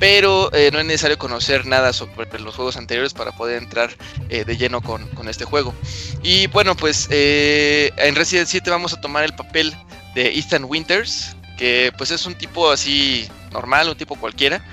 [0.00, 3.94] pero eh, no es necesario conocer nada sobre los juegos anteriores para poder entrar
[4.30, 5.74] eh, de lleno con, con este juego.
[6.22, 9.76] Y bueno, pues eh, en Resident 7 vamos a tomar el papel
[10.14, 14.64] de Ethan Winters, que pues es un tipo así normal, un tipo cualquiera,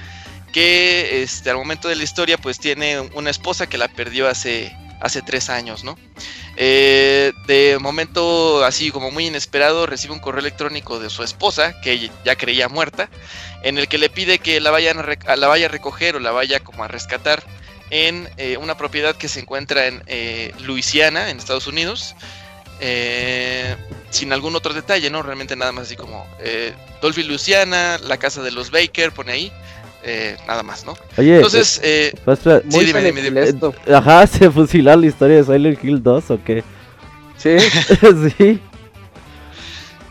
[0.54, 4.74] que este, al momento de la historia pues tiene una esposa que la perdió hace,
[5.02, 5.98] hace tres años, ¿no?
[6.59, 12.11] Eh, de momento así como muy inesperado recibe un correo electrónico de su esposa, que
[12.25, 13.09] ya creía muerta,
[13.61, 16.88] en el que le pide que la, vaya a recoger o la vaya como a
[16.88, 17.43] rescatar
[17.91, 22.15] en eh, una propiedad que se encuentra en eh, Luisiana, en Estados Unidos.
[22.79, 23.75] eh,
[24.09, 25.21] sin algún otro detalle, ¿no?
[25.23, 29.53] Realmente nada más así como eh, Dolphy Luciana, la casa de los Baker, pone ahí,
[30.03, 30.95] eh, nada más, ¿no?
[31.18, 33.74] Oye, Entonces, eh, eh, Pastra, Muy dime, dime, esto.
[33.94, 36.64] ajá, ¿se fusiló la historia de Silent Hill 2 o qué?
[37.38, 37.57] Sí.
[38.38, 38.60] sí.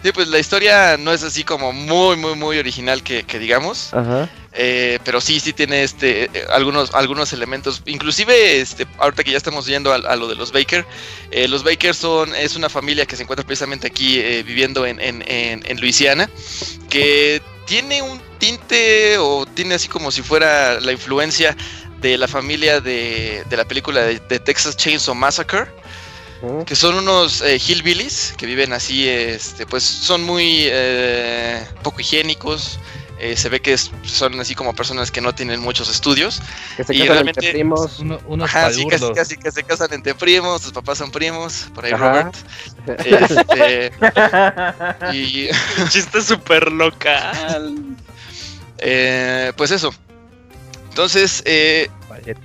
[0.03, 3.93] sí, pues la historia no es así como muy, muy, muy original que, que digamos,
[3.95, 4.29] Ajá.
[4.57, 9.37] Eh, pero sí, sí tiene este eh, algunos, algunos elementos, inclusive este, ahorita que ya
[9.37, 10.85] estamos yendo a, a lo de los Baker,
[11.31, 15.01] eh, los Baker son, es una familia que se encuentra precisamente aquí eh, viviendo en,
[15.01, 16.31] en, en, en Luisiana,
[16.89, 21.57] que tiene un tinte o tiene así como si fuera la influencia
[22.01, 25.67] de la familia de, de la película de, de Texas Chainsaw Massacre,
[26.67, 32.79] que son unos eh, hillbillies que viven así, este, pues son muy eh, poco higiénicos.
[33.19, 36.41] Eh, se ve que es- son así como personas que no tienen muchos estudios.
[36.77, 37.99] que se y casan realmente- entre primos.
[37.99, 39.17] Uno- unos Ajá, sí, casi, palurdos.
[39.17, 42.09] casi que se casan entre primos, sus papás son primos, por ahí Ajá.
[42.13, 42.37] Robert.
[43.05, 43.93] Este,
[45.13, 45.49] y
[45.89, 47.75] Chiste súper local.
[48.79, 49.95] Eh, pues eso.
[50.91, 51.89] Entonces, eh,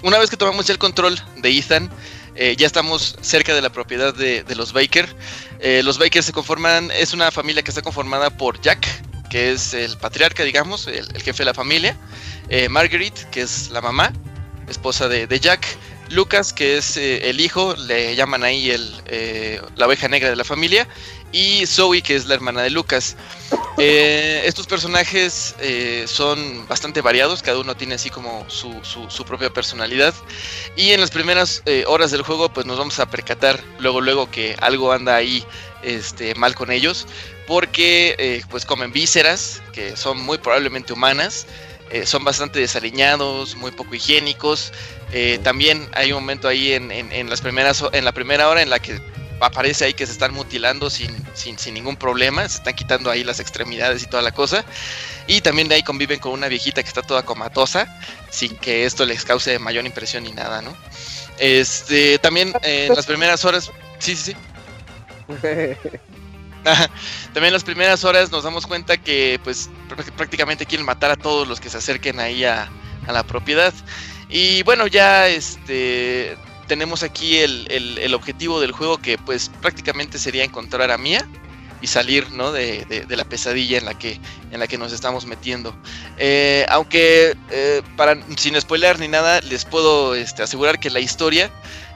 [0.03, 1.89] una vez que tomamos ya el control de Ethan,
[2.35, 5.13] eh, ya estamos cerca de la propiedad de, de los Baker.
[5.59, 8.85] Eh, los Baker se conforman, es una familia que está conformada por Jack,
[9.31, 11.95] que es el patriarca, digamos, el, jefe de la familia.
[12.49, 14.11] eh, Marguerite, que es la mamá,
[14.67, 15.65] esposa de, Jack.
[16.09, 20.35] Lucas, que es eh, el hijo, le llaman ahí el, eh, la oveja negra de
[20.35, 20.85] la familia.
[21.31, 23.15] Y Zoe, que es la hermana de Lucas.
[23.77, 25.55] Estos personajes
[26.05, 30.13] son bastante variados, cada uno tiene así como su, su- su propia personalidad.
[30.75, 34.57] Y en las primeras horas del juego, pues nos vamos a percatar luego, luego que
[34.59, 35.45] algo anda ahí
[35.83, 37.07] este, mal con ellos,
[37.47, 41.45] porque eh, pues comen vísceras, que son muy probablemente humanas.
[41.91, 44.71] eh, son bastante desaliñados, muy poco higiénicos.
[45.11, 48.79] Eh, también hay un momento ahí en, las primeras, en la primera hora en la
[48.79, 49.01] que
[49.41, 53.23] aparece ahí que se están mutilando sin, sin, sin ningún problema, se están quitando ahí
[53.23, 54.63] las extremidades y toda la cosa.
[55.27, 57.87] Y también de ahí conviven con una viejita que está toda comatosa,
[58.29, 60.75] sin que esto les cause mayor impresión ni nada, ¿no?
[61.39, 64.35] Este, también en las primeras horas, sí, sí, sí.
[67.33, 71.47] También las primeras horas nos damos cuenta que pues prá- prácticamente quieren matar a todos
[71.47, 72.69] los que se acerquen ahí a,
[73.07, 73.73] a la propiedad.
[74.29, 76.37] Y bueno, ya este
[76.67, 81.27] tenemos aquí el, el- objetivo del juego que pues prácticamente sería encontrar a Mia
[81.81, 82.51] y salir ¿no?
[82.51, 84.19] de, de- de la pesadilla en la que,
[84.51, 85.75] en la que nos estamos metiendo.
[86.17, 91.49] Eh, aunque eh, para, sin spoiler ni nada, les puedo este, asegurar que la historia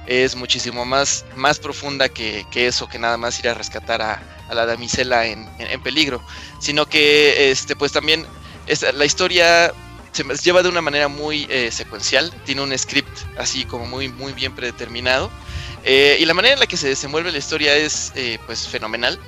[0.07, 4.22] es muchísimo más, más profunda que, que eso, que nada más ir a rescatar a,
[4.53, 6.22] la damisela en, en- peligro.
[6.60, 8.26] Sino que este, pues también
[8.68, 9.73] es, la historia
[10.11, 14.34] se lleva de una manera muy eh, secuencial, tiene un script así como muy, muy
[14.34, 15.30] bien predeterminado.
[15.84, 19.19] Eh, y la manera en la que se desenvuelve la historia es eh, pues fenomenal.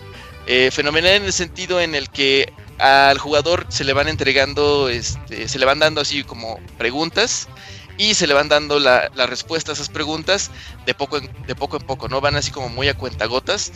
[0.71, 5.59] Fenomenal en el sentido en el que al jugador se le van entregando, este, se
[5.59, 7.49] le van dando así como preguntas
[7.97, 10.51] y se le van dando la, la respuesta a esas preguntas
[10.85, 12.21] de poco, en, de poco en poco, ¿no?
[12.21, 13.71] Van así como muy a cuentagotas.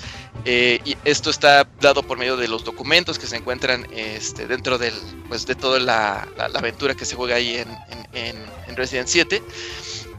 [0.46, 4.78] Eh, y esto está dado por medio de los documentos que se encuentran este, dentro
[4.78, 4.94] del,
[5.28, 9.08] pues, de toda la, la- aventura que se juega ahí en, en- en- en Resident
[9.08, 9.42] 7.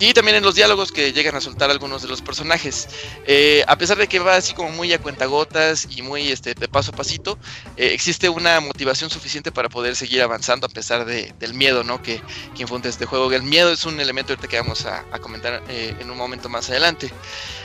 [0.03, 2.89] Y también en los diálogos que llegan a soltar algunos de los personajes.
[3.25, 6.67] Eh, a pesar de que va así como muy a cuentagotas y muy este, de
[6.67, 7.39] paso a pasito,
[7.77, 12.03] eh, existe una motivación suficiente para poder seguir avanzando a pesar de- del miedo ¿no?
[12.03, 12.21] que,
[12.57, 13.31] que infunde este juego.
[13.33, 17.09] El miedo es un elemento que vamos a, comentar eh, en un momento más adelante.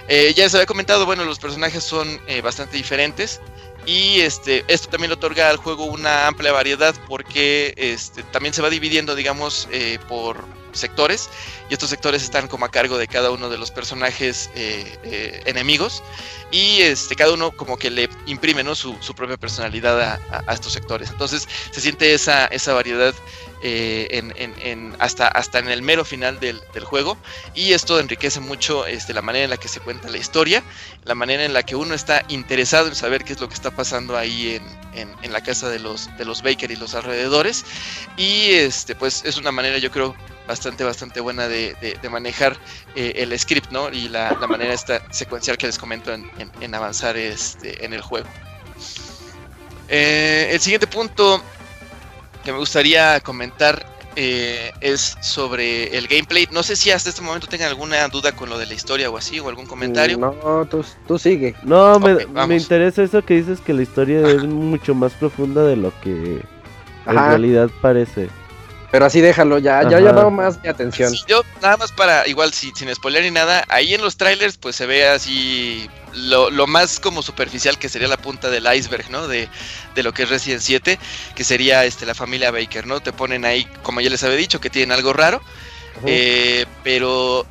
[0.07, 3.41] Ya se había comentado, bueno, los personajes son bastante diferentes.
[3.87, 8.61] Y este, esto también le otorga al juego una amplia variedad porque este, también se
[8.61, 9.67] va dividiendo, digamos,
[10.07, 10.45] por
[10.79, 11.29] sectores.
[11.69, 15.41] Y estos sectores están como a cargo de cada uno de los personajes eh, eh,
[15.45, 16.03] enemigos.
[16.49, 18.75] Y este, cada uno como que le imprime ¿no?
[18.75, 21.09] su, su propia personalidad a, a- a estos sectores.
[21.09, 23.13] Entonces se siente esa, esa variedad
[23.69, 27.19] eh, hasta, hasta en el mero final del, juego.
[27.53, 30.63] Y esto enriquece mucho este, la manera en la que se cuenta la historia,
[31.03, 33.71] la manera en la que uno está interesado en saber qué es lo que está
[33.71, 37.65] pasando ahí en, en- la casa de los, de los Baker y los alrededores.
[38.15, 42.59] Y este, pues es una manera, yo creo, bastante, bastante buena de, de- manejar
[42.93, 43.89] eh, el script, ¿no?
[43.91, 47.93] Y la, la manera esta secuencial que les comento en, en- en avanzar este, en
[47.93, 48.37] el juego.
[49.87, 51.45] Eh, el siguiente punto
[52.47, 56.47] que me gustaría comentar eh, es sobre el gameplay.
[56.49, 59.17] No sé si hasta este momento tengan alguna duda con lo de la historia o
[59.17, 60.17] así, o algún comentario.
[60.17, 61.55] No, tú, tú sigue.
[61.63, 65.75] No, me, me interesa eso que dices que la historia es mucho más profunda de
[65.75, 66.41] lo que
[67.05, 67.31] en Ajá.
[67.31, 68.29] realidad parece.
[68.91, 69.99] Pero así déjalo, ya, ya Ajá.
[69.99, 71.11] llamado más mi atención.
[71.11, 74.57] Sí, yo nada más para, igual si- sin spoiler ni nada, ahí en los trailers
[74.57, 79.09] pues se ve así lo, lo más como superficial que sería la punta del iceberg,
[79.09, 79.27] ¿no?
[79.27, 79.49] De,
[79.93, 80.97] de lo que es Resident 7,
[81.35, 83.01] que sería este la familia Baker, ¿no?
[83.01, 85.41] Te ponen ahí, como ya les había dicho, que tienen algo raro,
[86.05, 87.45] eh, pero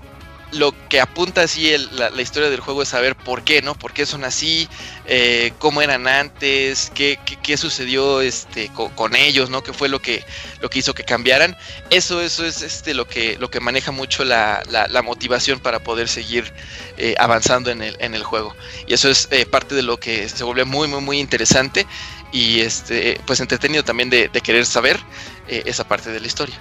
[0.52, 3.74] lo que apunta así el- la, la historia del juego es saber por qué, ¿no?
[3.74, 4.68] ¿Por qué son así?
[5.06, 6.90] Eh, ¿Cómo eran antes?
[6.94, 9.62] ¿Qué, qué, qué sucedió este, co- con, ellos, ¿no?
[9.62, 10.24] ¿Qué fue lo que,
[10.60, 11.56] lo que hizo que cambiaran?
[11.90, 15.80] Eso, eso es este, lo, que, lo que maneja mucho la, la- la motivación para
[15.80, 16.52] poder seguir
[16.96, 18.54] eh, avanzando en el, en el juego.
[18.86, 21.86] Y eso es eh, parte de lo que se vuelve muy, muy, muy interesante
[22.32, 24.98] y este, pues entretenido también de, de querer saber
[25.46, 26.60] eh, esa parte de la historia.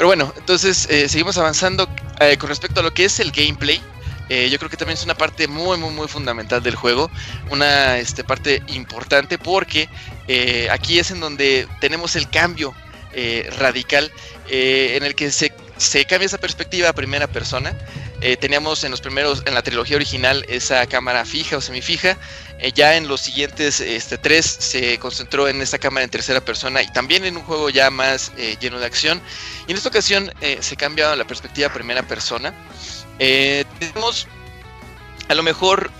[0.00, 1.86] Pero bueno, entonces eh, seguimos avanzando
[2.20, 3.82] eh, con respecto a lo que es el gameplay.
[4.30, 7.10] eh, yo creo que también es una parte muy, muy, muy fundamental del juego.
[7.50, 9.90] Una este, parte importante porque
[10.70, 12.74] aquí es en donde tenemos el cambio
[13.58, 14.10] radical
[14.48, 17.76] en el que se, se cambia esa perspectiva a primera persona.
[18.22, 22.18] Eh, teníamos en los primeros, en la trilogía original, esa cámara fija o semifija.
[22.58, 26.82] Eh, ya en los siguientes este, tres se concentró en esta cámara en tercera persona
[26.82, 29.22] y también en un juego ya más eh, lleno de acción.
[29.66, 32.52] Y en esta ocasión se cambia la perspectiva primera persona.
[33.18, 34.28] tenemos
[35.28, 35.90] a lo mejor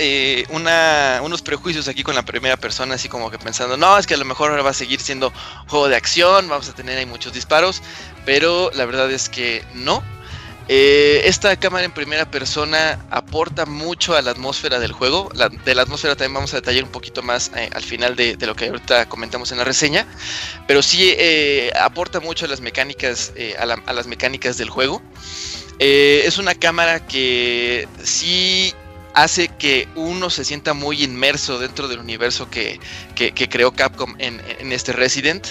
[1.20, 4.16] unos prejuicios aquí con la primera persona, así como que pensando, no, es que a
[4.16, 5.32] lo mejor ahora va a seguir siendo
[5.68, 7.80] juego de acción, vamos a tener ahí muchos disparos,
[8.26, 10.02] pero la verdad es que no.
[10.68, 15.28] Eh, esta cámara en primera persona aporta mucho a la atmósfera del juego.
[15.64, 18.54] de la atmósfera también vamos a detallar un poquito más eh, al final de, lo
[18.54, 20.06] que ahorita comentamos en la reseña.
[20.66, 25.02] Pero sí eh, aporta mucho a las mecánicas, a, las mecánicas del juego.
[25.78, 28.72] es una cámara que sí
[29.14, 32.78] hace que uno se sienta muy inmerso dentro del universo que,
[33.16, 34.40] creó Capcom en,
[34.72, 35.48] este Resident.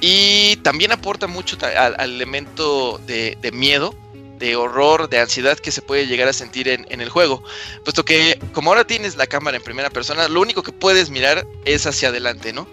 [0.00, 3.94] Y también aporta mucho al, elemento de miedo
[4.38, 7.42] de horror, de ansiedad que se puede llegar a sentir en, el juego.
[7.84, 11.46] Puesto que como ahora tienes la cámara en primera persona, lo único que puedes mirar
[11.64, 12.68] es hacia adelante, ¿no?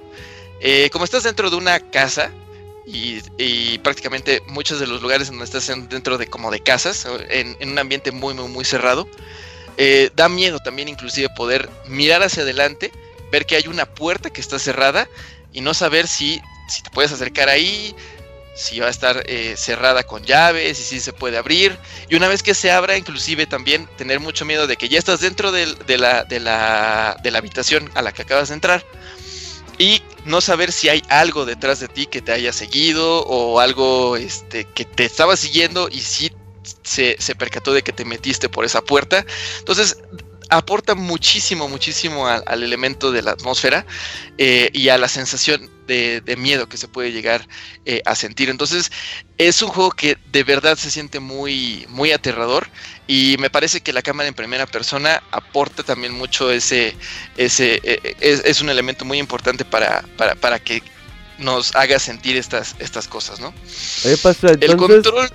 [0.60, 2.32] Eh, como estás dentro de una casa,
[2.86, 7.80] y, prácticamente muchos de los lugares donde estás dentro de como de casas, en, un
[7.80, 9.08] ambiente muy, muy, muy cerrado,
[9.78, 12.92] eh, da miedo también inclusive poder mirar hacia adelante,
[13.32, 15.08] ver que hay una puerta que está cerrada
[15.52, 17.96] y no saber si, si te puedes acercar ahí,
[18.56, 21.78] si va a estar eh, cerrada con llaves y si se puede abrir.
[22.10, 25.20] Y una vez que se abra, inclusive también tener mucho miedo de que ya estás
[25.20, 25.66] dentro de,
[25.98, 28.86] la, de, la, de la habitación a la que acabas de entrar
[29.78, 34.18] y no saber si hay algo detrás de ti que te haya seguido o algo
[34.18, 36.32] este, que te estaba siguiendo y si
[36.84, 39.26] se, se percató de que te metiste por esa puerta.
[39.60, 39.98] Entonces,
[40.50, 43.86] aporta muchísimo, muchísimo al, elemento de la atmósfera
[44.38, 47.48] eh, y a la sensación de, miedo que se puede llegar
[47.86, 48.50] eh, a sentir.
[48.50, 48.92] Entonces,
[49.38, 52.68] es un juego que de verdad se siente muy, muy aterrador
[53.08, 56.96] y me parece que la cámara en primera persona aporta también mucho ese,
[57.38, 60.82] ese eh, es, un elemento muy importante para, para, que
[61.38, 63.54] nos haga sentir estas, estas cosas, ¿no?
[64.62, 65.30] el control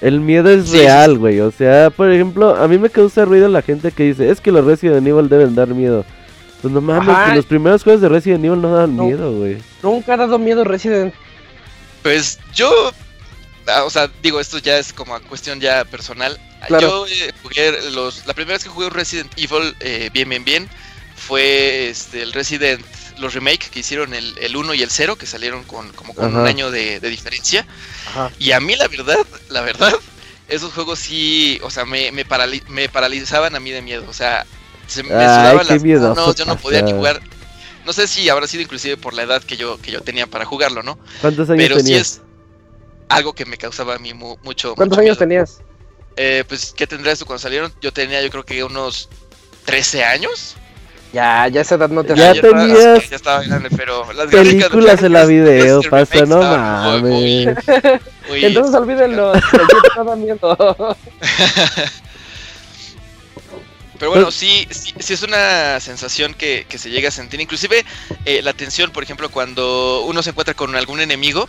[0.00, 1.40] el miedo es real, güey.
[1.40, 4.52] O sea, por ejemplo, a mí me causa ruido la gente que dice, es que
[4.52, 6.04] los Resident Evil deben dar miedo.
[6.62, 9.58] Pues no mames, que los primeros juegos de Resident Evil no dan miedo, güey.
[9.82, 11.14] Nunca ha dado miedo Resident.
[12.02, 12.92] Pues yo,
[13.66, 16.38] ah, o sea, digo, esto ya es como cuestión ya personal.
[16.80, 20.68] Yo eh, jugué los, la primera vez que jugué Resident Evil eh, bien, bien, bien,
[21.14, 22.84] fue este, el Resident,
[23.18, 26.34] los remake que hicieron el, el 1 y el 0, que salieron con como con
[26.36, 27.66] un año de, de diferencia.
[28.38, 29.18] Y a mí la verdad,
[29.48, 29.94] la verdad,
[30.48, 32.24] esos juegos sí, o sea, me, me,
[32.68, 34.04] me paralizaban a mí de miedo.
[34.08, 34.46] O sea,
[34.86, 37.20] se me sudaban las manos, yo no podía ni jugar.
[37.84, 40.44] No sé si habrá sido inclusive por la edad que yo, que yo tenía para
[40.44, 40.98] jugarlo, ¿no?
[41.20, 42.08] ¿Cuántos años Pero tenías?
[42.08, 42.22] sí es
[43.08, 44.74] algo que me causaba a mí mucho.
[44.74, 45.60] ¿Cuántos años tenías?
[46.16, 47.72] Eh, pues, ¿qué tendrías tú cuando salieron?
[47.80, 49.08] Yo tenía, yo creo que unos
[49.64, 50.56] 13 años.
[51.12, 55.12] Ya, ya esa edad no te Ya tenías ya estaba grande, pero las películas en
[55.12, 57.56] la video, pasa, no mames.
[58.28, 60.96] Entonces olvídenlo, estaba viendo.
[63.98, 67.40] Pero bueno, sí, sí, sí, es una sensación que, que se llega a sentir.
[67.40, 67.84] Inclusive
[68.24, 71.48] eh, la tensión, por ejemplo, cuando uno se encuentra con algún enemigo,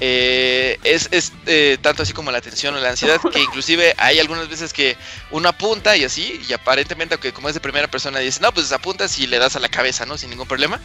[0.00, 4.20] eh, es, es eh, tanto así como la tensión o la ansiedad que inclusive hay
[4.20, 4.96] algunas veces que
[5.32, 8.70] uno apunta y así y aparentemente aunque como es de primera persona dice no pues
[8.70, 10.80] apuntas y le das a la cabeza no sin ningún problema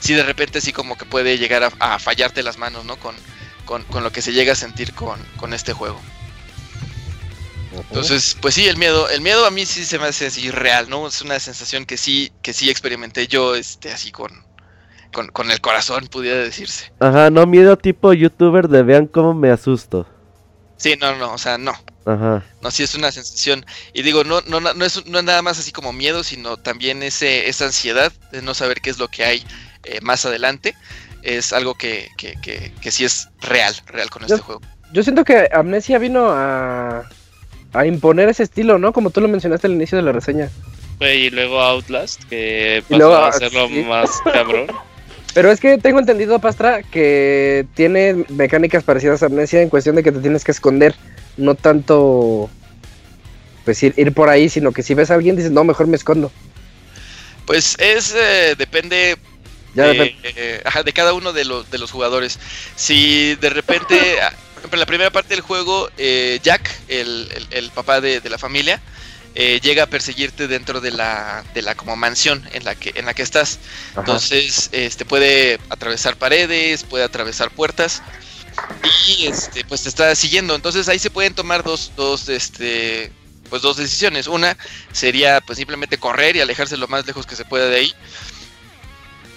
[0.00, 3.16] si de repente sí como que puede llegar a, fallarte las manos no con,
[3.64, 6.00] con, lo que se llega a sentir con, con este juego.
[7.72, 10.90] Entonces pues sí el miedo el miedo a mí sí se me hace así real
[10.90, 14.47] no es una sensación que sí que sí experimenté yo este así con
[15.12, 16.92] con, con, el corazón, pudiera decirse.
[17.00, 20.06] Ajá, no miedo tipo youtuber de vean cómo me asusto.
[20.76, 21.72] Sí, no, no, o sea, no.
[22.06, 22.44] Ajá.
[22.62, 23.66] No, sí es una sensación.
[23.92, 27.02] Y digo, no, no, no, es, no es nada más así como miedo, sino también
[27.02, 29.44] ese, esa ansiedad de no saber qué es lo que hay
[29.84, 30.74] eh, más adelante.
[31.22, 34.62] Es algo que, que, que, que, sí es real, real con este juego.
[34.92, 37.04] Yo siento que Amnesia vino a,
[37.72, 38.92] a imponer ese estilo, ¿no?
[38.92, 40.48] Como tú lo mencionaste al inicio de la reseña.
[41.00, 44.66] Y luego Outlast, que pasó a hacerlo más cabrón.
[45.38, 50.02] Pero es que tengo entendido, Pastra, que tiene mecánicas parecidas a Amnesia en cuestión de
[50.02, 50.96] que te tienes que esconder,
[51.36, 52.50] no tanto
[53.64, 56.32] pues ir, por ahí, sino que si ves a alguien dices, no, mejor me escondo.
[57.46, 59.16] Pues es, eh, depende
[59.76, 62.40] eh, de cada uno de, los de los jugadores.
[62.74, 63.96] Si de repente,
[64.72, 68.80] en la primera parte del juego, eh, Jack, el, el, papá de, de la familia,
[69.40, 73.06] eh, llega a perseguirte dentro de la, de la como mansión en la que, en
[73.06, 73.60] la que estás.
[73.96, 78.02] Entonces, este puede atravesar paredes, puede atravesar puertas
[79.06, 80.56] y este, pues te está siguiendo.
[80.56, 83.12] Entonces ahí se pueden tomar dos, dos, este,
[83.48, 84.26] pues dos decisiones.
[84.26, 84.56] Una
[84.90, 87.94] sería pues simplemente correr y alejarse lo más lejos que se pueda de ahí.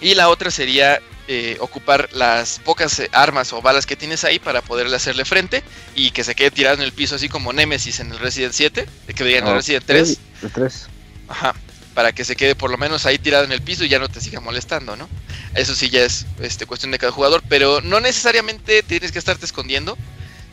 [0.01, 0.99] Y la otra sería
[1.33, 5.63] eh, ocupar las pocas eh, armas o balas que tienes ahí para poderle hacerle frente
[5.95, 8.85] y que se quede tirado en el piso así como Nemesis en el Resident 7,
[9.07, 10.19] de que veían en el Resident 3.
[10.43, 10.87] El 3.
[11.29, 11.55] Ajá,
[11.93, 14.09] para que se quede por lo menos ahí tirado en el piso y ya no
[14.09, 15.07] te siga molestando, ¿no?
[15.55, 19.45] Eso sí ya es este, cuestión de cada jugador, pero no necesariamente tienes que estarte
[19.45, 19.97] escondiendo.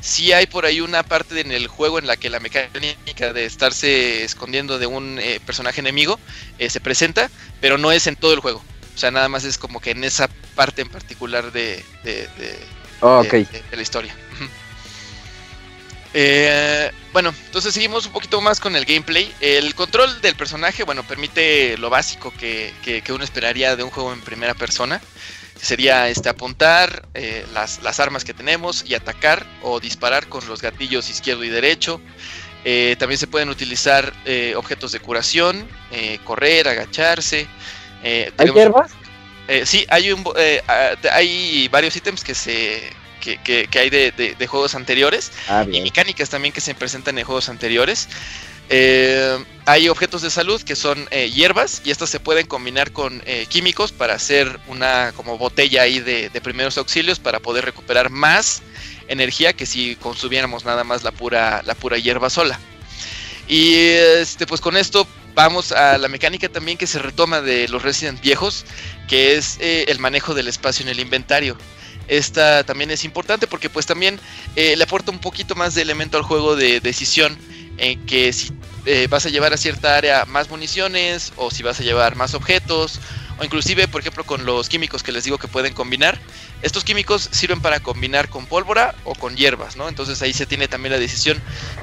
[0.01, 3.47] Sí hay por ahí una parte en el juego en la que la mecánica de
[3.47, 6.21] estarse escondiendo de un eh, personaje enemigo
[6.61, 8.63] eh, se presenta, pero no es en todo el juego.
[8.99, 12.29] O sea, nada más es como que en esa parte en particular de, de,
[13.01, 13.23] Oh,
[13.71, 14.13] de la historia.
[16.15, 19.33] Eh, bueno, entonces seguimos un poquito más con el gameplay.
[19.41, 23.91] El control del personaje, bueno, permite lo básico que, que- que uno esperaría de un
[23.91, 25.01] juego en primera persona.
[25.61, 30.45] que Sería este, apuntar eh, las, las armas que tenemos y atacar o disparar con
[30.49, 32.01] los gatillos izquierdo y derecho.
[32.65, 34.13] Eh, también se pueden utilizar
[34.57, 35.69] objetos de curación,
[36.25, 37.47] correr, agacharse.
[38.03, 38.91] Eh, ¿Hay hierbas?
[39.49, 43.91] eh, sí, hay, un, eh, ah, hay varios ítems que se que, que- que hay
[43.91, 48.09] de, de- de juegos anteriores Ah, y mecánicas también que se presentan en juegos anteriores.
[48.71, 53.93] Eh, hay objetos de salud que son hierbas y estas se pueden combinar con químicos
[53.93, 58.63] para hacer una como botella ahí de, de primeros auxilios para poder recuperar más
[59.09, 62.61] energía que si consumiéramos nada más la pura, la pura hierba sola.
[63.49, 65.07] Y este, pues con esto
[65.39, 68.65] vamos a la mecánica también que se retoma de los Resident viejos,
[69.07, 71.57] que es eh, el manejo del espacio en el inventario.
[72.09, 74.19] Esta también es importante porque pues también
[74.57, 77.39] eh, le aporta un poquito más de elemento al juego de decisión
[77.77, 78.51] en que si
[78.85, 82.35] eh, vas a llevar a cierta área más municiones o si vas a llevar más
[82.35, 82.99] objetos
[83.39, 86.19] o inclusive por ejemplo con los químicos que les digo que pueden combinar
[86.63, 90.69] estos químicos sirven para combinar con pólvora o con hierbas no entonces ahí se tiene
[90.69, 91.41] también la decisión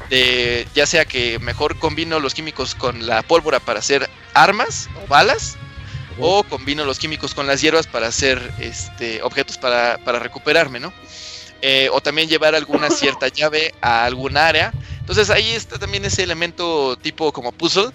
[0.10, 5.08] de ya sea que mejor combino los químicos con la pólvora para hacer armas o
[5.08, 5.58] balas
[6.20, 10.94] o combino los químicos con las hierbas para hacer este objetos para, para recuperarme no
[11.68, 14.72] Eh, o también llevar alguna cierta llave a algún área.
[15.00, 17.92] Entonces ahí está también ese elemento tipo como puzzle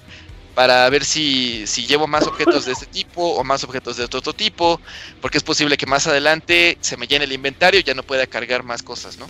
[0.61, 4.35] para ver si, si llevo más objetos de este tipo o más objetos de otro
[4.35, 4.79] tipo,
[5.23, 8.27] porque es posible que más adelante se me llene el inventario y ya no pueda
[8.27, 9.27] cargar más cosas, ¿no?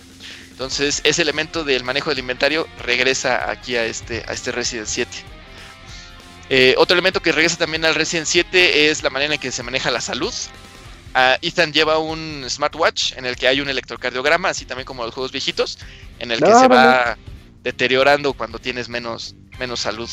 [0.49, 5.09] Entonces ese elemento del manejo del inventario regresa aquí a este, a este Resident 7.
[6.49, 9.63] Eh, otro elemento que regresa también al Resident 7 es la manera en que se
[9.63, 10.33] maneja la salud.
[11.13, 15.13] Ah, Ethan lleva un smartwatch en el que hay un electrocardiograma, así también como los
[15.13, 15.77] juegos viejitos,
[16.19, 17.17] en el que se no, va
[17.63, 20.09] deteriorando cuando tienes menos, menos salud.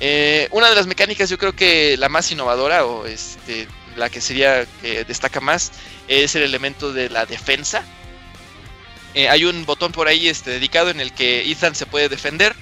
[0.00, 4.20] Eh, una de las mecánicas, yo creo que la más innovadora, o este, la que
[4.20, 5.72] sería que destaca más,
[6.08, 7.84] es el elemento de la defensa.
[9.14, 12.54] Eh, hay un botón por ahí este, dedicado en el que Ethan se puede defender.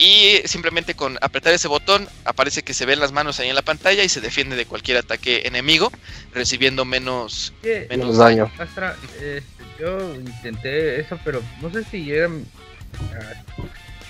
[0.00, 3.62] Y simplemente con apretar ese botón aparece que se ven las manos ahí en la
[3.62, 5.90] pantalla y se defiende de cualquier ataque enemigo,
[6.32, 7.52] recibiendo menos,
[7.90, 8.44] menos daño.
[8.44, 8.52] daño.
[8.58, 9.42] Astra, este,
[9.80, 12.30] yo intenté eso, pero no sé si era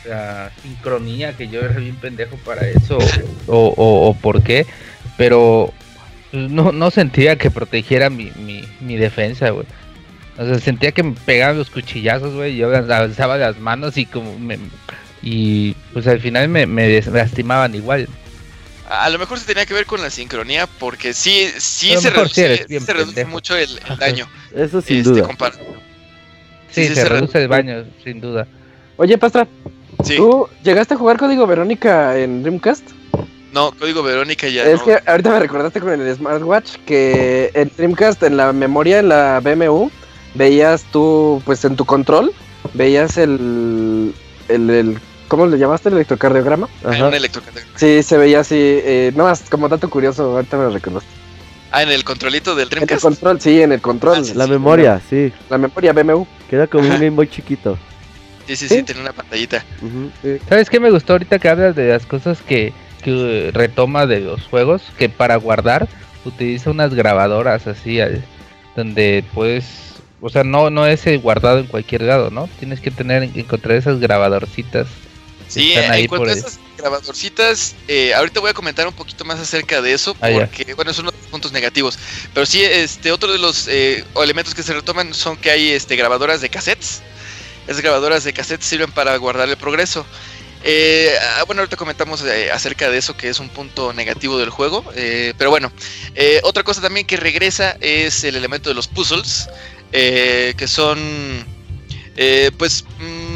[0.08, 2.98] la, la sincronía, que yo era bien pendejo para eso,
[3.46, 4.66] o, o, o por qué,
[5.16, 5.72] pero
[6.32, 9.66] no, no sentía que protegiera mi, mi, mi defensa, güey.
[10.38, 14.06] O sea, sentía que me pegaban los cuchillazos, güey, y yo alzaba las manos y
[14.06, 14.58] como me...
[15.20, 18.08] Y pues al final me, me lastimaban igual.
[18.88, 22.08] A lo mejor se tenía que ver con la sincronía, porque sí, sí se sí
[22.08, 23.68] reduce, se reduce mucho el,
[23.98, 24.28] daño.
[24.54, 25.28] Eso sin este, duda.
[26.70, 28.46] Sí, sí, se, se reduce re- el baño, sin duda.
[28.96, 29.46] Oye, Pastra,
[30.04, 32.90] Sí, ¿tú llegaste a jugar Código Verónica en Dreamcast?
[33.52, 34.84] no, código Verónica ya es no.
[34.84, 39.40] que ahorita me recordaste con el smartwatch que en Dreamcast, en la memoria, en la
[39.40, 39.90] BMU,
[40.34, 42.32] veías tú, pues en tu control,
[42.74, 44.14] veías el,
[44.48, 44.98] el, el
[45.28, 45.88] ¿cómo le llamaste?
[45.88, 46.68] El electrocardiograma.
[46.84, 47.08] Ah, Ajá.
[47.08, 47.78] un electrocardiograma.
[47.78, 51.08] Sí, se veía así, eh, no más, como dato curioso, ahorita me lo recordaste.
[51.72, 53.02] Ah, en el controlito del En el Dreamcast.
[53.02, 54.18] control, sí, en el control.
[54.20, 54.50] Ah, sí, La sí.
[54.50, 55.32] memoria, sí.
[55.50, 56.26] La memoria BMU.
[56.48, 56.90] Queda como un.
[56.90, 57.76] Game Boy chiquito.
[58.48, 58.82] Sí, sí, sí, ¿Sí?
[58.82, 59.62] tiene una pantallita.
[59.82, 60.10] Ujú.
[60.48, 62.72] ¿Sabes qué me gustó ahorita que hablas de las cosas que,
[63.04, 64.82] que retoma de los juegos?
[64.98, 65.86] Que para guardar
[66.24, 68.24] utiliza unas grabadoras así, al-
[68.74, 69.64] donde puedes,
[70.20, 72.48] o sea, no, no es el guardado en cualquier lado, ¿no?
[72.58, 74.86] Tienes que tener, encontrar esas grabadorcitas.
[75.46, 78.86] Sí, están ahí en cuanto por a el- estas grabadorcitas, eh, ahorita voy a comentar
[78.86, 81.98] un poquito más acerca de eso, Ah, porque, bueno, son otros puntos negativos.
[82.32, 85.96] Pero sí, este, otro de los eh, elementos que se retoman son que hay este,
[85.96, 87.02] grabadoras de cassettes.
[87.68, 90.06] Esas grabadoras de cassettes sirven para guardar el progreso.
[90.64, 94.50] Eh, ah, bueno, ahorita comentamos eh, acerca de eso, que es un punto negativo del
[94.50, 94.84] juego.
[94.96, 95.70] eh, pero bueno,
[96.14, 99.48] eh, otra cosa también que regresa es el elemento de los puzzles,
[99.92, 100.98] que son,
[102.56, 103.27] pues, mm,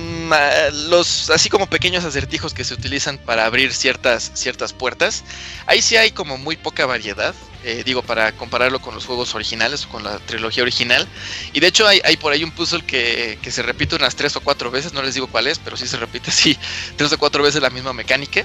[0.88, 5.24] los así como pequeños acertijos que se utilizan para abrir ciertas ciertas puertas
[5.66, 7.34] ahí sí hay como muy poca variedad
[7.64, 11.06] eh, digo para compararlo con los juegos originales con la trilogía original
[11.52, 14.34] y de hecho hay, hay por ahí un puzzle que, que, se repite unas tres
[14.36, 16.58] o cuatro veces no les digo cuál es pero sí se repite así
[16.96, 18.44] tres o cuatro veces la misma mecánica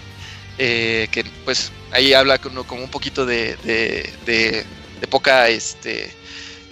[0.60, 4.66] eh, que pues ahí habla como, como un poquito de, de, de,
[5.02, 6.16] de poca este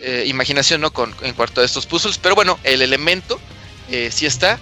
[0.08, 0.92] eh, imaginación ¿no?
[0.92, 2.20] Con, en cuanto a estos puzzles.
[2.20, 3.40] Pero bueno, el elemento
[3.90, 4.60] eh, sí está.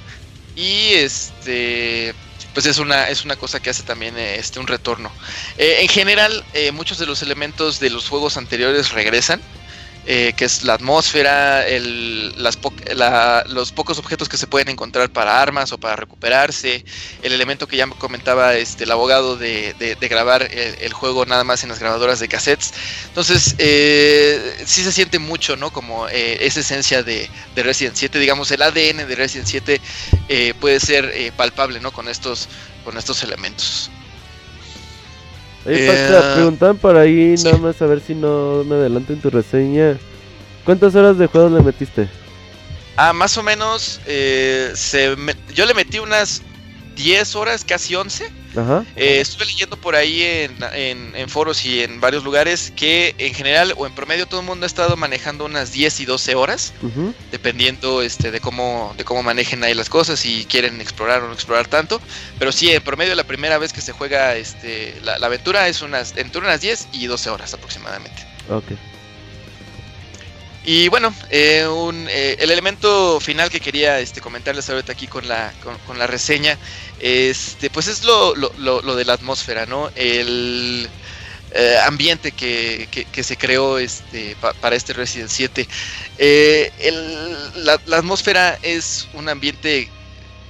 [0.56, 2.14] Y este
[2.54, 5.12] pues es una, es una cosa que hace también este, un retorno.
[5.58, 9.42] Eh, en general, eh, muchos de los elementos de los juegos anteriores regresan.
[10.06, 11.64] Eh, que es la atmósfera,
[13.48, 16.84] los pocos objetos que se pueden encontrar para armas o para recuperarse,
[17.22, 21.70] el elemento que ya comentaba este, el abogado de, grabar el, juego nada más en
[21.70, 22.74] las grabadoras de cassettes.
[23.08, 25.72] Entonces, eh, sí se siente mucho, ¿no?
[25.72, 29.82] Como eh, esa esencia de, de, Resident 7, digamos, el ADN de Resident 7
[30.28, 31.94] eh, puede ser palpable, ¿no?
[31.94, 32.50] Con estos,
[32.84, 33.90] con estos elementos.
[35.66, 37.46] Hey, Pacha, preguntaban por ahí, sí.
[37.46, 39.98] nada más a ver si no me adelanto en tu reseña.
[40.66, 42.08] ¿Cuántas horas de juego le metiste?
[42.96, 46.42] Ah, más o menos, eh, se me, yo le metí unas
[46.96, 48.30] 10 horas, casi 11.
[48.56, 48.86] Ajá.
[48.96, 53.34] Eh, estuve leyendo por ahí en, en, en, foros y en varios lugares que en
[53.34, 56.74] general o en promedio todo el mundo ha estado manejando unas 10 y 12 horas,
[56.82, 57.14] uh -huh.
[57.32, 61.34] dependiendo este, de, cómo, de cómo manejen ahí las cosas, si quieren explorar o no
[61.34, 62.02] explorar tanto.
[62.40, 65.82] Pero sí, en promedio la primera vez que se juega este, la, la aventura es
[65.82, 68.26] unas, entre unas 10 y 12 horas aproximadamente.
[68.50, 68.72] Ok.
[70.66, 75.28] Y bueno, eh, un, eh, el elemento final que quería este, comentarles ahorita aquí con
[75.28, 75.54] la,
[75.86, 76.58] con, la reseña,
[77.00, 79.92] este, pues es lo, lo, de la atmósfera, ¿no?
[79.96, 80.90] El
[81.52, 85.68] eh, ambiente que, que, se creó este, pa, para este Resident 7.
[86.18, 89.90] Eh, el, la, atmósfera es un ambiente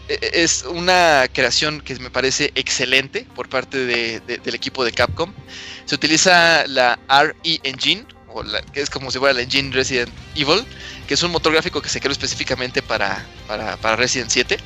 [0.10, 4.85] e, e, es una creación que me parece excelente por parte de, de, del equipo
[4.85, 5.34] de Capcom.
[5.85, 8.06] Se utiliza la RE Engine,
[8.72, 10.65] que es como si fuera la engine Resident Evil,
[11.07, 14.57] que es un motor gráfico que se creó específicamente para, para, para Resident 7.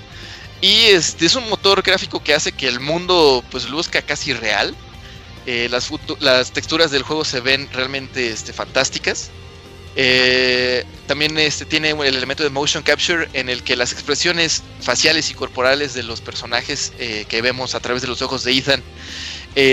[0.62, 4.76] Y este es un motor gráfico que hace que el mundo pues luzca casi real.
[5.46, 5.90] Eh, las,
[6.20, 9.30] las, texturas del juego se ven realmente este, fantásticas.
[9.96, 15.32] Eh, también este, tiene el elemento de motion capture en el que las expresiones faciales
[15.32, 18.84] y corporales de los personajes eh, que vemos a través de los ojos de Ethan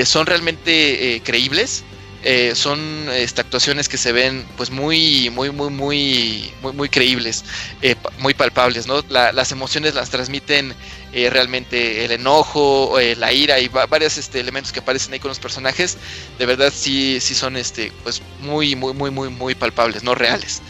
[0.07, 1.85] son realmente creíbles
[2.27, 7.45] eh, son este, actuaciones que se ven pues muy muy muy muy muy, muy creíbles
[7.83, 10.75] eh, muy palpables no la, las emociones las transmiten
[11.13, 15.39] eh, realmente el enojo la ira y varios este, elementos que aparecen ahí con los
[15.39, 15.99] personajes
[16.39, 20.63] de verdad sí sí son este pues muy muy muy muy muy palpables no reales.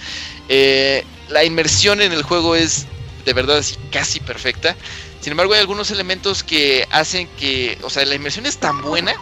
[1.29, 2.87] La inmersión en el juego es
[3.25, 4.77] de verdad así casi perfecta.
[5.21, 9.15] Sin embargo hay algunos elementos que hacen que o sea la inmersión es tan buena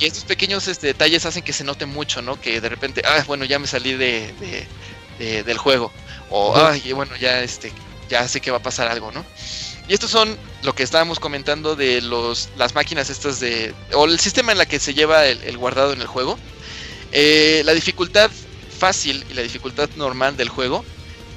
[0.00, 2.40] y estos pequeños este, detalles hacen que se note mucho, ¿no?
[2.40, 4.66] Que de repente, ah, bueno, ya me salí de, de,
[5.18, 5.92] de del juego.
[6.30, 7.70] O, ay, bueno, ya, este,
[8.08, 9.24] ya sé que va a pasar algo, ¿no?
[9.88, 13.74] Y estos son lo que estábamos comentando de los, las máquinas estas de...
[13.92, 16.38] O el sistema en la que se lleva el, el guardado en el juego.
[17.12, 18.30] Eh, la dificultad
[18.78, 20.84] fácil y la dificultad normal del juego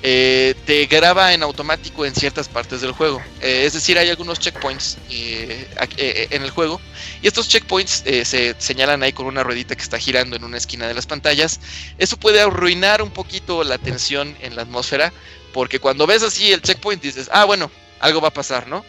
[0.06, 3.22] eh, te graba en automático en ciertas partes del juego.
[3.42, 5.66] Eh, es decir, hay algunos checkpoints eh,
[5.96, 6.82] eh en el juego
[7.22, 10.90] y estos checkpoints se señalan ahí con una ruedita que está girando en una esquina
[10.90, 11.62] de las pantallas.
[11.98, 15.14] Eso puede arruinar un poquito la tensión en la atmósfera
[15.54, 17.72] porque cuando ves así el checkpoint dices, ah, bueno,
[18.02, 18.84] algo va a pasar, ¿no?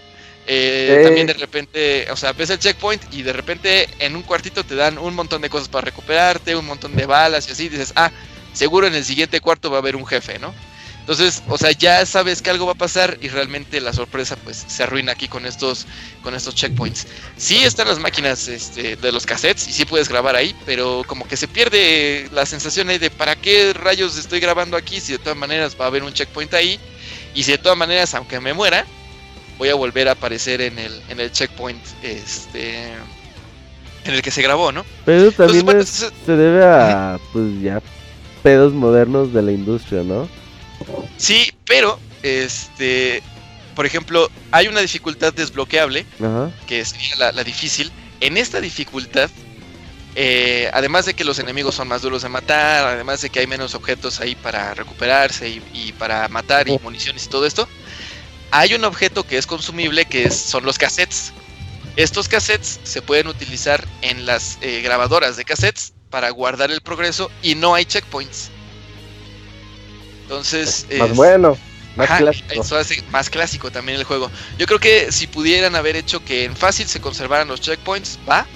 [0.47, 4.65] Eh, también de repente, o sea, ves el checkpoint y de repente en un cuartito
[4.65, 7.93] te dan un montón de cosas para recuperarte, un montón de balas y así, dices,
[7.95, 8.11] ah,
[8.53, 10.53] seguro en el siguiente cuarto va a haber un jefe, ¿no?
[11.05, 14.65] Entonces, o sea, ya sabes que algo va a pasar y realmente la sorpresa pues
[14.67, 15.87] se arruina aquí con estos
[16.23, 17.07] con estos checkpoints.
[17.37, 21.29] Sí están las máquinas este, de los cassettes y sí puedes grabar ahí, pero como
[21.29, 25.19] que se pierde la sensación ahí de para qué rayos estoy grabando aquí si de
[25.19, 26.81] todas maneras va a haber un checkpoint ahí
[27.35, 28.87] y si de todas maneras aunque me muera
[29.59, 32.95] voy a volver a aparecer en el en el checkpoint este
[34.07, 34.87] en el que se grabó, ¿no?
[35.05, 37.83] Pero también Entonces, bueno, es, se debe a pues ya
[38.43, 40.29] pedos modernos de la industria, ¿no?
[41.17, 43.23] Sí, pero, este,
[43.75, 46.51] por ejemplo, hay una dificultad desbloqueable, Ajá.
[46.67, 47.91] que sería la, la, difícil.
[48.21, 49.31] En esta dificultad,
[50.15, 53.47] eh, además de que los enemigos son más duros de matar, además de que hay
[53.47, 57.69] menos objetos ahí para recuperarse y, y para matar y municiones y todo esto,
[58.51, 61.33] hay un objeto que es consumible que es, son los cassettes.
[61.97, 67.31] Estos cassettes se pueden utilizar en las eh, grabadoras de cassettes para guardar el progreso
[67.43, 68.51] y no hay checkpoints.
[70.25, 70.87] Entonces.
[70.99, 71.57] Más es, bueno.
[71.97, 72.61] Más Ajá, clásico.
[72.61, 74.31] Eso hace más clásico también el juego.
[74.59, 78.47] Yo creo que si pudieran haber hecho que en fácil se conservaran los checkpoints, va.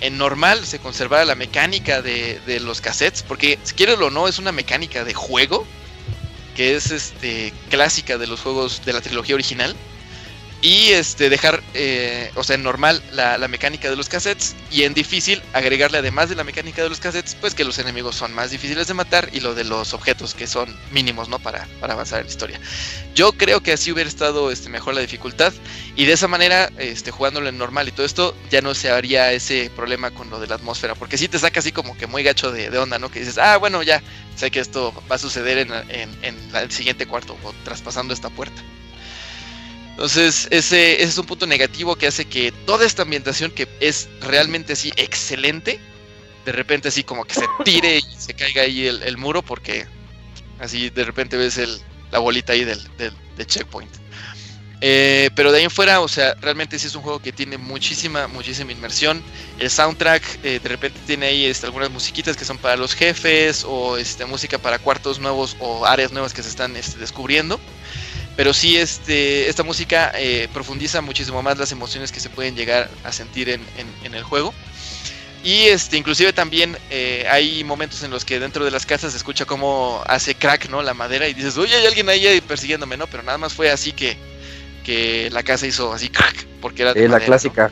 [0.00, 4.28] En normal se conservara la mecánica de, de los cassettes, porque si quieres o no,
[4.28, 5.66] es una mecánica de juego
[6.56, 9.76] que es este clásica de los juegos de la trilogía original.
[10.62, 14.82] Y este dejar, eh, o sea, en normal la, la mecánica de los cassettes y
[14.82, 18.34] en difícil agregarle además de la mecánica de los cassettes, pues que los enemigos son
[18.34, 21.38] más difíciles de matar y lo de los objetos que son mínimos, ¿no?
[21.38, 22.60] Para, para avanzar en la historia.
[23.14, 25.54] Yo creo que así hubiera estado este, mejor la dificultad
[25.96, 29.32] y de esa manera, este, jugándolo en normal y todo esto, ya no se haría
[29.32, 32.22] ese problema con lo de la atmósfera, porque si te saca así como que muy
[32.22, 33.10] gacho de, onda, ¿no?
[33.10, 34.02] Que dices, ah, bueno, ya
[34.34, 35.70] sé que esto va a suceder en,
[36.22, 38.62] en- el siguiente cuarto o traspasando esta puerta.
[40.00, 44.72] Entonces, ese, es un punto negativo que hace que toda esta ambientación que es realmente
[44.72, 45.78] así excelente,
[46.46, 49.86] de repente así como que se tire y se caiga ahí el, muro porque
[50.58, 51.78] así de repente ves el,
[52.12, 52.80] la bolita ahí del
[53.44, 53.94] checkpoint.
[54.80, 57.58] Eh, pero de ahí en fuera, o sea, realmente sí es un juego que tiene
[57.58, 59.22] muchísima, muchísima inmersión.
[59.58, 63.66] El soundtrack eh, de repente tiene ahí este, algunas musiquitas que son para los jefes
[63.68, 67.60] o este, música para cuartos nuevos o áreas nuevas que se están este, descubriendo.
[68.40, 72.88] Pero sí, este, esta música eh, profundiza muchísimo más las emociones que se pueden llegar
[73.04, 74.54] a sentir en, en- en el juego.
[75.44, 79.18] Y este, inclusive también eh, hay momentos en los que dentro de las casas se
[79.18, 80.80] escucha como hace crack, ¿no?
[80.80, 83.06] La madera y dices, oye, hay alguien ahí persiguiéndome, ¿no?
[83.08, 84.16] Pero nada más fue así que,
[84.86, 87.70] que la casa hizo así crack, porque era de Eh, la clásica.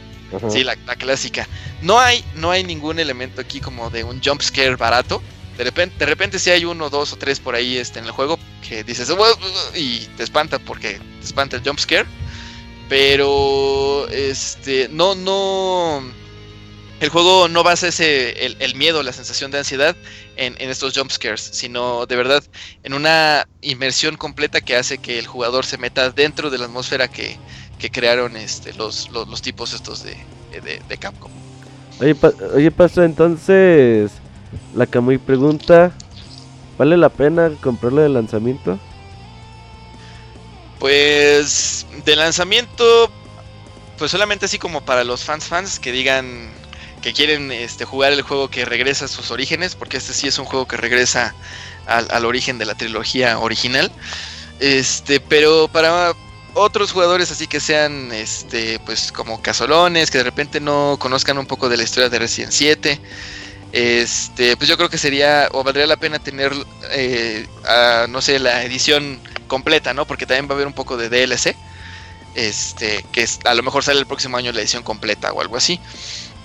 [0.51, 1.49] Sí, la, la clásica.
[1.81, 5.23] No hay, no hay ningún elemento aquí como de un jump scare barato.
[5.59, 8.13] De repente, de repente sí hay uno, dos o tres por ahí este, en el
[8.13, 9.13] juego que dices
[9.75, 12.07] y te espanta porque te espanta el jump scare.
[12.89, 16.01] Pero este no, no.
[17.01, 19.97] El juego no basa ese, el, miedo, la sensación de ansiedad
[20.37, 22.43] en, estos jump scares, sino de verdad
[22.85, 27.09] en una inmersión completa que hace que el jugador se meta dentro de la atmósfera
[27.09, 27.37] que,
[27.79, 30.17] que crearon este, los, los, tipos estos de,
[30.53, 31.31] de, de Capcom.
[32.01, 34.11] Oye, pa- oye, entonces
[34.75, 35.93] la Camuy pregunta,
[36.77, 38.79] ¿vale la pena comprarlo de lanzamiento?
[40.79, 43.11] Pues de lanzamiento,
[43.99, 46.51] pues solamente así como para los fans fans que digan
[47.03, 50.39] que quieren este, jugar el juego que regresa a sus orígenes, porque este sí es
[50.39, 51.35] un juego que regresa
[51.87, 53.91] al, al origen de la trilogía original.
[54.61, 56.13] Este, pero para
[56.55, 61.47] otros jugadores así que sean este, pues como casolones, que de repente no conozcan un
[61.47, 63.01] poco de la historia de Resident 7.
[63.73, 66.53] Este, pues yo creo que sería o valdría la pena tener,
[66.91, 70.07] eh, a, no sé, la edición completa, ¿no?
[70.07, 71.55] Porque también va a haber un poco de DLC.
[72.35, 75.57] Este, que es- a lo mejor sale el próximo año la edición completa o algo
[75.57, 75.81] así.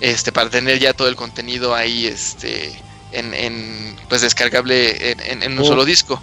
[0.02, 2.74] Este, para tener ya todo el contenido ahí, este,
[3.12, 5.66] en, en, pues descargable en, en- en un Oh.
[5.66, 6.22] solo disco.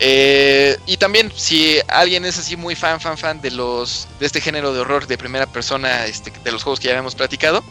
[0.00, 4.40] Eh, y también, si alguien es así muy fan, fan, fan de los, de este
[4.40, 7.62] género de horror de primera persona, este, de los juegos que ya habíamos platicado.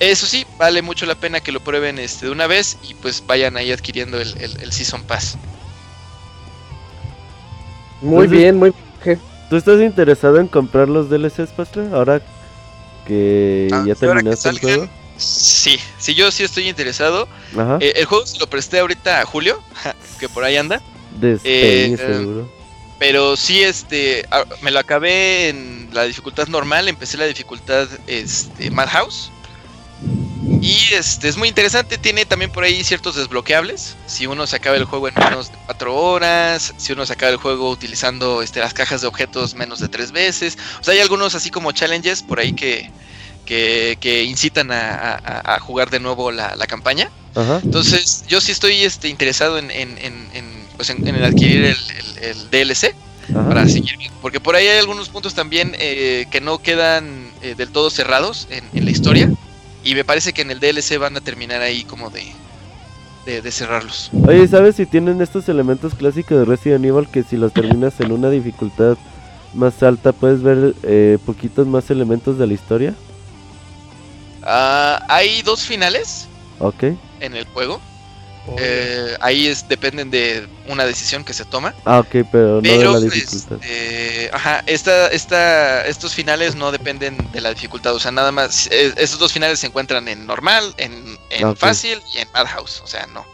[0.00, 3.24] Eso sí, vale mucho la pena que lo prueben este, de una vez y pues
[3.26, 5.36] vayan ahí adquiriendo el, el- el Season Pass.
[8.00, 8.70] Muy Entonces- bien, muy
[9.04, 9.20] bien.
[9.50, 11.92] ¿Tú estás interesado en comprar los DLCs, Pastor?
[11.94, 12.20] Ahora
[13.06, 14.88] que Ah, ya que terminaste el juego.
[15.16, 17.26] Sí, sí, yo sí estoy interesado.
[17.56, 17.78] Ajá.
[17.80, 19.62] Eh, el juego se lo presté ahorita a Julio,
[20.20, 20.82] que por ahí anda.
[21.18, 22.48] Despegue, eh, seguro.
[22.98, 24.26] Pero sí, este,
[24.60, 29.32] me lo acabé en la dificultad normal, empecé la dificultad este, Madhouse.
[30.60, 33.96] Y este es muy interesante, tiene también por ahí ciertos desbloqueables.
[34.06, 37.30] Si uno se acaba el juego en menos de 4 horas, si uno se acaba
[37.30, 40.58] el juego utilizando este, las cajas de objetos menos de 3 veces.
[40.80, 42.90] O sea, hay algunos así como challenges por ahí que,
[43.46, 47.10] que, que incitan a, a- a jugar de nuevo la, la campaña.
[47.34, 47.60] Ajá.
[47.62, 51.76] Entonces, yo sí estoy este, interesado en, en, en, en, pues, en- en adquirir el,
[51.76, 52.94] el- el DLC
[53.30, 53.48] Ajá.
[53.48, 53.96] para seguir.
[54.20, 58.48] Porque por ahí hay algunos puntos también eh, que no quedan eh, del todo cerrados
[58.50, 59.30] en, en la historia.
[59.84, 62.24] Y me parece que en el DLC van a terminar ahí como de,
[63.26, 64.10] de, de cerrarlos.
[64.26, 68.12] Oye, ¿sabes si tienen estos elementos clásicos de Resident Evil que si los terminas en
[68.12, 68.96] una dificultad
[69.54, 72.94] más alta puedes ver eh, poquitos más elementos de la historia?
[74.42, 76.26] Ah, hay dos finales
[76.58, 76.84] Ok.
[77.20, 77.80] en el juego.
[78.58, 81.74] Eh, ahí es, dependen de una decisión que se toma.
[81.84, 83.58] Ah, ok, pero no de Pero, la dificultad.
[83.62, 88.68] este, ajá, esta, esta, estos finales no dependen de la dificultad, o sea, nada más,
[88.70, 91.18] eh, estos dos finales se encuentran en normal, en,
[91.56, 93.26] fácil y en Madhouse, o sea, no,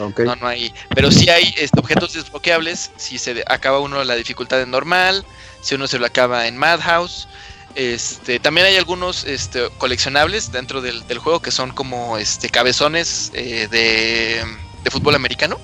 [0.00, 0.20] Ok.
[0.20, 4.60] no, no hay, pero sí hay este, objetos desbloqueables, si se acaba uno la dificultad
[4.62, 5.24] en normal,
[5.62, 7.26] si uno se lo acaba en Madhouse,
[7.74, 13.30] este, también hay algunos este, coleccionables dentro del, del juego que son como este, cabezones
[13.34, 14.44] eh, de,
[14.84, 15.58] de fútbol americano.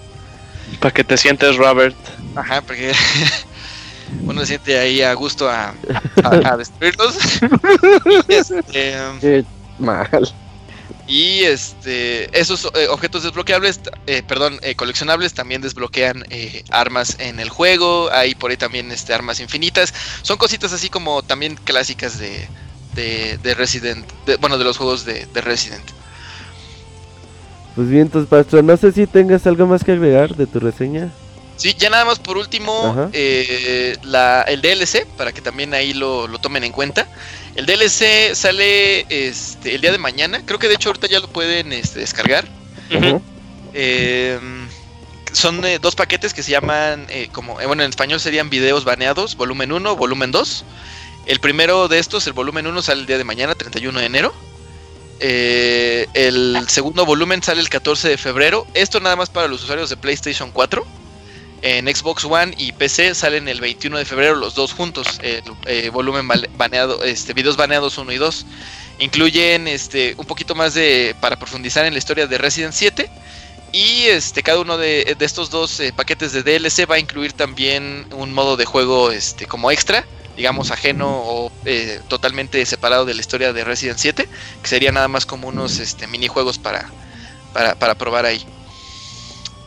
[0.81, 1.97] Para que te sientes Robert.
[2.37, 2.93] Ajá, porque
[4.23, 5.75] uno se siente ahí a gusto a,
[6.25, 7.17] a- a destruirlos.
[8.29, 9.45] este, Qué
[9.79, 10.09] mal.
[11.11, 17.41] Y, este, esos eh, objetos desbloqueables, eh, perdón, eh, coleccionables también desbloquean eh, armas en
[17.41, 18.11] el juego.
[18.13, 19.93] Hay por ahí también este, armas infinitas.
[20.23, 22.47] Son cositas así como también clásicas de,
[22.95, 25.85] de, de Resident, de- bueno, de los juegos de, de Resident.
[27.75, 31.11] Pues bien, entonces, Pastor, no sé si tengas algo más que agregar de tu reseña.
[31.57, 36.27] Sí, ya nada más por último, eh, la, el DLC, para que también ahí lo,
[36.27, 37.07] lo tomen en cuenta.
[37.55, 41.29] El DLC sale este, el día de mañana, creo que de hecho ahorita ya lo
[41.29, 42.47] pueden este, descargar.
[43.73, 44.39] Eh,
[45.33, 48.85] son eh, dos paquetes que se llaman, eh, como, eh, bueno, en español serían videos
[48.85, 50.65] baneados, volumen 1, volumen 2.
[51.27, 54.35] El primero de estos, el volumen 1, sale el día de mañana, 31 de enero.
[55.21, 58.67] El segundo volumen sale el 14 de febrero.
[58.73, 60.85] Esto nada más para los usuarios de PlayStation 4.
[61.63, 65.07] En Xbox One y PC salen el 21 de febrero los dos juntos.
[65.23, 66.27] El eh, volumen
[66.57, 68.47] baneado, este, videos baneados 1 y 2.
[69.01, 73.11] Incluyen este, un poquito más de para profundizar en la historia de Resident 7.
[73.73, 77.33] Y este, cada uno de, de estos dos eh, paquetes de DLC va a incluir
[77.35, 80.05] también un modo de juego este, como extra,
[80.37, 84.29] digamos ajeno o eh, totalmente separado de la historia de Resident 7,
[84.63, 86.91] que sería nada más como unos este, minijuegos para,
[87.53, 88.45] para, para probar ahí.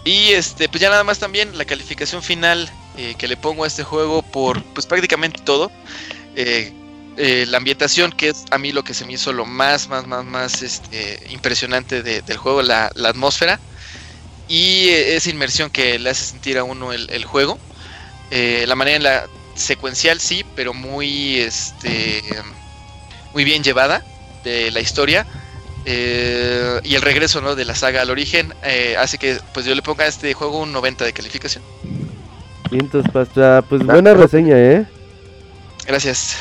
[0.04, 3.68] Y este, pues ya nada más también la calificación final eh, que le pongo a
[3.68, 5.72] este juego por pues prácticamente todo.
[6.36, 6.74] Eh,
[7.16, 10.08] eh, la ambientación, que es a mí lo que se me hizo lo más, más,
[10.08, 13.60] más, más este, impresionante de- del juego, la, atmósfera
[14.48, 17.60] y esa inmersión que le hace sentir a uno el, el juego.
[18.32, 19.26] La manera en la
[19.56, 22.24] secuencial sí, pero muy, este,
[23.34, 24.04] muy bien llevada
[24.44, 25.26] de la historia.
[25.86, 27.56] Eh, y el regreso ¿no?
[27.56, 30.60] de la saga al origen eh, hace que pues yo le ponga a este juego
[30.60, 31.64] un 90 de calificación.
[32.72, 34.86] Bien, entonces, Pastor, pues buena reseña, ¿eh?
[35.86, 36.38] Gracias.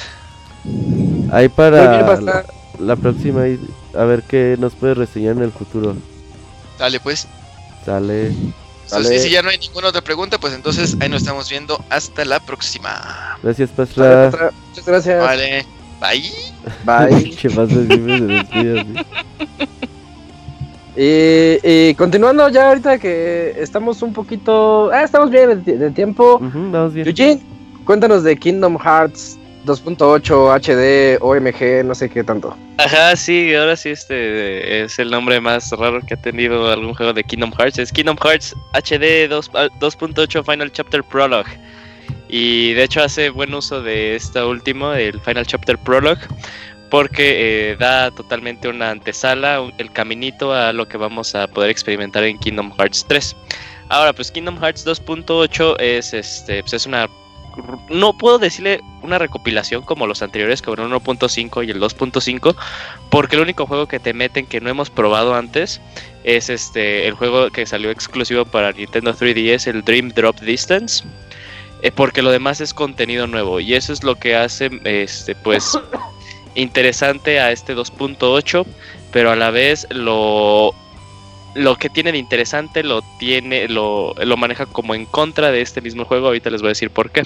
[1.32, 2.44] Ahí para bien, la,
[2.78, 3.58] la próxima, ahí,
[3.94, 5.96] a ver qué nos puede reseñar en el futuro.
[6.78, 7.26] Dale pues.
[7.84, 8.26] Sale.
[8.26, 9.16] Entonces, Dale.
[9.16, 11.84] y si ya no hay ninguna otra pregunta, pues entonces ahí nos estamos viendo.
[11.90, 13.38] Hasta la próxima.
[13.42, 14.30] Gracias, Vale, Pastor.
[14.30, 15.22] Pastra, Muchas gracias.
[15.22, 15.66] Vale.
[16.00, 16.51] Bye.
[16.84, 17.30] Bye.
[17.36, 18.94] Che, Pastor siempre se despide así.
[20.94, 24.90] Y, y continuando ya ahorita que estamos un poquito...
[24.92, 26.36] Ah, estamos bien de, de tiempo.
[26.36, 27.08] Ujú, vamos bien.
[27.08, 27.40] Eugene,
[27.84, 32.56] cuéntanos de Kingdom Hearts 2.8 HD OMG, no sé qué tanto.
[32.78, 37.12] Ajá, sí, ahora sí este es el nombre más raro que ha tenido algún juego
[37.12, 37.78] de Kingdom Hearts.
[37.78, 41.50] Es Kingdom Hearts HD 2 ah, 2.8 Final Chapter Prologue.
[42.32, 46.22] Y de hecho hace buen uso de esta último, el Final Chapter Prologue,
[46.90, 52.24] porque eh, da totalmente una antesala, el caminito a lo que vamos a poder experimentar
[52.24, 53.36] en Kingdom Hearts 3.
[53.90, 57.06] Ahora, pues Kingdom Hearts 2.8 es este, pues es una
[57.90, 62.56] no puedo decirle una recopilación como los anteriores, como el 1.5 y el 2.5,
[63.10, 65.82] porque el único juego que te meten que no hemos probado antes
[66.24, 71.04] es este el juego que salió exclusivo para Nintendo 3DS, el Dream Drop Distance.
[71.82, 75.78] Eh, porque lo demás es contenido nuevo y eso es lo que hace este pues
[76.54, 78.64] interesante a este 2.8,
[79.12, 80.74] pero a la vez lo
[81.54, 85.80] lo que tiene de interesante lo tiene lo, lo maneja como en contra de este
[85.80, 87.24] mismo juego, ahorita les voy a decir por qué.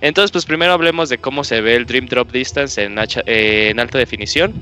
[0.00, 3.80] Entonces, pues primero hablemos de cómo se ve el Dream Drop Distance en, eh, en
[3.80, 4.54] alta definición.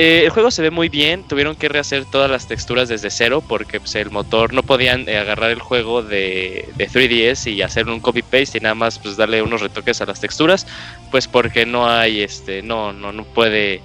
[0.00, 3.42] Eh, el juego se ve muy bien, tuvieron que rehacer todas las texturas desde cero
[3.44, 7.88] porque pues, el motor no podían eh, agarrar el juego de, de 3DS y hacer
[7.88, 10.68] un copy paste y nada más pues darle unos retoques a las texturas,
[11.10, 13.82] pues porque no hay este, no, no, no puede,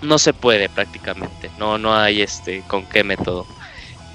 [0.00, 3.48] no se puede prácticamente, no, no hay este con qué método.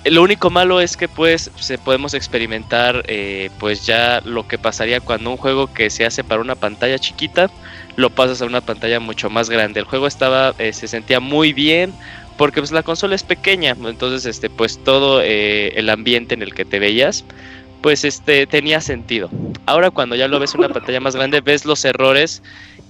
[0.06, 5.02] Lo único malo es que pues se podemos experimentar eh, pues ya lo que pasaría
[5.02, 7.50] cuando un juego que se hace para una pantalla chiquita
[7.96, 9.80] lo pasas a una pantalla mucho más grande.
[9.80, 11.94] El juego estaba eh, se sentía muy bien
[12.38, 16.54] porque pues la consola es pequeña, entonces este pues todo eh, el ambiente en el
[16.54, 17.24] que te veías
[17.82, 19.30] pues este tenía sentido.
[19.68, 22.42] Ahora cuando ya lo ves en una pantalla más grande ves los errores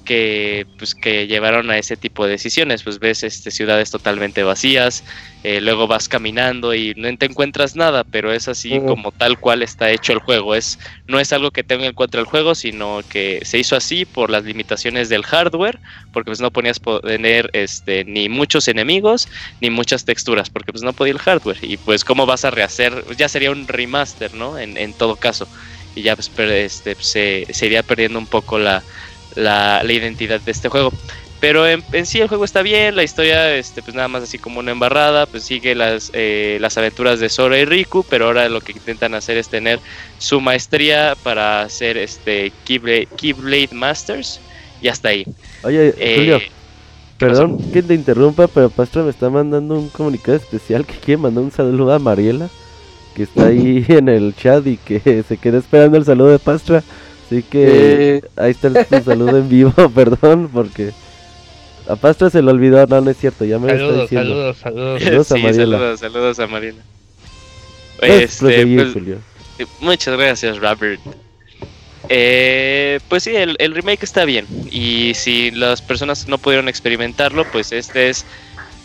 [0.06, 2.84] que pues que llevaron a ese tipo de decisiones.
[2.84, 5.04] Pues ves este ciudades totalmente vacías
[5.44, 9.62] eh, luego vas caminando y no te encuentras nada pero es así como tal cual
[9.64, 10.56] está hecho el juego.
[10.56, 14.06] Es no es algo que tenga en contra el juego sino que se hizo así
[14.06, 15.80] por las limitaciones del hardware
[16.14, 19.28] porque pues no ponías tener este ni muchos enemigos
[19.62, 21.58] ni muchas texturas porque pues no podía el hardware.
[21.62, 25.48] Y pues cómo vas a rehacer ya sería un remaster no en, en todo caso.
[25.96, 28.84] Y ya pues per- este se, se iría perdiendo un poco la,
[29.36, 30.92] la, la identidad de este juego.
[31.40, 34.40] pero en, en sí el juego está bien, la historia, este, pues nada más así
[34.40, 38.50] como una embarrada, pues sigue las, eh, las aventuras de Sora y Riku, pero ahora
[38.50, 39.82] lo que intentan hacer es tener
[40.18, 44.42] su maestría para hacer este Keyblade, Keyblade Masters
[44.82, 45.28] y hasta ahí.
[45.64, 46.42] Oye, Eh, Julio,
[47.20, 47.66] ¿qué perdón pasó?
[47.72, 51.52] que te interrumpa, pero Pastra me está mandando un comunicado especial que quiere mandar un
[51.52, 52.52] saludo a Mariela,
[53.14, 56.86] que está ahí en el chat y que se quedó esperando el saludo de Pastra.
[57.26, 58.22] Así que Eh.
[58.36, 60.92] ahí está el, tu saludo en vivo, perdón, porque
[61.88, 64.54] a Pastra se le olvidó, no, no es cierto, ya me lo está Saludos, diciendo.
[64.54, 65.02] saludos, saludos.
[65.04, 65.78] Saludos a Sí, Mariela.
[65.78, 66.82] saludos, saludos a Mariela.
[68.00, 69.18] Puedes Este, proseguir, pues, Julio.
[69.82, 71.00] Muchas gracias, Robert.
[72.10, 74.46] Eh, pues sí, el, el remake está bien.
[74.72, 78.26] Y si las personas no pudieron experimentarlo, pues este es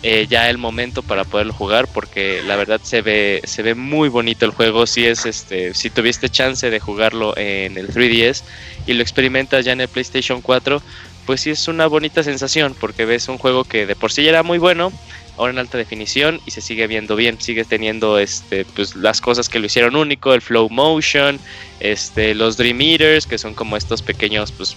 [0.02, 1.88] eh, ya el momento para poderlo jugar.
[1.88, 4.86] Porque la verdad se ve, se ve muy bonito el juego.
[4.86, 8.42] Si es este, si tuviste chance de jugarlo en el 3DS
[8.86, 10.82] y lo experimentas ya en el PlayStation 4,
[11.26, 12.74] pues sí es una bonita sensación.
[12.78, 14.92] Porque ves un juego que de por sí era muy bueno.
[15.36, 19.48] Ahora en alta definición y se sigue viendo bien, sigue teniendo este pues las cosas
[19.48, 21.40] que lo hicieron único, el flow motion,
[21.78, 24.76] este, los Dream Eaters, que son como estos pequeños pues,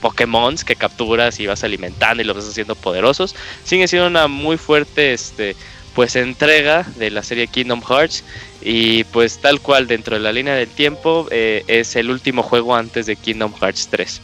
[0.00, 3.34] Pokémon que capturas y vas alimentando y los vas haciendo poderosos.
[3.64, 5.56] Sigue siendo una muy fuerte este,
[5.94, 8.22] pues, entrega de la serie Kingdom Hearts.
[8.62, 12.74] Y pues tal cual dentro de la línea del tiempo eh, es el último juego
[12.74, 14.20] antes de Kingdom Hearts 3.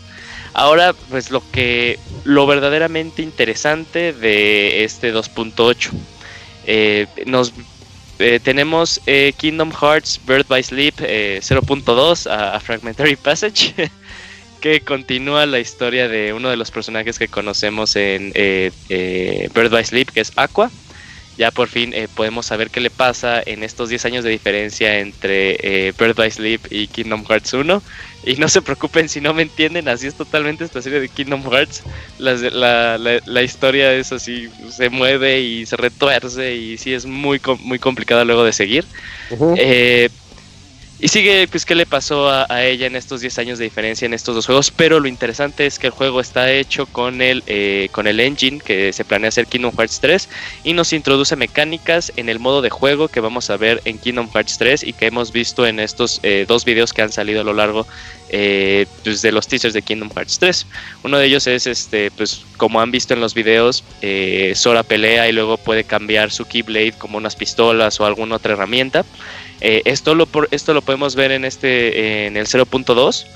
[0.54, 5.90] Ahora, pues lo que lo verdaderamente interesante de este 2.8.
[6.66, 7.52] Eh, nos
[8.18, 9.00] eh, tenemos
[9.36, 13.74] Kingdom Hearts Bird by Sleep eh, 0.2 a, a Fragmentary Passage,
[14.62, 19.70] que continúa la historia de uno de los personajes que conocemos en eh, eh, Bird
[19.70, 20.70] by Sleep, que es Aqua.
[21.38, 25.00] Ya por fin eh, podemos saber qué le pasa en estos 10 años de diferencia
[25.00, 25.56] entre
[25.88, 27.82] eh, Bird by Sleep y Kingdom Hearts 1.
[28.24, 31.42] Y no se preocupen si no me entienden, así es totalmente esta serie de Kingdom
[31.50, 31.82] Hearts.
[32.18, 37.40] La, la- la historia es así, se mueve y se retuerce y sí es muy,
[37.60, 38.84] muy complicada luego de seguir.
[41.02, 44.14] Y sigue, pues, qué le pasó a, ella en estos 10 años de diferencia en
[44.14, 44.70] estos dos juegos.
[44.70, 48.60] Pero lo interesante es que el juego está hecho con el, eh, con el engine
[48.60, 50.28] que se planea hacer Kingdom Hearts 3
[50.62, 54.30] y nos introduce mecánicas en el modo de juego que vamos a ver en Kingdom
[54.32, 57.44] Hearts 3 y que hemos visto en estos eh, dos videos que han salido a
[57.44, 57.84] lo largo
[58.28, 60.66] eh, pues, de los teasers de Kingdom Hearts 3.
[61.02, 63.82] Uno de ellos es, este, pues, como han visto en los videos,
[64.54, 69.04] Sora pelea y luego puede cambiar su Keyblade como unas pistolas o alguna otra herramienta.
[69.64, 73.26] Eh, esto, lo, esto lo podemos ver en, este, en el 0.2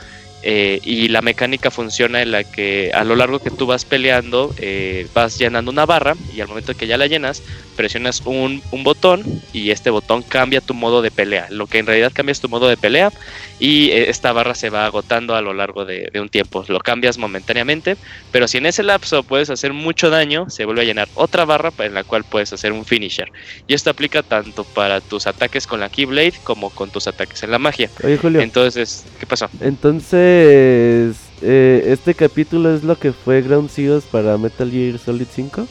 [0.43, 4.53] eh, y la mecánica funciona en la que a lo largo que tú vas peleando
[4.59, 7.44] eh, vas llenando una barra y al momento que ya la llenas
[7.77, 9.23] presionas un, un botón
[9.53, 11.47] y este botón cambia tu modo de pelea.
[11.51, 13.12] Lo que en realidad cambia es tu modo de pelea
[13.61, 16.65] y eh, esta barra se va agotando a lo largo de, de un tiempo.
[16.69, 17.97] Lo cambias momentáneamente,
[18.32, 21.73] pero si en ese lapso puedes hacer mucho daño, se vuelve a llenar otra barra
[21.78, 23.31] en la cual puedes hacer un finisher.
[23.66, 27.51] Y esto aplica tanto para tus ataques con la Keyblade como con tus ataques en
[27.51, 27.90] la magia.
[28.03, 28.40] Oye, Julio.
[28.40, 29.48] Entonces, ¿qué pasó?
[29.61, 35.66] Entonces, eh, este capítulo es lo que fue Ground Zeroes para Metal Gear Solid 5.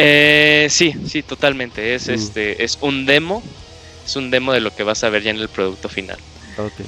[0.00, 1.94] Eh, sí, sí, totalmente.
[1.94, 2.12] Es Mm.
[2.12, 3.42] este, es un demo.
[4.06, 6.18] Es un demo de lo que vas a ver ya en el producto final.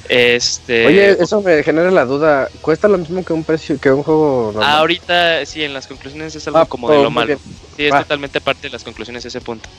[0.09, 0.85] Este.
[0.85, 2.49] Oye, eso me genera la duda.
[2.61, 4.69] ¿Cuesta lo mismo que un precio que un juego normal?
[4.79, 7.27] Ahorita sí, en las conclusiones es algo Ah, como de oh, lo malo.
[7.27, 7.39] bien.
[7.77, 9.69] Sí, es totalmente parte de las conclusiones ese punto.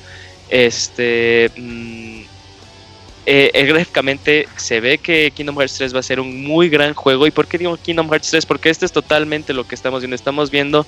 [0.49, 1.51] Este.
[1.57, 2.23] mm,
[3.27, 6.95] eh, eh, gráficamente se ve que Kingdom Hearts 3 va a ser un muy gran
[6.95, 7.27] juego.
[7.27, 8.47] ¿Y por qué digo Kingdom Hearts 3?
[8.47, 10.17] Porque este es totalmente lo que estamos viendo.
[10.17, 10.87] Estamos viendo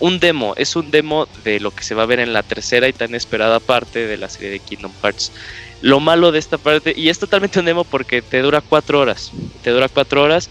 [0.00, 0.54] un demo.
[0.56, 3.14] Es un demo de lo que se va a ver en la tercera y tan
[3.14, 5.32] esperada parte de la serie de Kingdom Hearts.
[5.80, 9.30] Lo malo de esta parte, y es totalmente un demo porque te dura cuatro horas.
[9.62, 10.50] Te dura cuatro horas.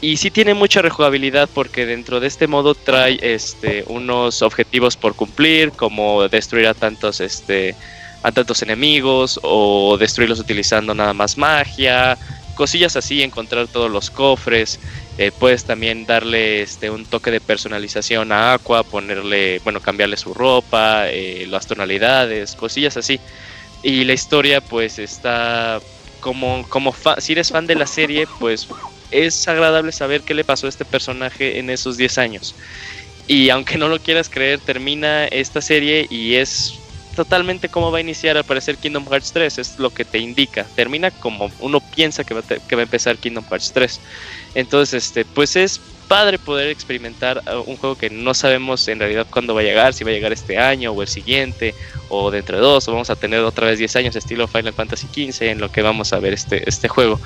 [0.00, 5.14] Y sí tiene mucha rejugabilidad porque dentro de este modo trae este, unos objetivos por
[5.14, 7.76] cumplir, como destruir a tantos, este,
[8.22, 12.18] a tantos enemigos o destruirlos utilizando nada más magia,
[12.56, 14.80] cosillas así, encontrar todos los cofres.
[15.18, 20.32] Eh, puedes también darle este, un toque de personalización a Aqua, ponerle, bueno, cambiarle su
[20.34, 23.20] ropa, eh, las tonalidades, cosillas así.
[23.82, 25.80] Y la historia pues está
[26.20, 28.68] como, como fa- si eres fan de la serie, pues
[29.10, 32.54] es agradable saber qué le pasó a este personaje en esos 10 años.
[33.26, 36.81] Y aunque no lo quieras creer, termina esta serie y es
[37.14, 40.66] totalmente como va a iniciar al parecer Kingdom Hearts 3, es lo que te indica.
[40.74, 44.00] Termina como uno piensa que va que va a empezar Kingdom Hearts 3.
[44.54, 45.80] Entonces, este, pues es
[46.12, 49.94] padre poder experimentar uh, un juego que no sabemos en realidad cuándo va a llegar,
[49.94, 51.74] si va a llegar este año o el siguiente,
[52.10, 55.06] o dentro de dos, o vamos a tener otra vez 10 años estilo Final Fantasy
[55.06, 57.18] XV en lo que vamos a ver este, este juego.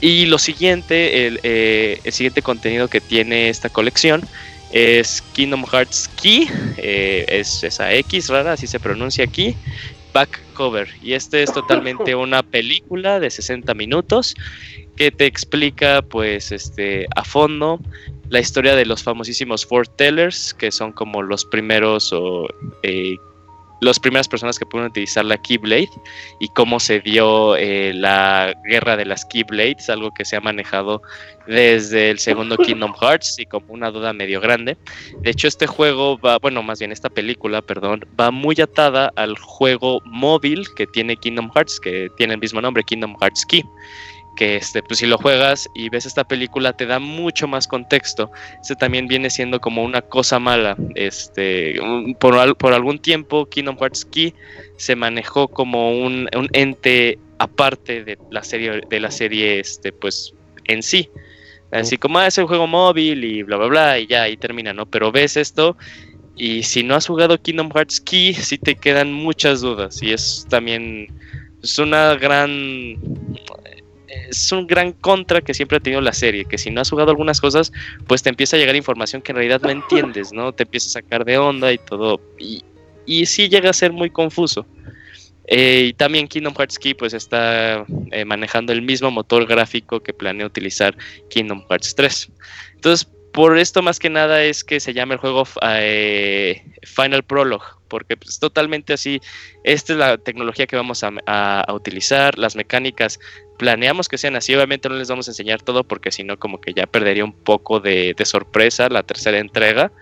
[0.00, 4.26] Y lo siguiente, el, eh, el siguiente contenido que tiene esta colección
[4.72, 9.56] es Kingdom Hearts Key, eh, es esa X rara, así se pronuncia aquí,
[10.12, 10.88] back cover.
[11.02, 14.34] Y este es totalmente una película de 60 minutos
[14.96, 17.80] que te explica pues este a fondo
[18.28, 19.66] la historia de los famosísimos
[19.96, 22.46] Tellers, que son como los primeros o
[22.82, 23.16] eh,
[23.80, 25.90] las primeras personas que pueden utilizar la Keyblade
[26.38, 31.02] y cómo se dio eh, la guerra de las Keyblades, algo que se ha manejado
[31.46, 34.76] desde el segundo Kingdom Hearts y como una duda medio grande.
[35.20, 39.36] De hecho, este juego va, bueno, más bien esta película, perdón, va muy atada al
[39.38, 43.64] juego móvil que tiene Kingdom Hearts, que tiene el mismo nombre, Kingdom Hearts Key
[44.36, 48.30] que este, pues si lo juegas y ves esta película te da mucho más contexto.
[48.60, 50.76] Este también viene siendo como una cosa mala.
[50.94, 51.78] Este,
[52.18, 54.34] por, por algún tiempo Kingdom Hearts Key
[54.76, 60.34] se manejó como un, ente aparte de la serie, de la serie este, pues,
[60.64, 61.10] en sí.
[61.72, 64.72] Así como ah, es el juego móvil y bla bla bla y ya ahí termina,
[64.72, 64.86] ¿no?
[64.86, 65.76] Pero ves esto
[66.36, 70.46] y si no has jugado Kingdom Hearts Key, sí te quedan muchas dudas y es
[70.48, 71.08] también
[71.62, 72.96] es una gran
[74.10, 77.10] es un gran contra que siempre ha tenido la serie, que si no has jugado
[77.10, 77.72] algunas cosas,
[78.06, 80.52] pues te empieza a llegar información que en realidad no entiendes, ¿no?
[80.52, 82.20] Te empieza a sacar de onda y todo.
[82.38, 82.64] Y,
[83.06, 84.66] y sí llega a ser muy confuso.
[85.52, 90.14] Eh, y también Kingdom Hearts Key pues está eh, manejando el mismo motor gráfico que
[90.14, 90.96] planea utilizar
[91.28, 92.30] Kingdom Hearts 3.
[92.76, 97.66] Entonces, por esto más que nada es que se llama el juego eh, Final Prologue,
[97.88, 99.20] porque es pues, totalmente así,
[99.64, 103.18] esta es la tecnología que vamos a, utilizar, las mecánicas
[103.60, 106.62] planeamos que sean así, obviamente no les vamos a enseñar todo porque si no como
[106.62, 109.92] que ya perdería un poco de, sorpresa la tercera entrega,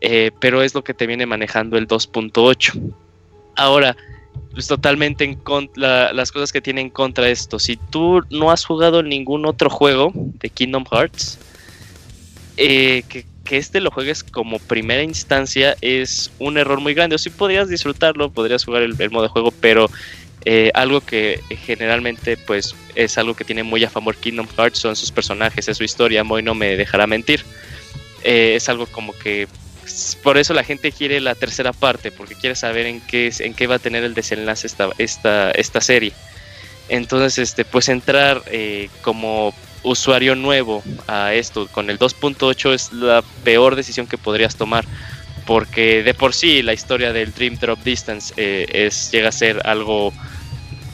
[0.00, 2.94] eh, pero es lo que te viene manejando el 2.8.
[3.56, 3.96] Ahora,
[4.52, 8.64] pues totalmente en contra, las cosas que tiene en contra esto, si tú no has
[8.64, 11.40] jugado ningún otro juego de Kingdom Hearts,
[12.56, 17.16] eh, que, este lo juegues como primera instancia es un error muy grande.
[17.16, 19.90] O si podrías disfrutarlo, podrías jugar el, modo de juego, pero
[20.44, 24.96] eh, algo que generalmente pues es algo que tiene muy a favor Kingdom Hearts son
[24.96, 27.44] sus personajes, es su historia, Moy no me dejará mentir.
[28.24, 29.48] Eh, es algo como que
[30.22, 33.66] por eso la gente quiere la tercera parte, porque quiere saber en qué, en qué
[33.66, 36.12] va a tener el desenlace esta, esta, esta serie.
[36.88, 38.42] Entonces, este, pues entrar
[39.02, 44.84] como usuario nuevo a esto con el 2.8 es la peor decisión que podrías tomar
[45.44, 49.60] porque de por sí la historia del Dream Drop Distance eh, es llega a ser
[49.64, 50.12] algo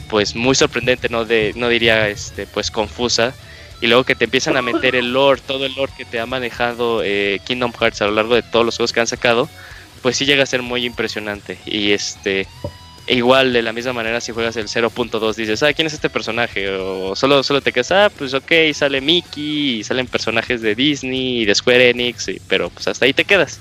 [0.09, 3.33] pues muy sorprendente no de no diría este pues confusa
[3.81, 6.25] y luego que te empiezan a meter el lore todo el lore que te ha
[6.25, 9.49] manejado eh, Kingdom Hearts a lo largo de todos los juegos que han sacado
[10.01, 12.47] pues sí llega a ser muy impresionante y este
[13.09, 16.69] igual, de la misma manera, si juegas el 0.2, dices, ah, ¿quién es este personaje?
[16.69, 21.41] O solo, solo te quedas, ah, pues ok, sale Mickey, y salen personajes de Disney
[21.41, 23.59] y de Square Enix, pero pues hasta ahí te quedas.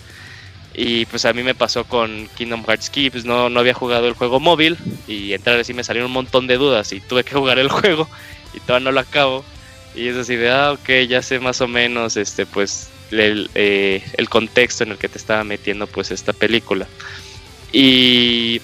[0.81, 4.07] Y pues a mí me pasó con Kingdom Hearts Key, pues no, no había jugado
[4.07, 4.79] el juego móvil
[5.09, 8.09] y entrar así me salieron un montón de dudas y tuve que jugar el juego
[8.55, 9.45] y todavía no lo acabo.
[9.97, 14.05] Y es así de, ah, ok, ya sé más o menos, este, pues, el, eh,
[14.17, 16.87] el contexto en el que te estaba metiendo pues esta película.
[17.73, 18.61] Y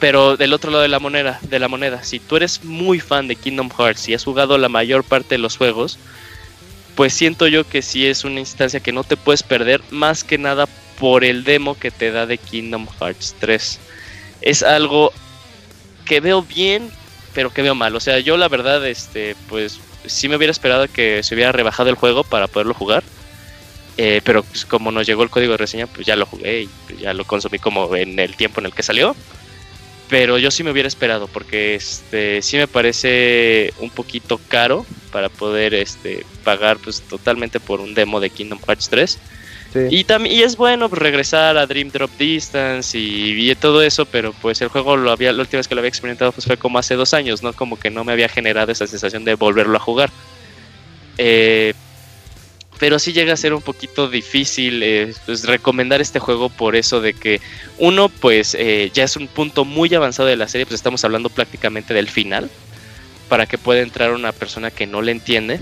[0.00, 3.28] pero del otro lado de la moneda, de la moneda, si tú eres muy fan
[3.28, 5.96] de Kingdom Hearts y has jugado la mayor parte de los juegos,
[6.96, 10.38] pues siento yo que sí es una instancia que no te puedes perder más que
[10.38, 10.66] nada
[11.00, 13.80] por el demo que te da de Kingdom Hearts 3.
[14.42, 15.12] Es algo
[16.04, 16.90] que veo bien,
[17.34, 17.96] pero que veo mal.
[17.96, 21.90] O sea, yo la verdad, este, pues sí me hubiera esperado que se hubiera rebajado
[21.90, 23.02] el juego para poderlo jugar.
[23.96, 26.70] Eh, pero pues, como nos llegó el código de reseña, pues ya lo jugué y
[26.86, 29.16] pues, ya lo consumí como en el tiempo en el que salió
[30.10, 35.28] pero yo sí me hubiera esperado porque este sí me parece un poquito caro para
[35.28, 39.18] poder este pagar pues totalmente por un demo de Kingdom Hearts 3.
[39.74, 44.32] Y también y es bueno pues, regresar a Dream Drop Distance y, todo eso, pero
[44.32, 46.78] pues el juego lo había la última vez que lo había experimentado pues fue como
[46.78, 49.80] hace dos años, no como que no me había generado esa sensación de volverlo a
[49.80, 50.10] jugar.
[51.18, 51.74] Eh,
[52.80, 57.02] pero sí llega a ser un poquito difícil eh, pues, recomendar este juego por eso
[57.02, 57.40] de que
[57.78, 61.28] uno pues eh, ya es un punto muy avanzado de la serie, pues estamos hablando
[61.28, 62.50] prácticamente del final
[63.28, 65.60] para que pueda entrar una persona que no le entiende.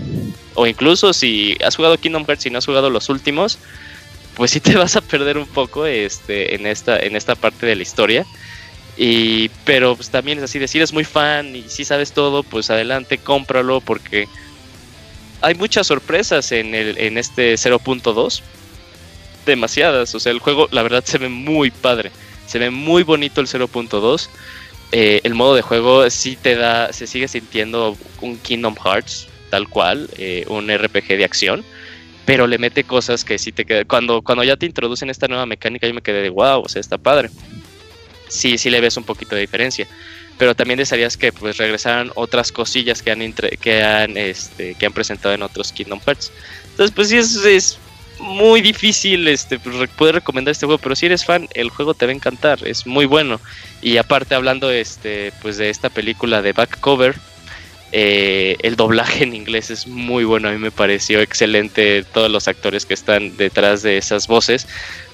[0.55, 3.59] O incluso si has jugado Kingdom Hearts y no has jugado los últimos
[4.39, 7.77] pues sí te vas a perder un poco este en esta en esta parte de
[7.77, 8.25] la historia
[8.97, 12.71] y pero pues también es así decir es muy fan y si sabes todo pues
[12.71, 14.27] adelante cómpralo porque
[15.41, 18.43] hay muchas sorpresas en, el, en este 0.2.
[19.47, 20.15] Demasiadas.
[20.15, 22.11] O sea, el juego, la verdad, se ve muy padre.
[22.47, 24.29] Se ve muy bonito el 0.2.
[24.91, 29.69] Eh, el modo de juego sí te da, se sigue sintiendo un Kingdom Hearts, tal
[29.69, 31.65] cual, eh, un RPG de acción.
[32.29, 33.87] Pero le mete cosas que sí te quedan.
[33.87, 36.79] Cuando, cuando ya te introducen esta nueva mecánica, yo me quedé de wow, o sea,
[36.79, 37.31] está padre.
[38.29, 39.89] Sí, sí le ves un poquito de diferencia.
[40.37, 44.93] Pero también desearías que pues regresaran otras cosillas que han, que han, este, que han
[44.93, 46.31] presentado en otros Kingdom Hearts.
[46.73, 47.79] Entonces, pues sí, es, es
[48.21, 52.05] muy difícil este, pues, poder recomendar este juego, pero si eres fan, el juego te
[52.05, 53.41] va a encantar, es muy bueno.
[53.81, 57.15] Y aparte, hablando este, pues, de esta película de Back Cover,
[57.93, 62.05] eh, el doblaje en inglés es muy bueno, a mí me pareció excelente.
[62.05, 64.67] Todos los actores que están detrás de esas voces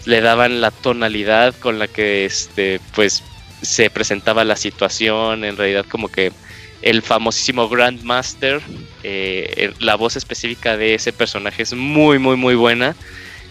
[0.05, 3.23] le daban la tonalidad con la que este, pues,
[3.63, 5.45] se presentaba la situación.
[5.45, 6.33] En realidad, como que
[6.83, 8.61] el famosísimo Grandmaster,
[9.03, 12.97] eh, la voz específica de ese personaje es muy, muy, muy buena.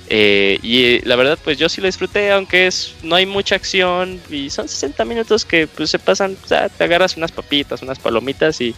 [0.10, 3.56] Eh, y eh, la verdad, pues yo sí lo disfruté, aunque es no hay mucha
[3.56, 7.82] acción y son 60 minutos que pues se pasan, o sea, te agarras unas papitas,
[7.82, 8.76] unas palomitas y,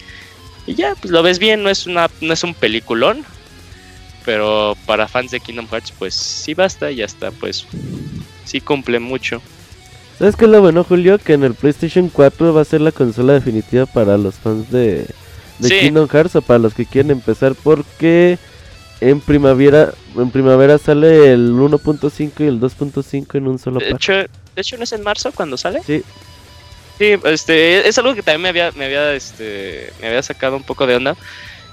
[0.68, 3.24] y ya, pues lo ves bien, no es una no es un peliculón,
[4.26, 7.66] pero para fans de Kingdom Hearts pues sí basta y ya está, pues
[8.46, 9.42] sí cumple mucho.
[10.18, 11.18] ¿Sabes qué es lo bueno, Julio?
[11.20, 15.06] Que en el PlayStation 4 va a ser la consola definitiva para los fans de,
[15.60, 15.80] de Sí.
[15.82, 18.38] Kingdom Hearts o para los que quieren empezar porque
[19.02, 23.96] en primavera en primavera sale el 1.5 y el 2.5 en un solo De pack.
[23.98, 25.82] hecho, de hecho no es en marzo cuando sale.
[25.86, 26.02] Sí.
[26.98, 30.64] Sí, este, es algo que también me había, me había, este, me había sacado un
[30.64, 31.16] poco de onda.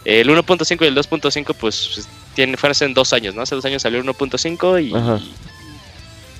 [0.04, 3.42] El 1.5 y el 2.5, pues, tiene, fueron hace dos años, ¿no?
[3.42, 5.20] Hace dos años salió el 1.5 y, Ajá.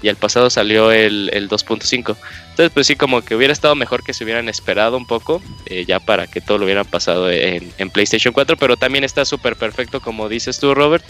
[0.03, 2.17] y el pasado salió el, el 2.5.
[2.51, 5.85] Entonces, pues sí, como que hubiera estado mejor que se hubieran esperado un poco, eh,
[5.87, 9.55] ya para que todo lo hubieran pasado en, en PlayStation 4, pero también está súper
[9.55, 11.05] perfecto, como dices tú, Robert,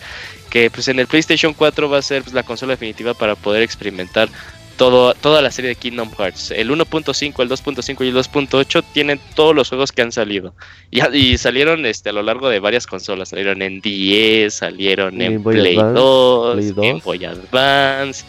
[0.51, 3.63] que pues en el PlayStation 4 va a ser pues, la consola definitiva para poder
[3.63, 4.29] experimentar
[4.77, 6.51] todo, toda la serie de Kingdom Hearts.
[6.51, 10.55] El 1.5, el 2.5 y el 2.8 tienen todos los juegos que han salido.
[10.91, 13.31] Y, y salieron este, a lo largo de varias consolas.
[13.31, 17.05] Salieron en 10, salieron Game en Boy Play, Advance, 2, Play Game 2.
[17.05, 18.25] Boy Advance.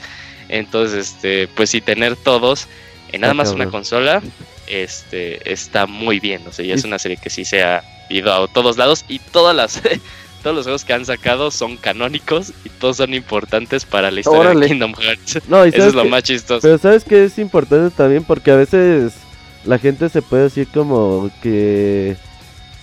[0.50, 2.68] Entonces, este, pues sí, tener todos
[3.12, 4.22] en nada Ah, más una consola
[4.68, 6.42] este, está muy bien.
[6.48, 9.20] O sea, ya es una serie que sí se ha ido a todos lados y
[9.20, 9.82] todas las...
[10.44, 14.42] Todos los juegos que han sacado son canónicos y todos son importantes para la historia
[14.42, 14.60] Órale.
[14.66, 15.40] de Kingdom Hearts.
[15.48, 16.60] No, Eso es lo que- más chistoso.
[16.62, 19.14] Pero sabes que es importante también porque a veces
[19.64, 22.18] la gente se puede decir como que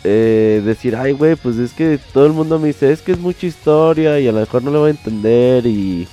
[0.04, 3.18] eh, decir, ay güey, pues es que todo el mundo me dice, es que es
[3.18, 6.08] mucha historia y a lo mejor no lo voy a entender y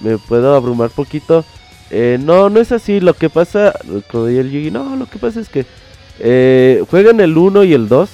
[0.00, 1.44] me puedo abrumar poquito.
[1.90, 3.72] Eh, no, no es así, lo que pasa,
[4.10, 5.64] como diría el Yugi, no, lo que pasa es que
[6.18, 8.10] eh, jueguen el 1 y el 2,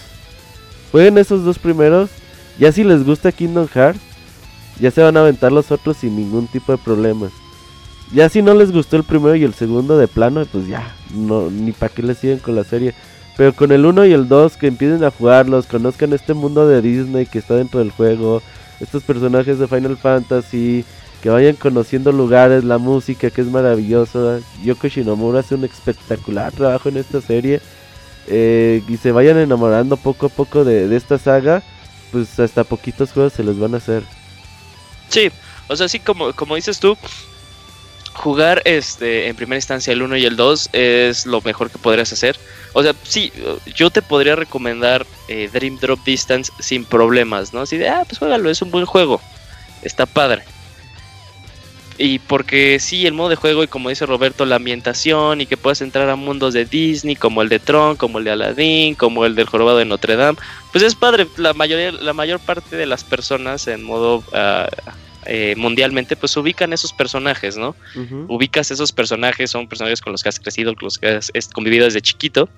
[0.93, 2.11] jueguen esos dos primeros,
[2.59, 4.01] ya si les gusta Kingdom Hearts,
[4.81, 7.31] ya se van a aventar los otros sin ningún tipo de problemas.
[8.12, 11.51] Ya si no les gustó el primero y el segundo de plano, pues ya, no,
[11.51, 12.94] ni para qué le siguen con la serie.
[13.36, 16.81] Pero con el 1 y el 2 que empiecen a jugarlos, conozcan este mundo de
[16.81, 18.43] Disney que está dentro del juego,
[18.78, 20.85] estos personajes de Final Fantasy,
[21.22, 24.39] que vayan conociendo lugares, la música que es maravillosa.
[24.62, 27.60] Yoko Shinomura hace un espectacular trabajo en esta serie.
[28.26, 31.62] eh, y se vayan enamorando poco a poco de esta saga,
[32.15, 34.05] pues hasta poquitos juegos se les van a hacer.
[35.09, 35.32] Sí,
[35.66, 36.97] o sea, sí, como, como dices tú,
[38.12, 42.12] jugar este en primera instancia el 1 y el 2 es lo mejor que podrías
[42.12, 42.39] hacer.
[42.73, 43.32] O sea, sí,
[43.74, 47.62] yo te podría recomendar eh, Dream Drop Distance sin problemas, ¿no?
[47.62, 49.20] Así de, ah, pues juégalo, es un buen juego,
[49.82, 50.45] está padre.
[51.96, 55.56] Y porque sí, el modo de juego y como dice Roberto, la ambientación y que
[55.56, 59.24] puedas entrar a mundos de Disney, como el de Tron, como el de Aladdin, como
[59.24, 60.38] el del Jorobado de Notre Dame,
[60.72, 61.28] pues es padre.
[61.36, 64.68] La mayoría, la mayor parte de las personas en modo ah,
[65.26, 67.76] eh, mundialmente, pues ubican esos personajes, ¿no?
[68.28, 71.84] Ubicas esos personajes, son personajes con los que has crecido, con los que has convivido
[71.84, 72.48] desde chiquito.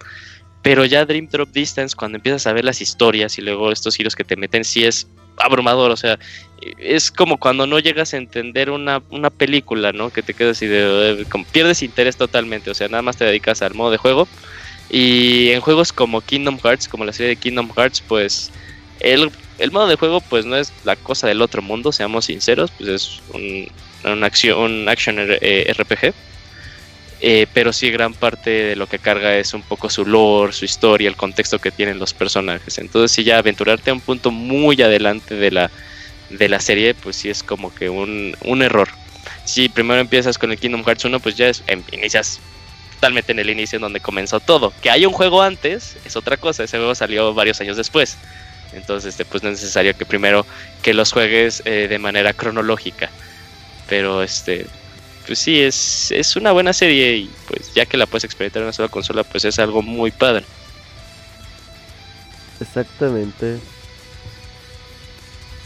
[0.62, 4.16] Pero ya Dream Drop Distance, cuando empiezas a ver las historias y luego estos giros
[4.16, 5.06] que te meten, sí es
[5.38, 5.90] abrumador.
[5.90, 6.18] O sea,
[6.78, 10.10] es como cuando no llegas a entender una, una película, ¿no?
[10.10, 11.26] Que te quedas así de.
[11.30, 12.70] como pierdes interés totalmente.
[12.70, 14.28] O sea, nada más te dedicas al modo de juego.
[14.90, 18.50] Y en juegos como Kingdom Hearts, como la serie de Kingdom Hearts, pues.
[19.00, 22.70] El, el modo de juego, pues no es la cosa del otro mundo, seamos sinceros.
[22.78, 23.68] Pues es un,
[24.04, 26.14] un, acción, un action eh, RPG.
[27.18, 30.66] Eh, pero sí, gran parte de lo que carga es un poco su lore, su
[30.66, 32.76] historia, el contexto que tienen los personajes.
[32.78, 35.70] Entonces, si ya aventurarte a un punto muy adelante de la,
[36.28, 38.88] de la serie, pues sí es como que un, un error.
[39.44, 42.40] Si primero empiezas con el Kingdom Hearts 1, pues ya es, em- inicias
[42.94, 44.72] totalmente en el inicio en donde comenzó todo.
[44.82, 48.18] Que hay un juego antes es otra cosa, ese juego salió varios años después.
[48.72, 50.46] Entonces, este, pues no es necesario que primero
[50.82, 53.10] que los juegues eh, de manera cronológica.
[53.88, 54.66] Pero este,
[55.26, 58.66] pues sí, es, es una buena serie y pues ya que la puedes experimentar en
[58.66, 60.44] una sola consola, pues es algo muy padre.
[62.60, 63.58] Exactamente.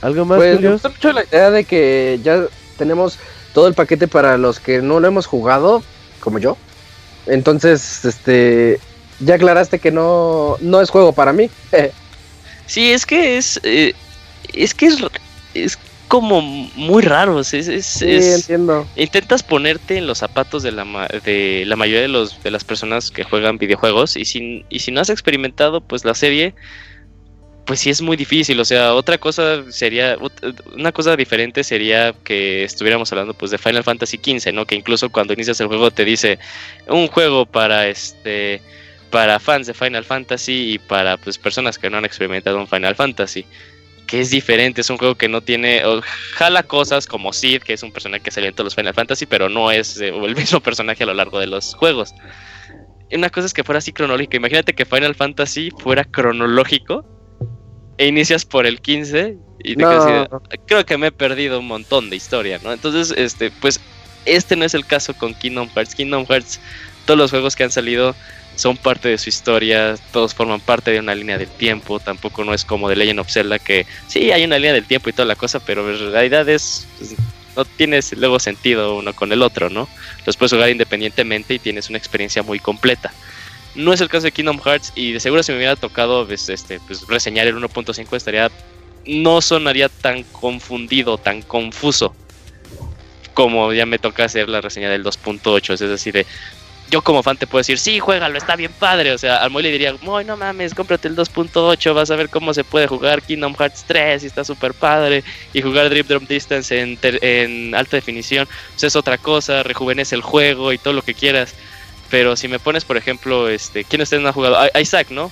[0.00, 2.46] ¿Algo más, Pues me gusta mucho la idea de que ya
[2.78, 3.18] tenemos
[3.52, 5.82] todo el paquete para los que no lo hemos jugado,
[6.20, 6.56] como yo.
[7.26, 8.80] Entonces, este,
[9.20, 11.50] ya aclaraste que no, no es juego para mí.
[12.66, 13.58] Sí, es que es.
[13.64, 13.94] eh,
[14.54, 14.98] es que es,
[15.54, 15.76] es
[16.10, 17.38] como muy raro.
[17.38, 18.84] Es, es, Sí, es- entiendo.
[18.96, 22.64] intentas ponerte en los zapatos de la, ma- de la mayoría de, los, de las
[22.64, 26.52] personas que juegan videojuegos y si, y si no has experimentado pues la serie,
[27.64, 28.58] pues sí es muy difícil.
[28.58, 30.18] O sea, otra cosa sería,
[30.74, 34.66] una cosa diferente sería que estuviéramos hablando pues de Final Fantasy XV, ¿no?
[34.66, 36.40] Que incluso cuando inicias el juego te dice
[36.88, 38.60] un juego para este
[39.10, 42.96] para fans de Final Fantasy y para pues personas que no han experimentado un Final
[42.96, 43.44] Fantasy
[44.10, 45.82] que es diferente, es un juego que no tiene,
[46.34, 49.24] jala cosas como Sid, que es un personaje que salió en todos los Final Fantasy,
[49.24, 52.12] pero no es eh, el mismo personaje a lo largo de los juegos.
[53.12, 57.04] Una cosa es que fuera así cronológico, imagínate que Final Fantasy fuera cronológico
[57.98, 59.88] e inicias por el 15 y te No.
[59.88, 62.72] quedas así creo que me he perdido un montón de historia, ¿no?
[62.72, 63.80] Entonces, este, pues
[64.24, 65.94] este no es el caso con Kingdom Hearts.
[65.94, 66.60] Kingdom Hearts,
[67.06, 68.16] todos los juegos que han salido
[68.60, 72.52] son parte de su historia, todos forman parte de una línea del tiempo, tampoco no
[72.52, 75.24] es como The Legend of Zelda que sí hay una línea del tiempo y toda
[75.24, 77.14] la cosa, pero en realidad es pues,
[77.56, 79.88] no tienes luego sentido uno con el otro, ¿no?
[80.26, 83.12] Los puedes jugar independientemente y tienes una experiencia muy completa.
[83.74, 86.48] No es el caso de Kingdom Hearts y de seguro si me hubiera tocado pues,
[86.48, 88.50] este, pues, reseñar el 1.5 estaría
[89.06, 92.14] no sonaría tan confundido, tan confuso
[93.34, 96.26] como ya me toca hacer la reseña del 2.8, es decir, de
[96.90, 99.12] yo como fan te puedo decir, sí, juégalo, está bien padre.
[99.12, 102.28] O sea, al Moy le diría, Moy, no mames, cómprate el 2.8, vas a ver
[102.28, 105.22] cómo se puede jugar Kingdom Hearts 3 y está súper padre.
[105.52, 110.14] Y jugar Drip Drop Distance en, ter- en alta definición, pues es otra cosa, rejuvenece
[110.14, 111.54] el juego y todo lo que quieras.
[112.10, 114.58] Pero si me pones, por ejemplo, este, ¿quién de ustedes no ha jugado?
[114.80, 115.30] Isaac, ¿no?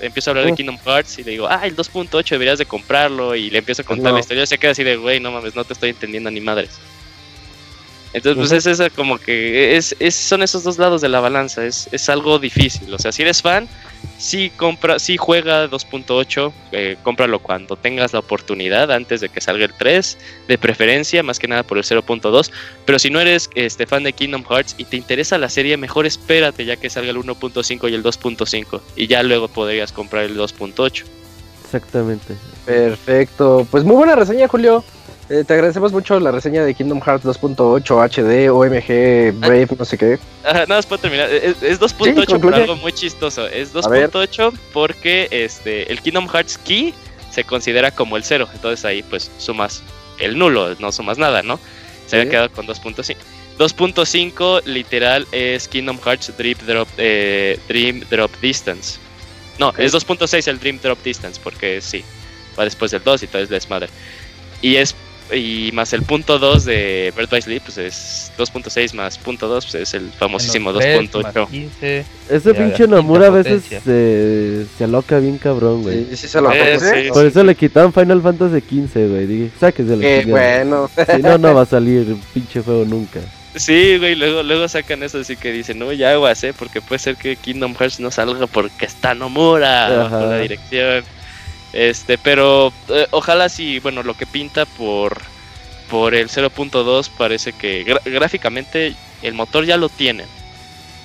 [0.00, 0.54] Empiezo a hablar de.
[0.54, 3.34] Kingdom Hearts y le digo, ah, el 2.8 deberías de comprarlo.
[3.34, 4.14] Y le empiezo a contar No.
[4.14, 4.44] la historia.
[4.46, 6.78] Se queda así de, güey, no mames, no te estoy entendiendo ni madres.
[8.14, 11.64] Entonces, pues es esa como que es, es- son esos dos lados de la balanza,
[11.66, 12.92] es, es algo difícil.
[12.94, 13.68] O sea, si eres fan,
[14.16, 19.66] sí compra, sí juega 2.8, eh, cómpralo cuando tengas la oportunidad, antes de que salga
[19.66, 20.16] el 3,
[20.48, 22.50] de preferencia, más que nada por el 0.2.
[22.86, 26.06] Pero si no eres este, fan de Kingdom Hearts y te interesa la serie, mejor
[26.06, 28.80] espérate ya que salga el 1.5 y el 2.5.
[28.96, 31.04] Y ya luego podrías comprar el 2.8.
[31.64, 32.34] Exactamente.
[32.64, 33.66] Perfecto.
[33.70, 34.82] Pues muy buena reseña, Julio.
[35.30, 39.98] Eh, te agradecemos mucho la reseña de Kingdom Hearts 2.8 HD, OMG, Brave, no sé
[39.98, 40.18] qué.
[40.42, 41.28] Ajá, nada más para terminar.
[41.30, 42.56] Es, es 2.8 por concluye.
[42.62, 43.46] algo muy chistoso.
[43.46, 44.10] Es A ver.
[44.10, 46.94] 2.8 porque este el Kingdom Hearts Key
[47.30, 48.48] se considera como el cero.
[48.54, 49.82] Entonces ahí pues sumas
[50.18, 51.60] el nulo, no sumas nada, ¿no?
[52.06, 52.30] Se había Sí.
[52.30, 53.16] quedado con 2.5.
[53.58, 58.98] 2.5 literal es Kingdom Hearts Dream Drop, eh, Dream Drop Distance.
[59.58, 59.80] No, Ok.
[59.80, 62.02] es 2.6 el Dream Drop Distance porque sí,
[62.58, 63.88] va después del 2 y todo es desmadre.
[64.62, 64.94] Y es
[65.34, 69.64] y más el punto 2 de Bird by Sleep, pues es 2.6 más punto 2,
[69.66, 71.34] pues es el famosísimo Menos tres, 2.8.
[71.40, 72.04] más 15.
[72.30, 76.06] Ese pinche Nomura a veces se, se aloca bien cabrón, güey.
[76.10, 77.28] Sí, sí se lo Eh, sí, Por sí.
[77.28, 79.26] eso le quitaron Final Fantasy XV, güey.
[79.26, 80.90] Dije, sáquese la Qué bueno.
[81.14, 83.20] Si no, no va a salir pinche juego nunca.
[83.54, 86.54] Sí, güey, luego, luego sacan eso así que dicen, no, ya aguas, ¿eh?
[86.56, 90.16] Porque puede ser que Kingdom Hearts no salga porque está Nomura Ajá.
[90.16, 91.02] bajo la dirección.
[91.72, 95.20] Este, pero eh, ojalá sí, bueno, lo que pinta por,
[95.90, 100.26] por el 0.2 parece que gráficamente el motor ya lo tienen.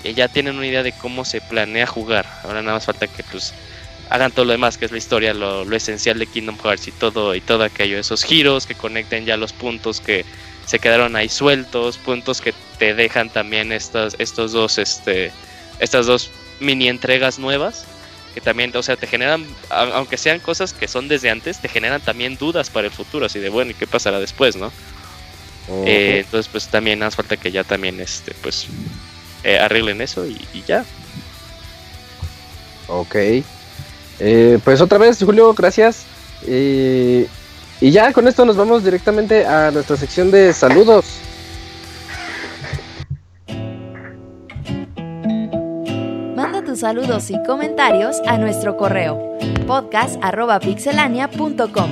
[0.04, 2.26] Y ya tienen una idea de cómo se planea jugar.
[2.44, 3.54] Ahora nada más falta que pues
[4.10, 6.92] hagan todo lo demás, que es la historia, lo, lo esencial de Kingdom Hearts y
[6.92, 10.26] todo, y todo aquello, esos giros que conecten ya los puntos que
[10.66, 15.32] se quedaron ahí sueltos, puntos que te dejan también estas, estos dos, este,
[15.80, 16.30] estas dos
[16.60, 17.86] mini entregas nuevas,
[18.34, 22.02] que también, o sea, te generan, aunque sean cosas que son desde antes, te generan
[22.02, 24.72] también dudas para el futuro, así de bueno, ¿y qué pasará después, no?
[25.86, 28.68] Eh, entonces, pues también hace falta que ya también, este, pues,
[29.44, 30.84] eh, arreglen eso y, y ya.
[32.88, 33.16] Ok.
[34.20, 36.04] Eh, pues otra vez, Julio, gracias.
[36.46, 37.28] Eh,
[37.82, 41.06] y ya con esto nos vamos directamente a nuestra sección de saludos.
[46.74, 49.38] Tus saludos y comentarios a nuestro correo
[49.68, 51.90] podcast.pixelania.com.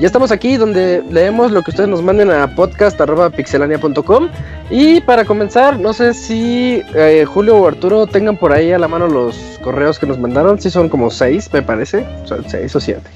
[0.00, 4.30] Ya estamos aquí donde leemos lo que ustedes nos manden a podcast.pixelania.com.
[4.70, 8.88] Y para comenzar, no sé si eh, Julio o Arturo tengan por ahí a la
[8.88, 10.58] mano los correos que nos mandaron.
[10.62, 12.06] Si son como seis, me parece.
[12.24, 13.10] Son seis o siete.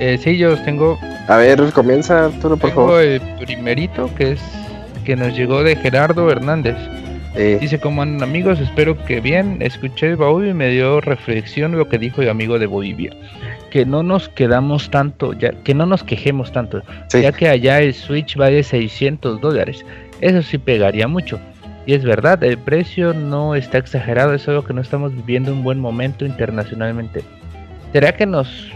[0.00, 0.98] Eh, sí, yo los tengo.
[1.28, 3.02] A ver, comienza Arturo, por Tengo favor.
[3.02, 4.40] el primerito que es
[5.08, 6.76] que nos llegó de Gerardo Hernández.
[7.34, 8.60] Eh, Dice, ¿cómo andan amigos?
[8.60, 9.56] Espero que bien.
[9.62, 13.16] Escuché Baubia y me dio reflexión lo que dijo el amigo de Bolivia.
[13.70, 17.22] Que no nos quedamos tanto, ya, que no nos quejemos tanto, sí.
[17.22, 19.82] ya que allá el Switch vale 600 dólares.
[20.20, 21.40] Eso sí pegaría mucho.
[21.86, 25.62] Y es verdad, el precio no está exagerado, es solo que no estamos viviendo un
[25.62, 27.24] buen momento internacionalmente.
[27.94, 28.70] ¿Será que nos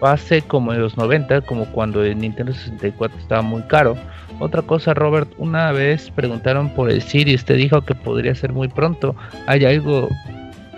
[0.00, 3.96] pase como en los 90, como cuando el Nintendo 64 estaba muy caro?
[4.40, 8.68] Otra cosa, Robert, una vez preguntaron por el Series, te dijo que podría ser muy
[8.68, 9.16] pronto.
[9.46, 10.08] ¿Hay algo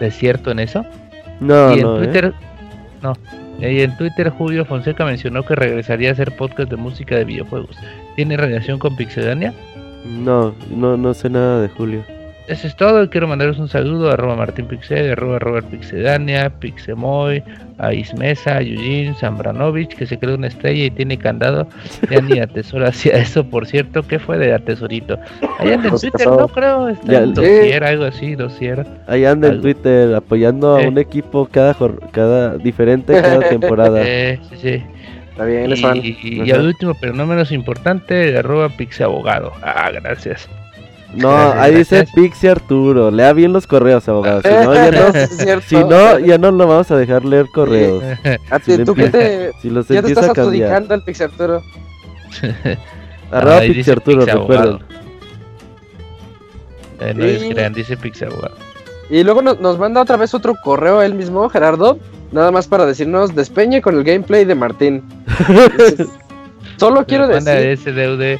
[0.01, 0.85] de cierto en eso?
[1.41, 2.05] No, y en no, ¿eh?
[2.05, 2.35] Twitter,
[3.03, 3.13] no.
[3.61, 7.77] Y en Twitter Julio Fonseca mencionó que regresaría a hacer podcast de música de videojuegos.
[8.17, 9.53] ¿Tiene relación con Pixelania?
[10.07, 12.03] No, no, no sé nada de Julio.
[12.51, 13.09] Eso es todo.
[13.09, 17.43] Quiero mandaros un saludo a arroba Martín Pixel, arroba Robert Pixedania, Pixemoy,
[17.79, 21.69] a Ismesa, a Eugene, Zambranovich, que se creó una estrella y tiene candado.
[22.11, 24.03] Ya ni atesora hacia eso, por cierto.
[24.03, 25.17] ¿Qué fue de atesorito?
[25.61, 26.89] Allá anda en Pues Twitter, no creo.
[26.89, 27.33] Está en sí.
[27.43, 28.85] dosier, algo así, dosier.
[29.07, 29.61] Ahí anda en.
[29.61, 30.89] Twitter apoyando a Eh.
[30.89, 34.01] un equipo cada jor- cada diferente cada temporada.
[34.05, 34.83] Eh, sí, sí.
[35.31, 35.71] Está bien.
[36.03, 39.53] Y, y- al último, pero no menos importante, arroba Pixabogado.
[39.63, 40.49] Ah, gracias.
[41.15, 42.07] No, ahí dice.
[42.15, 43.11] Pixie Arturo.
[43.11, 44.43] Lea bien los correos, abogado.
[44.43, 45.67] Si no, ya no, Es cierto.
[45.69, 48.03] si no, ya no lo vamos a dejar leer correos.
[48.51, 51.63] A ti, si le ¿Tú qué te, Si los ya te estás adjudicando al Pixarturo?
[53.31, 54.79] Arroba Ahí Pixie Arturo, recuerden.
[57.01, 58.55] Eh, no es dice Pixabogado.
[59.09, 61.99] Y luego nos, nos manda otra vez otro correo él mismo, Gerardo,
[62.31, 65.03] nada más para decirnos despeñe con el gameplay de Martín.
[66.77, 67.93] Solo quiero Manda decir...
[67.93, 68.23] SDUD.
[68.23, 68.39] eh,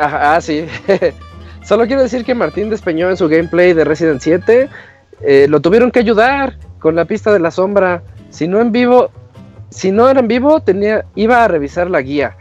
[0.00, 0.66] ah, sí.
[1.68, 4.70] Solo quiero decir que Martín despeñó en su gameplay de Resident 7.
[5.20, 8.02] eh, lo tuvieron que ayudar con la pista de la sombra.
[8.30, 9.10] Si no en vivo,
[9.68, 12.38] si no era en vivo, tenía, iba a revisar la guía.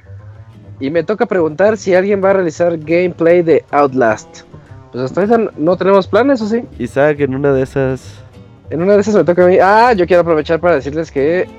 [0.80, 4.44] Y me toca preguntar si alguien va a realizar gameplay de Outlast.
[4.94, 6.64] Pues hasta ahorita no tenemos planes, ¿o sí?
[6.80, 8.24] Isaac, en una de esas.
[8.70, 9.58] En una de esas me toca a mí.
[9.62, 11.50] Ah, yo quiero aprovechar para decirles que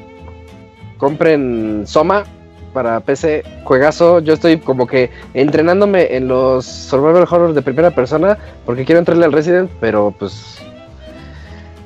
[0.96, 2.24] compren Soma
[2.72, 4.20] para PC, juegazo.
[4.20, 9.24] Yo estoy como que entrenándome en los survival horror de primera persona porque quiero entrarle
[9.24, 10.58] al Resident, pero pues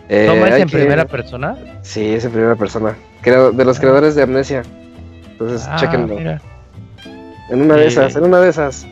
[0.09, 1.57] eh, ¿Toma es en que- primera persona?
[1.83, 2.95] Sí, es en primera persona.
[3.23, 4.63] Creo de los creadores de Amnesia.
[5.33, 6.17] Entonces, Ah, chequenlo.
[6.17, 6.41] mira.
[7.51, 8.87] En una de Eh, esas, en una de esas.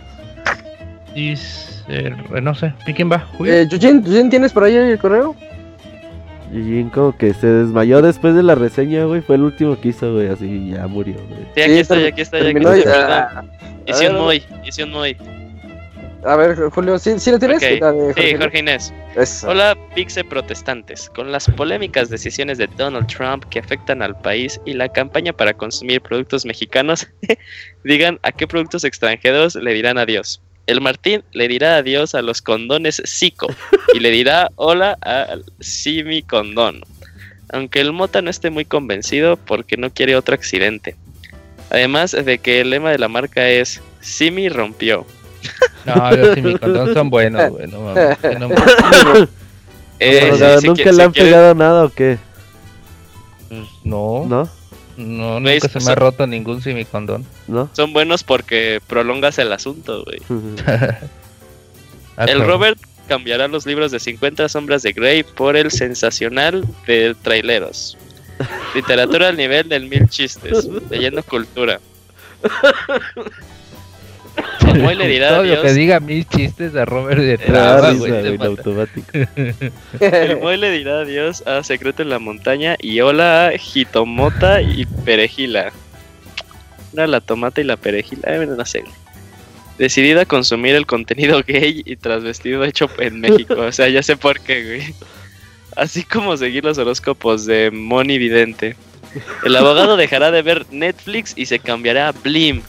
[1.15, 3.27] Dice, eh, no sé, ¿quién va?
[3.45, 5.35] Eh, Yujin, ¿tienes por ahí el correo?
[6.93, 9.21] Como que se desmayó después de la reseña, güey.
[9.21, 10.29] Fue el último que hizo, güey.
[10.29, 11.47] Así ya murió, güey.
[11.55, 13.45] Sí, aquí Sí, estoy, ter- aquí estoy, aquí ah,
[13.87, 15.17] Hice a un ver, muy, hice un muy.
[16.25, 17.59] A ver, Julio, ¿sí, sí lo tienes?
[17.63, 17.81] Ok.
[17.81, 18.39] La de Sí, Jorge.
[18.39, 18.93] Jorge Inés.
[19.17, 19.49] Eso.
[19.49, 21.09] Hola, Pixe protestantes.
[21.11, 25.55] Con las polémicas decisiones de Donald Trump que afectan al país y la campaña para
[25.55, 27.07] consumir productos mexicanos,
[27.85, 30.43] digan a qué productos extranjeros le dirán adiós.
[30.71, 33.49] El Martín le dirá adiós a los condones Zico
[33.93, 36.83] y le dirá hola al Simi Condón.
[37.53, 40.95] Aunque el Mota no esté muy convencido porque no quiere otro accidente.
[41.71, 45.05] Además de que el lema de la marca es Simi rompió.
[45.87, 47.67] No, los semicondón son buenos, güey.
[47.67, 48.19] No, mames,
[49.99, 52.17] Eh, si ¿Nunca le han pegado nada o qué?
[53.83, 54.49] no, ¿No?
[55.01, 57.25] No, nunca se me ha roto ningún semicondón.
[57.49, 57.71] ¿No?
[57.73, 60.21] Son buenos porque prolongas el asunto, güey.
[62.17, 62.45] Ah, El.
[62.45, 62.79] Robert
[63.09, 67.97] cambiará los libros de 50 sombras de Grey por el sensacional de traileros.
[68.75, 71.81] Literatura al nivel del mil chistes, leyendo cultura.
[74.97, 75.75] Le dirá Todo lo que adiós.
[75.75, 78.35] diga mis chistes a Robert de traba, güey.
[78.35, 79.11] en automático.
[80.01, 85.73] El dirá adiós a Secreto en la Montaña y hola a Jitomota y Perejila.
[86.93, 88.83] Era la tomata y la perejila, eh, no sé.
[89.79, 93.55] Decidida a consumir el contenido gay y transvestido hecho en México.
[93.55, 94.95] O sea, ya sé por qué, güey.
[95.77, 98.77] Así como seguir los horóscopos de Moni Vidente.
[99.45, 102.63] El abogado dejará de ver Netflix y se cambiará a Blim.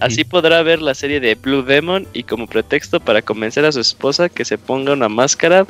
[0.00, 3.80] Así podrá ver la serie de Blue Demon y como pretexto para convencer a su
[3.80, 5.66] esposa que se ponga una máscara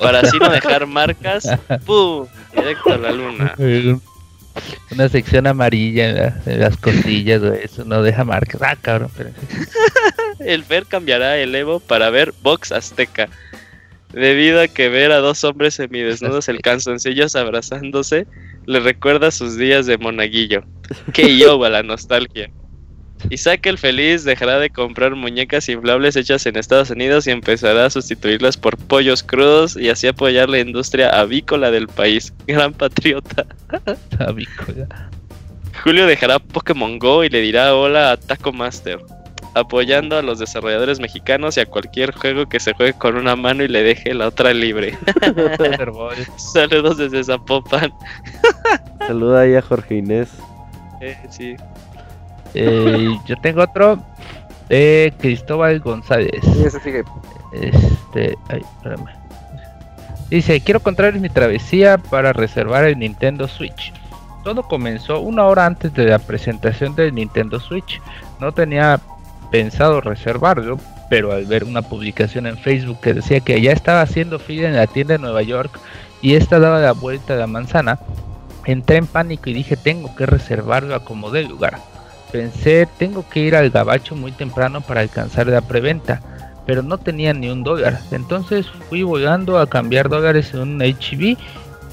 [0.00, 1.48] para así no dejar marcas.
[1.84, 2.26] ¡Pum!
[2.54, 3.54] Directo a la luna.
[4.90, 7.60] Una sección amarilla en, la- en las costillas, güey.
[7.64, 8.62] Eso no deja marcas.
[8.62, 9.30] Ah, cabrón, pero.
[10.38, 13.28] El Fer cambiará el Evo para ver Box Azteca.
[14.12, 18.26] Debido a que ver a dos hombres semidesnudos en calzoncillos abrazándose
[18.64, 20.64] le recuerda sus días de monaguillo.
[21.12, 22.50] Que yo a la nostalgia.
[23.30, 27.90] Isaac el feliz dejará de comprar muñecas inflables hechas en Estados Unidos y empezará a
[27.90, 32.32] sustituirlas por pollos crudos y así apoyar la industria avícola del país.
[32.46, 33.46] Gran patriota.
[34.18, 34.86] Tabico, ya.
[35.82, 38.98] Julio dejará Pokémon Go y le dirá hola a Taco Master.
[39.54, 43.64] apoyando a los desarrolladores mexicanos y a cualquier juego que se juegue con una mano
[43.64, 44.96] y le deje la otra libre.
[46.36, 47.92] Saludos desde Zapopan.
[49.06, 50.28] Saluda ahí a Jorge Inés.
[51.00, 51.56] Eh, sí.
[52.54, 53.98] Eh, yo tengo otro
[54.68, 56.40] de Cristóbal González.
[56.56, 57.04] Y ese sigue.
[57.52, 59.08] Este, ay, espérame.
[60.30, 63.92] Dice, quiero contarles mi travesía para reservar el Nintendo Switch.
[64.42, 68.00] Todo comenzó una hora antes de la presentación del Nintendo Switch.
[68.40, 69.00] No tenía
[69.50, 70.78] pensado reservarlo,
[71.08, 74.76] pero al ver una publicación en Facebook que decía que ya estaba haciendo fila en
[74.76, 75.78] la tienda de Nueva York
[76.20, 77.98] y esta daba la vuelta a la manzana,
[78.64, 81.78] entré en pánico y dije tengo que reservarlo a como de lugar.
[82.32, 86.20] Pensé tengo que ir al gabacho muy temprano para alcanzar la preventa,
[86.66, 88.00] pero no tenía ni un dólar.
[88.10, 91.36] Entonces fui volando a cambiar dólares en un HB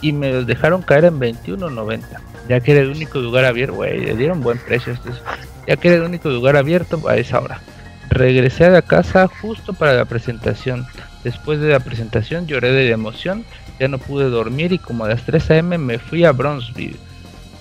[0.02, 2.02] y me los dejaron caer en 21.90.
[2.50, 5.22] Ya que era el único lugar abierto, güey, le dieron buen precio estos.
[5.68, 7.62] Ya que era el único lugar abierto a esa hora.
[8.10, 10.86] Regresé a la casa justo para la presentación.
[11.24, 13.46] Después de la presentación lloré de emoción,
[13.80, 16.98] ya no pude dormir y como a las 3 am me fui a Bronzeville.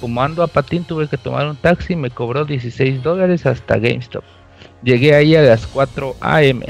[0.02, 4.24] Como ando a patín tuve que tomar un taxi me cobró 16 dólares hasta GameStop.
[4.82, 6.62] Llegué ahí a las 4 am.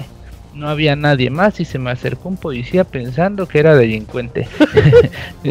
[0.52, 4.46] No había nadie más y se me acercó un policía pensando que era delincuente.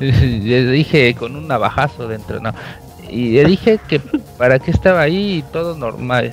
[0.00, 2.54] le dije con un navajazo dentro, no.
[3.10, 4.00] Y le dije que
[4.38, 6.32] para qué estaba ahí y todo normal.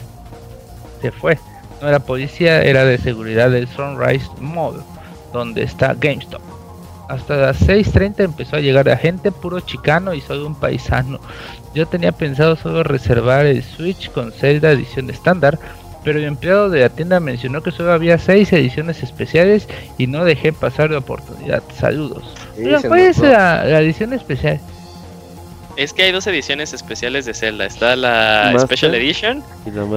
[1.02, 1.38] Se fue.
[1.81, 4.81] No era policía, era de seguridad del Sunrise Mall,
[5.34, 6.53] donde está GameStop.
[7.10, 11.20] Hasta las 6.30 empezó a llegar la gente, puro chicano y solo un paisano.
[11.76, 15.60] Yo tenía pensado solo reservar el Switch con Zelda edición estándar,
[16.04, 19.68] pero el empleado de la tienda mencionó que solo había 6 ediciones especiales
[19.98, 21.64] y no dejé pasar la oportunidad.
[21.78, 22.24] Saludos.
[22.56, 24.60] Sí, Oigan, se ¿Cuál es la, la edición especial?
[25.76, 27.66] Es que hay dos ediciones especiales de Zelda.
[27.66, 28.78] Está la Master.
[28.78, 29.44] Special Edition,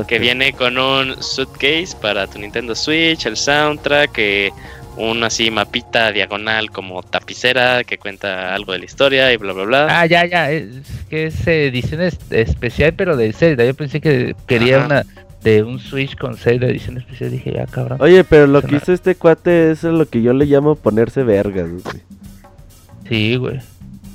[0.08, 4.52] que viene con un suitcase para tu Nintendo Switch, el soundtrack, que
[4.96, 9.64] un así mapita diagonal como tapicera que cuenta algo de la historia y bla bla
[9.64, 9.86] bla.
[10.00, 10.50] Ah, ya, ya.
[10.50, 10.68] Es
[11.10, 13.64] que es edición es- especial, pero de Zelda.
[13.64, 14.86] Yo pensé que quería Ajá.
[14.86, 15.06] una
[15.42, 17.30] de un Switch con Zelda edición especial.
[17.30, 17.98] Dije, ya, cabrón.
[18.00, 21.68] Oye, pero lo que hizo este cuate es lo que yo le llamo ponerse vergas.
[21.70, 22.02] güey.
[23.08, 23.60] Sí, güey.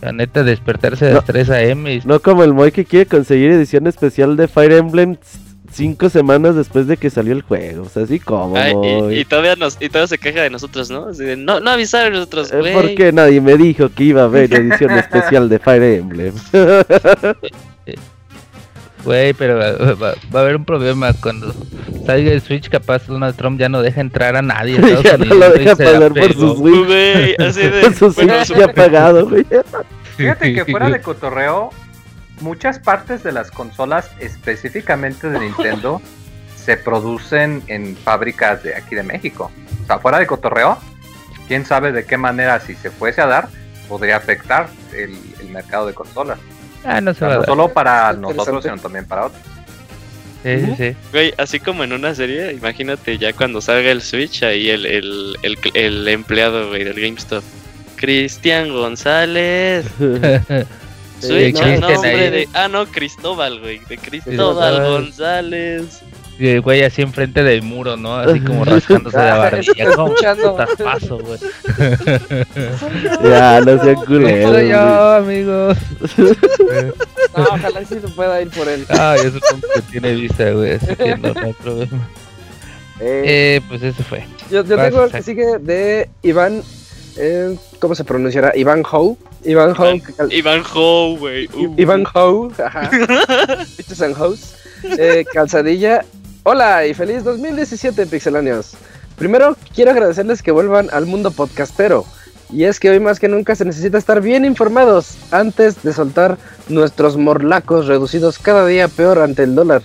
[0.02, 1.94] La neta, despertarse a las 3 a.m.
[1.94, 5.16] y No como el Moy que quiere conseguir edición especial de Fire Emblem
[5.72, 7.84] cinco semanas después de que salió el juego.
[7.84, 8.56] O sea, así como.
[8.58, 9.16] Ay, Moy.
[9.16, 11.08] y, y todavía nos y todavía se queja de nosotros, ¿no?
[11.10, 12.74] Así de, no, no avisaron nosotros, Eh, güey.
[12.74, 16.34] Porque nadie me dijo que iba a haber edición especial de Fire Emblem.
[19.04, 21.52] Güey, pero va, va- va a haber un problema cuando
[22.06, 22.70] salga el Switch.
[22.70, 24.76] Capaz Donald Trump ya no deja entrar a nadie.
[25.04, 26.86] ya no lo deja pasar por su Switch.
[26.86, 27.82] Güey, así de.
[27.82, 29.44] Por su Switch ya pagado, güey.
[30.18, 31.72] Fíjate que fuera de cotorreo,
[32.42, 36.02] muchas partes de las consolas específicamente de Nintendo
[36.56, 39.52] se producen en fábricas de aquí de México.
[39.84, 40.78] O sea, fuera de cotorreo,
[41.48, 43.48] quién sabe de qué manera, si se fuese a dar,
[43.88, 46.40] podría afectar el, el mercado de consolas.
[46.84, 47.50] Ah, no O se sea, va a no dar.
[47.50, 49.42] solo para nosotros, sino también para otros.
[50.44, 50.96] Sí, sí, sí.
[51.12, 55.36] Güey, así como en una serie, imagínate ya cuando salga el Switch, ahí el, el,
[55.44, 57.44] el, el empleado, güey, del GameStop.
[57.96, 59.86] Cristian González.
[61.22, 62.30] No, a no, nombre ahí.
[62.32, 62.50] de.
[62.54, 63.80] Ah, no, Cristóbal, güey.
[63.88, 64.84] De Cristóbal.
[64.84, 66.02] González.
[66.40, 68.16] Y el güey así enfrente del muro, ¿no?
[68.16, 69.92] Así como rascándose la barbilla.
[69.96, 70.58] ¿Cómo Escuchando.
[70.84, 71.40] paso, güey?
[73.24, 74.52] ya, no sean Soy culeros.
[74.52, 74.70] güey.
[74.70, 75.78] yo, amigos.
[77.38, 78.86] No, ojalá sí se pueda ir por él.
[78.90, 79.40] Ay, es un
[79.74, 80.74] que tiene vista, güey.
[80.74, 82.10] Así que no, no hay problema.
[83.00, 83.22] Eh,
[83.58, 84.26] Eh, pues eso fue.
[84.52, 86.62] yo yo vas, tengo el que sigue de Iván.
[87.18, 88.56] Eh, ¿Cómo se pronunciará?
[88.56, 89.18] Iván Howe.
[89.44, 89.96] Iván Howe.
[89.96, 91.48] Iván, Iván Ho, güey.
[91.54, 91.76] Uh.
[91.78, 92.52] Iván Howe.
[92.64, 92.90] Ajá.
[93.78, 94.56] Bitches and Hoes.
[94.84, 96.06] Eh, calzadilla.
[96.44, 98.74] Hola y feliz 2017, pixeláneos.
[99.18, 102.06] Primero, quiero agradecerles que vuelvan al mundo podcastero.
[102.52, 106.38] Y es que hoy más que nunca se necesita estar bien informados antes de soltar
[106.68, 109.84] nuestros morlacos reducidos cada día peor ante el dólar.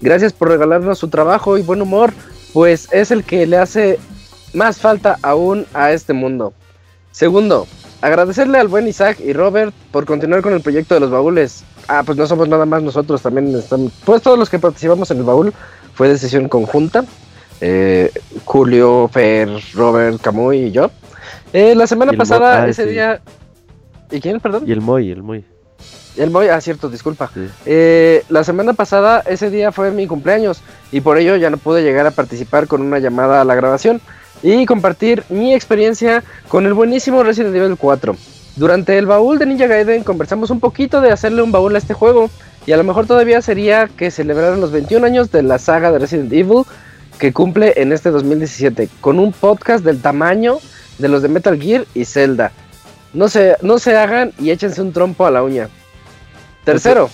[0.00, 2.12] Gracias por regalarnos su trabajo y buen humor,
[2.52, 3.98] pues es el que le hace
[4.52, 6.54] más falta aún a este mundo.
[7.12, 7.66] Segundo,
[8.00, 11.64] agradecerle al buen Isaac y Robert por continuar con el proyecto de los baúles.
[11.88, 13.92] Ah, pues no somos nada más nosotros, también estamos.
[14.04, 15.52] Pues todos los que participamos en el baúl
[15.94, 17.04] fue decisión conjunta.
[17.60, 18.12] Eh,
[18.44, 20.90] Julio, Fer, Robert, Camuy y yo.
[21.52, 22.90] Eh, la semana pasada, ah, ese sí.
[22.90, 23.20] día.
[24.10, 24.64] ¿Y quién, perdón?
[24.66, 25.44] Y el Moy, el Moy.
[26.16, 27.30] El Moy, ah, cierto, disculpa.
[27.32, 27.48] Sí.
[27.66, 30.60] Eh, la semana pasada, ese día fue mi cumpleaños
[30.92, 34.00] y por ello ya no pude llegar a participar con una llamada a la grabación
[34.42, 38.16] y compartir mi experiencia con el buenísimo Resident Evil 4.
[38.56, 41.94] Durante el baúl de Ninja Gaiden conversamos un poquito de hacerle un baúl a este
[41.94, 42.28] juego
[42.66, 46.00] Y a lo mejor todavía sería que celebraran los 21 años de la saga de
[46.00, 46.64] Resident Evil
[47.18, 50.58] que cumple en este 2017, con un podcast del tamaño
[50.98, 52.52] de los de Metal Gear y Zelda.
[53.12, 55.68] No se, no se hagan y échense un trompo a la uña.
[56.64, 57.10] Tercero,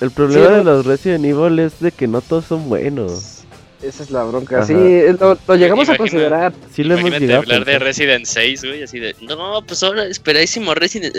[0.00, 3.39] El problema Sí, de los Resident Evil es de que no todos son buenos.
[3.82, 4.58] Esa es la bronca.
[4.58, 4.66] Ajá.
[4.66, 4.74] Sí,
[5.18, 6.52] lo, lo llegamos a Imagina- considerar.
[6.74, 7.78] Sí lo hemos llegado a hablar de.
[7.78, 11.14] Resident 6, güey, así de, no, pues ahora esperadísimo Resident...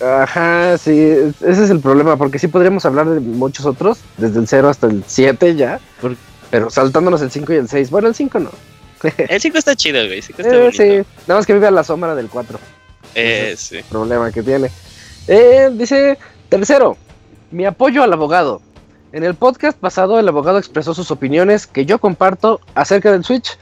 [0.00, 4.46] Ajá, sí, ese es el problema, porque sí podríamos hablar de muchos otros, desde el
[4.46, 6.14] 0 hasta el 7 ya, Por-
[6.50, 7.90] pero saltándonos el 5 y el 6.
[7.90, 8.50] Bueno, el 5 no.
[9.28, 11.70] El 5 está chido, güey, el 5 está Eh, sí, nada más que vive a
[11.70, 12.58] la sombra del 4.
[13.14, 13.78] Eh, sí.
[13.88, 14.70] problema que tiene.
[15.28, 16.16] Eh, dice,
[16.48, 16.96] tercero,
[17.50, 18.60] mi apoyo al abogado.
[19.10, 23.58] En el podcast pasado el abogado expresó sus opiniones que yo comparto acerca del Switch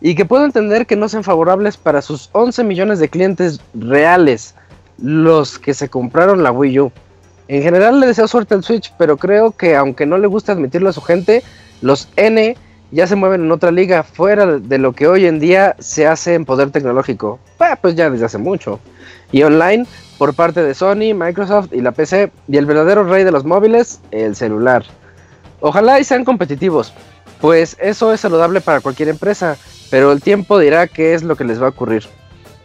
[0.00, 4.54] y que puedo entender que no sean favorables para sus 11 millones de clientes reales,
[4.98, 6.92] los que se compraron la Wii U.
[7.48, 10.90] En general le deseo suerte al Switch, pero creo que aunque no le gusta admitirlo
[10.90, 11.42] a su gente,
[11.82, 12.56] los N
[12.92, 16.34] ya se mueven en otra liga fuera de lo que hoy en día se hace
[16.34, 17.40] en poder tecnológico.
[17.80, 18.78] Pues ya desde hace mucho
[19.34, 19.84] y online
[20.16, 23.98] por parte de Sony, Microsoft y la PC y el verdadero rey de los móviles,
[24.12, 24.84] el celular.
[25.58, 26.92] Ojalá y sean competitivos,
[27.40, 29.56] pues eso es saludable para cualquier empresa,
[29.90, 32.04] pero el tiempo dirá qué es lo que les va a ocurrir.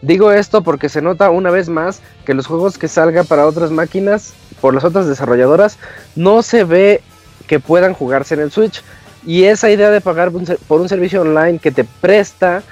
[0.00, 3.72] Digo esto porque se nota una vez más que los juegos que salgan para otras
[3.72, 5.76] máquinas, por las otras desarrolladoras,
[6.14, 7.02] no se ve
[7.48, 8.84] que puedan jugarse en el Switch.
[9.26, 10.30] Y esa idea de pagar
[10.68, 12.62] por un servicio online que te presta,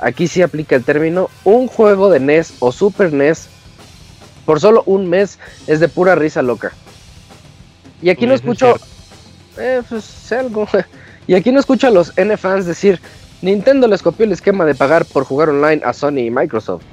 [0.00, 3.48] aquí sí aplica el término, un juego de NES o Super NES
[4.44, 6.72] por solo un mes es de pura risa loca.
[8.00, 8.76] Y aquí no es escucho,
[9.58, 10.66] eh, pues sé algo.
[11.28, 13.00] Y aquí no escucho a los N fans decir,
[13.42, 16.84] Nintendo les copió el esquema de pagar por jugar online a Sony y Microsoft.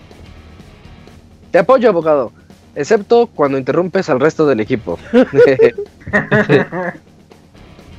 [1.51, 2.31] Te apoyo, abogado,
[2.73, 4.97] excepto cuando interrumpes al resto del equipo.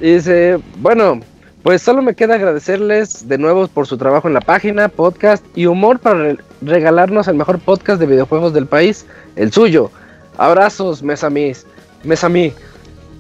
[0.01, 1.21] y dice, bueno,
[1.65, 5.67] pues solo me queda agradecerles de nuevo por su trabajo en la página, podcast y
[5.67, 9.91] humor para re- regalarnos el mejor podcast de videojuegos del país, el suyo.
[10.39, 11.67] Abrazos, Mesamis,
[12.05, 12.53] Mesami,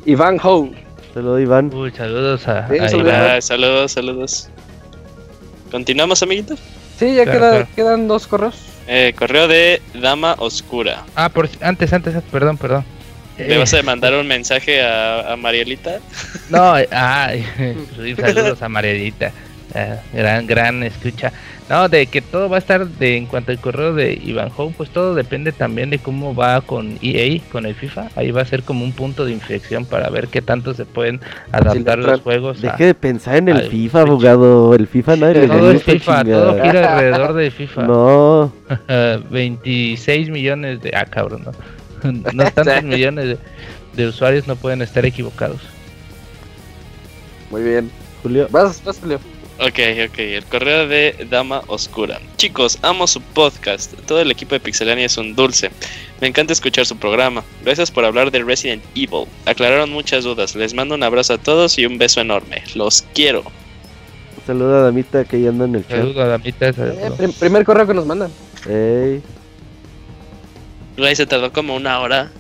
[0.04, 0.68] Iván Ho.
[1.14, 1.72] Saludos, Iván.
[1.74, 3.12] Uy, saludos a, Sí, a saludos.
[3.12, 3.30] Iván.
[3.36, 4.48] Ah, saludos, saludos.
[5.70, 6.58] ¿Continuamos, amiguitos?
[6.98, 7.68] Sí, ya Claro, queda- claro.
[7.74, 8.56] quedan dos correos.
[8.86, 11.04] Eh, correo de Dama Oscura.
[11.16, 12.84] Ah, por, antes, antes, antes, perdón, perdón.
[13.38, 15.98] ¿Le vas a mandar un mensaje a, a Marielita?
[16.50, 17.44] No, ay,
[18.02, 19.32] sí, saludos a Marielita.
[19.74, 21.32] eh, gran, gran escucha.
[21.68, 24.74] No, de que todo va a estar de en cuanto al correo de Iván Home,
[24.76, 28.10] pues todo depende también de cómo va con EA, con el FIFA.
[28.16, 31.20] Ahí va a ser como un punto de inflexión para ver qué tanto se pueden
[31.52, 32.58] adaptar los juegos.
[32.62, 34.74] a- Deje de pensar en el FIFA, abogado.
[34.74, 36.52] El FIFA nadie le Todo es gusta, FIFA, chingada.
[36.52, 37.82] todo gira alrededor de FIFA.
[37.84, 38.52] No,
[38.88, 40.92] Eh, 26 millones de...
[40.94, 41.52] Ah, cabrón, no.
[42.34, 43.38] No tantos millones de,
[43.94, 45.60] de usuarios no pueden estar equivocados.
[47.50, 47.90] Muy bien.
[48.22, 48.48] Julio.
[48.50, 49.20] Vas, vas, Julio.
[49.60, 52.20] Ok, ok, el correo de Dama Oscura.
[52.36, 53.94] Chicos, amo su podcast.
[54.06, 55.70] Todo el equipo de Pixelania es un dulce.
[56.20, 57.44] Me encanta escuchar su programa.
[57.62, 59.26] Gracias por hablar de Resident Evil.
[59.46, 60.56] Aclararon muchas dudas.
[60.56, 62.64] Les mando un abrazo a todos y un beso enorme.
[62.74, 63.44] Los quiero.
[64.44, 65.98] Saluda a Damita que ya anda en el chat.
[65.98, 66.68] Saludos a Damita.
[66.70, 68.32] Eh, primer correo que nos mandan.
[68.68, 69.22] Ey,
[70.96, 72.30] Güey, se tardó como una hora.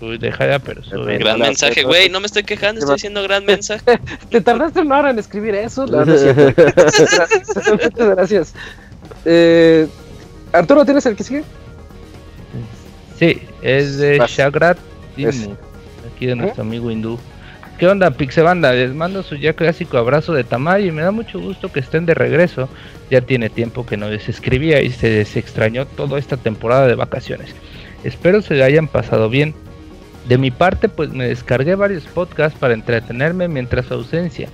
[0.00, 1.18] Uy, deja ya, pero sube.
[1.18, 2.10] Gran mensaje, güey.
[2.10, 3.98] No me estoy quejando, estoy diciendo gran mensaje.
[4.30, 5.86] ¿Te tardaste una hora en escribir eso?
[5.86, 6.12] No, no.
[6.14, 8.54] Muchas gracias.
[9.24, 9.86] Eh,
[10.52, 11.44] Arturo, ¿tienes el que sigue?
[13.18, 14.22] Sí, es de.
[14.28, 14.78] Shagrat
[16.14, 17.18] aquí de nuestro amigo hindú.
[17.78, 18.72] ¿Qué onda, Pixebanda?
[18.72, 22.06] Les mando su ya clásico abrazo de Tamay y me da mucho gusto que estén
[22.06, 22.68] de regreso.
[23.10, 26.94] Ya tiene tiempo que no les escribía y se les extrañó toda esta temporada de
[26.94, 27.54] vacaciones.
[28.02, 29.54] Espero se hayan pasado bien.
[30.26, 34.48] De mi parte, pues me descargué varios podcasts para entretenerme mientras su ausencia.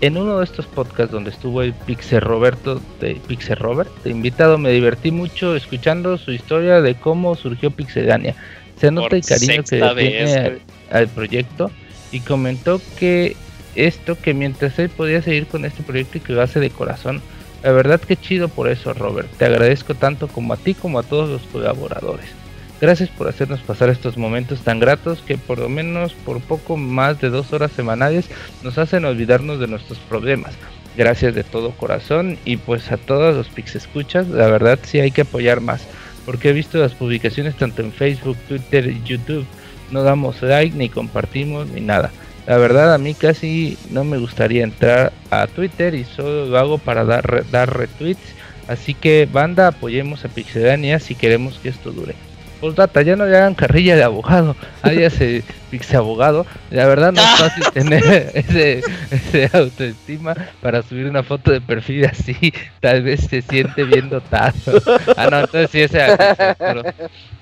[0.00, 4.56] En uno de estos podcasts donde estuvo el Pixel Roberto de Pixel Robert de invitado,
[4.58, 8.34] me divertí mucho escuchando su historia de cómo surgió Pixelania.
[8.80, 11.70] Se nota el cariño que le tiene al- al proyecto
[12.12, 13.36] y comentó que
[13.74, 17.22] esto que mientras él podía seguir con este proyecto y que lo hace de corazón.
[17.62, 19.28] La verdad que chido por eso, Robert.
[19.36, 22.26] Te agradezco tanto como a ti como a todos los colaboradores.
[22.80, 27.20] Gracias por hacernos pasar estos momentos tan gratos que por lo menos por poco más
[27.20, 28.30] de dos horas semanales
[28.62, 30.54] nos hacen olvidarnos de nuestros problemas.
[30.96, 35.10] Gracias de todo corazón y pues a todos los Pix escuchas, la verdad sí hay
[35.10, 35.82] que apoyar más,
[36.24, 39.44] porque he visto las publicaciones tanto en Facebook, Twitter y YouTube,
[39.90, 42.10] no damos like ni compartimos ni nada.
[42.46, 46.78] La verdad a mí casi no me gustaría entrar a Twitter y solo lo hago
[46.78, 48.34] para dar, dar retweets,
[48.66, 52.14] así que banda apoyemos a Pixelania si queremos que esto dure.
[52.60, 56.44] Postdata, ya no le hagan carrilla de abogado, hágase Pixie abogado.
[56.70, 62.06] La verdad no es fácil tener ese, ese autoestima para subir una foto de perfil
[62.06, 62.34] así.
[62.80, 64.52] Tal vez se siente bien dotado.
[65.16, 66.82] Ah, no, entonces sí ese Arturo.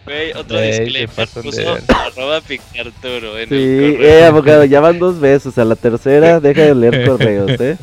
[0.04, 1.10] Güey, otro disclaimer.
[1.10, 1.82] de Puso ver.
[1.88, 4.08] arroba Picarturo en Sí, el correo.
[4.10, 5.58] eh, abogado, ya van dos veces.
[5.58, 7.76] A la tercera, deja de leer correos, ¿eh?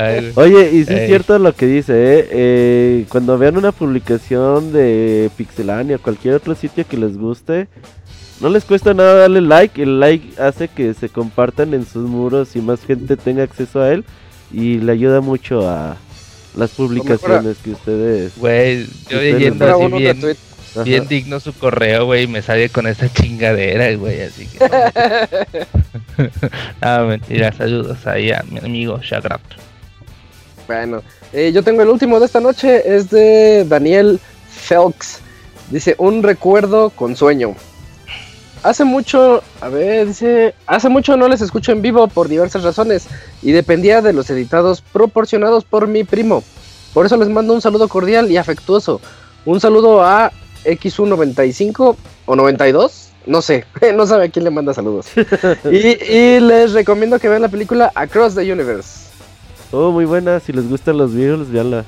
[0.00, 0.32] Ay.
[0.34, 2.28] Oye, y sí es cierto lo que dice, ¿eh?
[2.30, 7.68] Eh, Cuando vean una publicación de Pixelania o cualquier otro sitio que les guste,
[8.40, 9.82] no les cuesta nada darle like.
[9.82, 13.90] El like hace que se compartan en sus muros y más gente tenga acceso a
[13.92, 14.04] él.
[14.52, 15.96] Y le ayuda mucho a
[16.56, 18.32] las publicaciones que ustedes...
[18.36, 20.36] Güey, yo leyendo así bien,
[20.84, 24.58] bien digno su correo, güey, y me sale con esa chingadera, güey, así que...
[26.80, 29.40] ah, mentira, saludos ahí a mi amigo Shagrat.
[30.66, 31.02] Bueno,
[31.32, 34.18] eh, yo tengo el último de esta noche, es de Daniel
[34.50, 35.20] Felks.
[35.70, 37.54] Dice, un recuerdo con sueño.
[38.62, 43.06] Hace mucho, a ver, dice, hace mucho no les escucho en vivo por diversas razones
[43.42, 46.42] y dependía de los editados proporcionados por mi primo.
[46.92, 49.00] Por eso les mando un saludo cordial y afectuoso.
[49.44, 50.32] Un saludo a
[50.64, 51.96] X195
[52.26, 53.64] o 92, no sé,
[53.94, 55.06] no sabe a quién le manda saludos.
[55.70, 59.08] y, y les recomiendo que vean la película Across the Universe.
[59.70, 60.40] Oh, muy buena.
[60.40, 61.84] Si les gustan los Beatles, véanla.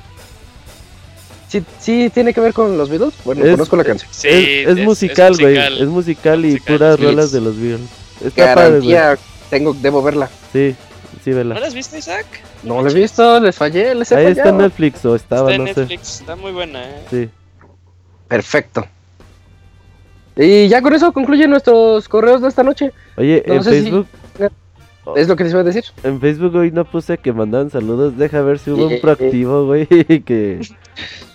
[1.50, 3.12] Sí, sí tiene que ver con los Beatles.
[3.24, 4.08] Bueno, Es- conozco la canción.
[4.12, 5.56] Sí, es, es musical, güey.
[5.58, 7.02] Es musical y Musical, puras sí.
[7.04, 7.88] rolas de los Beatles.
[8.24, 8.92] Está padre, güey.
[8.92, 10.30] Garantía, tengo, debo verla.
[10.52, 10.76] Sí,
[11.24, 11.58] sí, ¿No vela.
[11.58, 12.26] la has visto, Isaac?
[12.62, 14.58] No la he visto, les fallé, les he Ahí está en.
[14.58, 15.80] Netflix o estaba, Está en no sé.
[15.80, 17.02] Netflix, está muy buena, eh.
[17.10, 17.28] Sí.
[18.28, 18.86] Perfecto.
[20.36, 22.92] Y ya con eso concluyen nuestros correos de esta noche.
[23.16, 24.06] Oye, No en sé si- Facebook,
[25.16, 25.84] Es lo que les iba a decir.
[26.02, 28.16] en Facebook hoy no puse que mandaban saludos.
[28.16, 29.86] Deja ver si hubo un proactivo, güey,
[30.24, 30.60] que,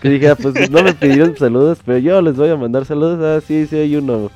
[0.02, 3.20] que dijera, pues no me pidieron saludos, pero yo les voy a mandar saludos.
[3.22, 4.32] Ah, sí, sí hay uno.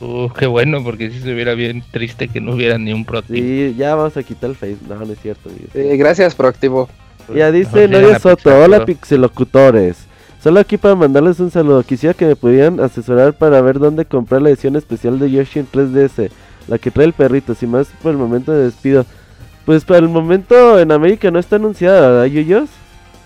[0.00, 3.44] Uh, qué bueno, porque si se hubiera bien triste que no hubiera ni un protein.
[3.44, 4.88] Sí, ya vamos a quitar el Facebook.
[4.88, 5.48] No, no es cierto.
[5.74, 6.88] Eh, gracias, proactivo.
[7.34, 10.06] Ya dice a Soto, hola pixelocutores.
[10.42, 11.84] Solo aquí para mandarles un saludo.
[11.84, 15.68] Quisiera que me pudieran asesorar para ver dónde comprar la edición especial de Yoshi en
[15.68, 16.30] 3DS.
[16.68, 19.04] La que trae el perrito, sin más por el momento de despido.
[19.64, 22.68] Pues para el momento en América no está anunciada, ¿verdad, Yuyos?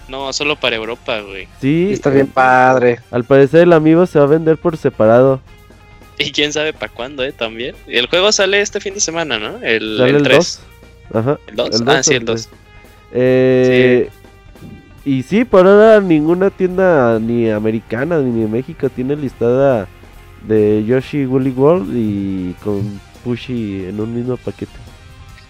[0.09, 1.49] No, solo para Europa, güey.
[1.61, 3.01] Sí, Está bien padre.
[3.11, 5.41] al parecer el amigo se va a vender por separado.
[6.19, 7.75] Y quién sabe para cuándo, eh, también.
[7.87, 9.59] El juego sale este fin de semana, ¿no?
[9.63, 10.61] El, el el 3.
[11.13, 11.23] 2.
[11.23, 11.39] Ajá.
[11.47, 11.69] ¿El 2?
[11.83, 12.49] El Ah, 2 sí, el 2.
[13.13, 14.11] Eh,
[15.05, 19.87] Y sí, por ahora ninguna tienda ni americana ni de México tiene listada
[20.49, 24.79] de Yoshi Woolly World y con Pushy en un mismo paquete.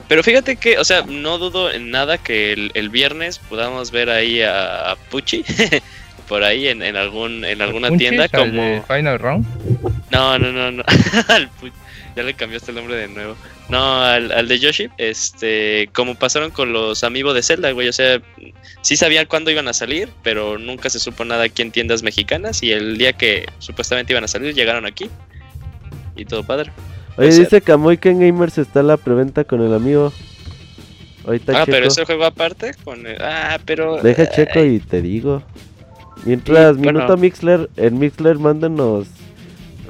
[0.09, 4.09] Pero fíjate que, o sea, no dudo en nada que el, el viernes podamos ver
[4.09, 5.45] ahí a, a Pucci
[6.29, 9.47] por ahí en, en algún en alguna ¿Punchis tienda como Final Round.
[10.11, 10.83] no no no no
[12.17, 13.37] ya le cambiaste el nombre de nuevo
[13.69, 17.93] no al, al de Yoshi este como pasaron con los amigos de Zelda güey o
[17.93, 18.21] sea
[18.81, 22.61] sí sabían cuándo iban a salir pero nunca se supo nada aquí en tiendas mexicanas
[22.63, 25.09] y el día que supuestamente iban a salir llegaron aquí
[26.17, 26.73] y todo padre
[27.19, 30.13] Oye, O sea- dice Kamui que en Gamers está la preventa con el amigo.
[31.25, 31.73] Ahorita ah checo.
[31.73, 35.43] pero es el juego aparte con el- ah pero Deja checo y te digo.
[36.25, 37.01] Mientras, Sí, bueno.
[37.01, 39.07] Minuto Mixler, en Mixler mándanos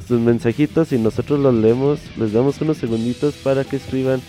[0.07, 1.99] sus mensajitos y nosotros los leemos.
[2.17, 4.21] Les damos unos segunditos para que escriban.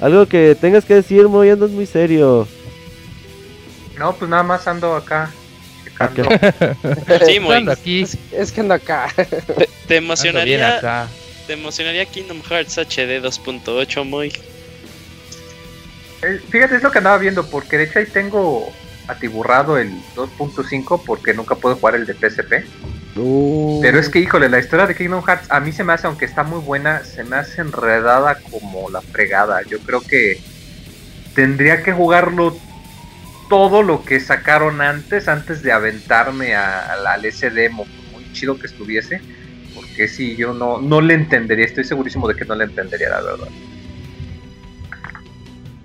[0.00, 2.46] Algo que tengas que decir, Moy, andas muy serio.
[3.98, 5.30] No, pues nada más ando acá.
[5.84, 6.22] checando.
[6.24, 6.76] Acá.
[7.26, 9.08] sí Ando aquí, Es que ando acá.
[9.16, 9.54] te ando
[9.86, 11.08] bien emocionaría acá.
[11.46, 14.32] Te emocionaría Kingdom Hearts HD 2.8 muy
[16.22, 18.72] Eh, Fíjate, es lo que andaba viendo, porque de hecho ahí tengo
[19.08, 22.64] atiburrado el 2.5 porque nunca puedo jugar el de PSP.
[23.82, 26.24] Pero es que, híjole, la historia de Kingdom Hearts a mí se me hace, aunque
[26.24, 29.60] está muy buena, se me hace enredada como la fregada.
[29.62, 30.40] Yo creo que
[31.34, 32.56] tendría que jugarlo
[33.50, 38.66] todo lo que sacaron antes, antes de aventarme a- al al por muy chido que
[38.66, 39.20] estuviese.
[39.96, 43.20] Porque si yo no, no le entendería, estoy segurísimo de que no le entendería, la
[43.22, 43.48] verdad.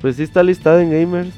[0.01, 1.29] Pues sí está listada en Gamers.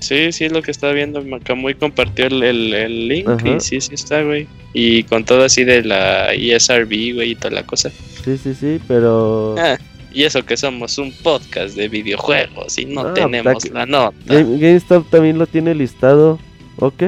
[0.00, 1.22] Sí, sí, es lo que estaba viendo.
[1.22, 3.48] Macamuy compartió el, el, el link Ajá.
[3.48, 4.48] y sí, sí está, güey.
[4.72, 7.90] Y con todo así de la ESRB, güey, y toda la cosa.
[8.24, 9.54] Sí, sí, sí, pero...
[9.58, 9.78] Ah,
[10.12, 14.16] y eso que somos un podcast de videojuegos y no Ah, tenemos pues, la nota.
[14.26, 16.40] Game- GameStop también lo tiene listado.
[16.78, 17.02] ¿Ok?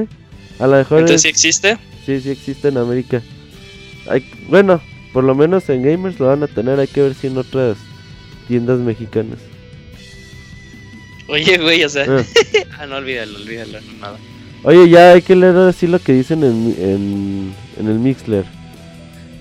[0.61, 1.77] A lo mejor Entonces es- sí existe.
[2.07, 3.21] Sí, sí existe en América.
[4.49, 4.81] Bueno,
[5.13, 6.79] por lo menos en Gamers lo van a tener.
[6.81, 7.77] Hay que ver si en otras
[8.49, 9.39] tiendas mexicanas.
[11.29, 12.07] Oye, güey, o sea.
[12.09, 12.25] Ah.
[12.79, 14.19] ah, no, olvídalo, olvídalo, no nada.
[14.65, 18.45] Oye, ya hay que leer así lo que dicen en, en, en el Mixler.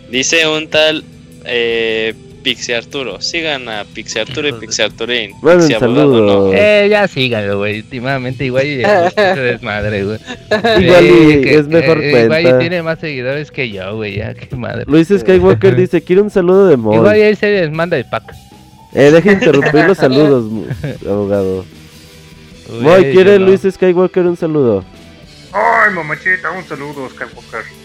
[0.09, 1.03] Dice un tal
[1.45, 2.14] eh,
[2.44, 3.22] Pixie Arturo.
[3.22, 5.32] Sigan a Pixie Arturo y Pixie Arturín.
[5.42, 6.52] Bueno, Pixie no.
[6.53, 7.80] Eh, ya síganlo, güey.
[7.80, 10.20] Últimamente igual y se desmadre, güey.
[10.80, 12.56] Igual y es mejor eh, Igual cuenta.
[12.56, 14.16] y tiene más seguidores que yo, güey.
[14.18, 14.84] Ya, qué madre.
[14.88, 17.20] Luis Skywalker dice, quiero un saludo de Igual Moy.
[17.20, 18.34] y ahí se desmanda el pack.
[18.94, 20.45] Eh, deja de interrumpir los saludos,
[21.08, 21.66] abogado.
[22.82, 23.45] Moy, ¿quiere no.
[23.48, 24.84] Luis Skywalker un saludo?
[25.53, 27.81] Ay, mamachita, un saludo, Skywalker.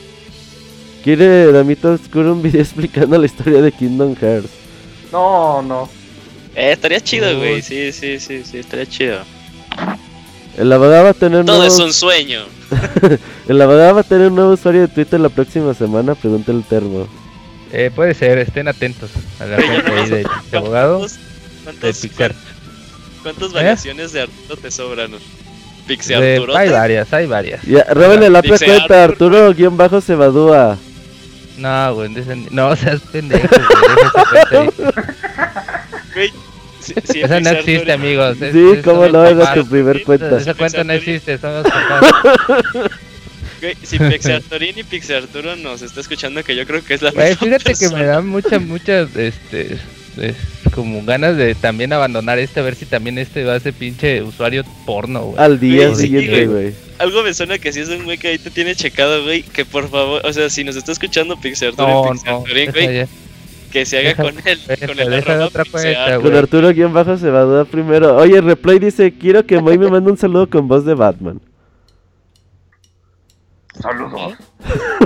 [1.06, 4.48] ¿Quiere Damito Oscuro un video explicando la historia de Kingdom Hearts?
[5.12, 5.88] No, no.
[6.56, 7.62] Eh, estaría chido, güey.
[7.62, 9.18] Sí, sí, sí, sí, estaría chido.
[10.58, 11.72] El abogado va a tener Todo nuevo...
[11.72, 12.40] es un sueño.
[13.48, 16.64] El abogado va a tener un nuevo usuario de Twitter la próxima semana, pregunta el
[16.64, 17.06] termo.
[17.72, 22.34] Eh, puede ser, estén atentos a la cuenta de este abogado ¿Cuántos, de cuántos, Pixar.
[23.22, 23.54] cuántas ¿Eh?
[23.54, 25.12] variaciones de Arturo te sobran?
[25.86, 26.56] Pixie De- Arturo.
[26.56, 27.62] hay varias, hay varias.
[27.62, 30.76] Ya, la cuenta, Arturo guion bajo Cebadúa.
[31.56, 33.48] No, güey, de ese- no seas pendejo,
[36.14, 36.32] güey,
[36.80, 38.40] si- si Esa no existe, amigos.
[38.40, 39.54] es- Sí, es- cómo era papás.
[39.54, 40.36] tu primer cuenta.
[40.38, 42.90] Esa cuenta no existe, son los papás.
[43.60, 47.02] Güey, si Pixie Arturín y Pixie Arturo nos está escuchando, que yo creo que es
[47.02, 48.04] la Güey, misma fíjate que me persona.
[48.06, 49.78] dan muchas, muchas, este,
[50.18, 50.36] es
[50.74, 54.22] como ganas de también abandonar este, a ver si también este va a ser pinche
[54.22, 55.38] usuario porno, güey.
[55.38, 56.74] Al día sí, siguiente, güey.
[56.98, 59.64] Algo me suena que si es un güey que ahí te tiene checado, güey, que
[59.64, 63.06] por favor, o sea, si nos está escuchando Arturo No, no, güey,
[63.70, 65.50] que se haga con deja- con el arroba.
[66.22, 66.34] Con.
[66.34, 68.16] Arturo guion bajo Cebadúa primero.
[68.16, 71.40] Oye, Replay dice, quiero que Moy me mande un saludo con voz de Batman.
[73.78, 74.32] Saludos.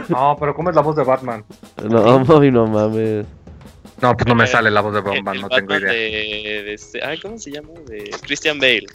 [0.08, 1.44] No, pero ¿cómo es la voz de Batman?
[1.88, 3.26] No, Moy, no mames.
[4.02, 5.92] No, pues no me Eh, sale la voz de el no tengo idea.
[5.92, 7.68] De, de este, ay, ¿cómo se llama?
[7.86, 8.86] De Christian Bale.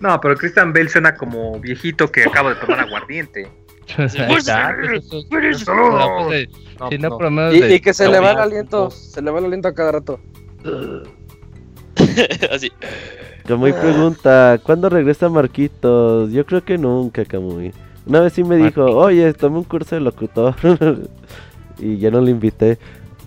[0.00, 3.48] No, pero Christian Bale suena como viejito que acaba de tomar aguardiente.
[3.96, 4.14] Pues,
[7.52, 9.92] Y, que se le va el no, aliento, se le va el aliento a cada
[9.92, 10.20] rato.
[12.50, 12.72] Así.
[13.46, 16.32] Camuy pregunta, ¿cuándo regresa Marquitos?
[16.32, 17.72] Yo creo que nunca, Camuy.
[18.04, 20.54] Una vez sí me dijo, oye, tomé un curso de locutor.
[21.78, 22.78] y ya no le invité.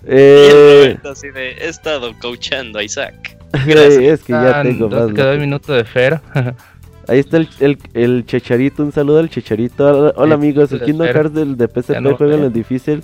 [0.04, 3.36] Y el Eh, así de, he estado coachando a Isaac.
[3.64, 5.12] güey, es que ya Ah, tengo más.
[5.12, 6.20] quedó el locu- minuto de Fer.
[7.08, 10.12] Ahí está el, el, el Checharito, un saludo al Checharito.
[10.16, 11.08] Hola, amigos, el Kingdom.
[11.08, 13.02] Hearts del de PSP no juegan en difícil.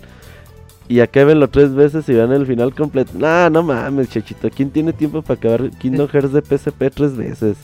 [0.88, 3.10] Y acábenlo tres veces y vean el final completo.
[3.18, 4.48] Nah, no mames, Chechito.
[4.50, 7.56] ¿Quién tiene tiempo para acabar Kingdom Hearts de PSP tres veces?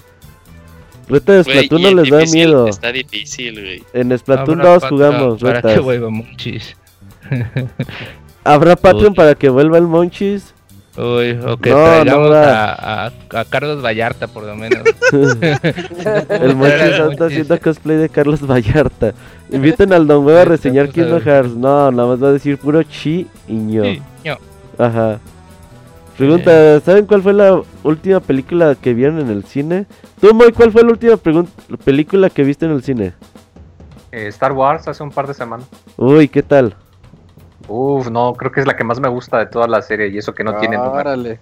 [1.09, 2.67] Reta de Splatoon no les da miedo.
[2.67, 3.85] Está difícil, güey.
[3.93, 6.11] En Splatoon Habrá 2 pata jugamos, Para retas.
[6.11, 6.77] monchis.
[8.45, 9.15] ¿Habrá Patreon Uy.
[9.15, 10.53] para que vuelva el Monchis?
[10.97, 12.65] Uy, o que No, no traigamos va.
[12.73, 14.83] a, a, a Carlos Vallarta, por lo menos.
[15.13, 17.21] El Monchis Monchis.
[17.23, 19.15] haciendo cosplay de Carlos Vallarta.
[19.51, 21.21] Inviten al Don Huevo a reseñar Kingdom.
[21.23, 21.55] Hearts.
[21.55, 23.85] No, nada más va a decir puro chi y ño.
[23.85, 24.37] Sí, ño.
[24.79, 25.19] Ajá.
[26.19, 29.87] Pregunta, ¿saben cuál fue la última película que vieron en el cine?
[30.21, 31.15] Tú, Moy, ¿cuál fue la última
[31.85, 33.15] película que viste en el cine?
[34.13, 35.67] Eh, Star Wars hace un par de semanas.
[35.97, 36.75] Uy, ¿qué tal?
[37.75, 40.19] Uf, no, creo que es la que más me gusta de toda la serie y
[40.19, 40.93] eso que no tiene número.
[40.93, 41.39] Órale.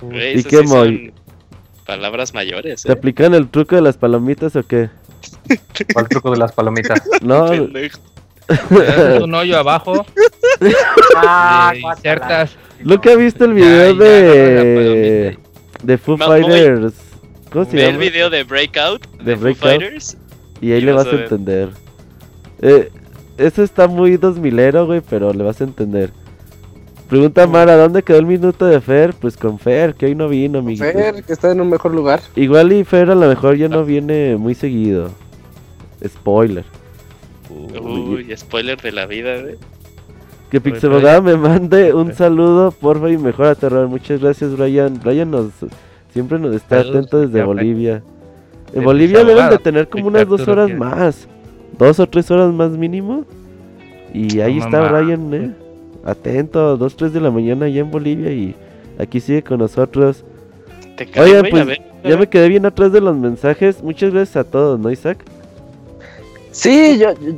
[0.00, 1.12] Güey, ¿Y qué, sí son
[1.84, 2.92] palabras mayores, ¿Te ¿eh?
[2.92, 4.88] aplican el truco de las palomitas o qué?
[5.92, 7.02] ¿Cuál truco de las palomitas?
[7.20, 7.44] No,
[9.22, 10.06] un hoyo abajo.
[11.14, 12.56] Ah, le insertas.
[12.82, 15.38] ¿Nunca has visto el Ya, video ya, de...
[15.42, 16.16] palomita de Foo.
[16.16, 16.94] Fighters?
[17.52, 19.62] ¿Cómo se Ve el video de Breakout De de, Foo Breakout.
[19.62, 20.16] Fighters.
[20.62, 21.68] Y ahí y le vas a a entender.
[22.62, 22.90] Eh,
[23.38, 26.10] eso está muy dos milero, güey, pero le vas a entender.
[27.08, 29.14] Pregunta Mara, ¿dónde quedó el minuto de Fer?
[29.14, 30.84] Pues con Fer, que hoy no vino, amiguito.
[30.84, 32.20] Fer, que está en un mejor lugar.
[32.34, 35.10] Igual y Fer a lo mejor ya no viene muy seguido.
[36.04, 36.64] Spoiler.
[37.80, 39.54] Uy, spoiler de la vida, güey.
[40.50, 43.86] Que Uy, Pixabogada me mande un saludo, porfa, y mejor terror.
[43.86, 44.98] Muchas gracias, Brian.
[45.02, 45.50] Brian nos
[46.12, 47.44] siempre nos está Saludos, atento desde.
[47.44, 48.02] Bolivia.
[48.72, 51.28] En De Bolivia deben de tener como unas dos horas más.
[51.78, 53.24] Dos o tres horas más mínimo.
[54.12, 55.00] Y ahí No está mamá.
[55.00, 55.52] Brian, eh.
[56.04, 58.54] Atento, dos, tres de la mañana allá en Bolivia y
[58.98, 60.24] aquí sigue con nosotros.
[60.96, 63.82] Te cae, Oigan, güey, pues a ver, ya me quedé bien atrás de los mensajes.
[63.82, 65.18] Muchas gracias a todos, ¿no, Isaac?
[66.52, 67.34] Sí, yo, yo-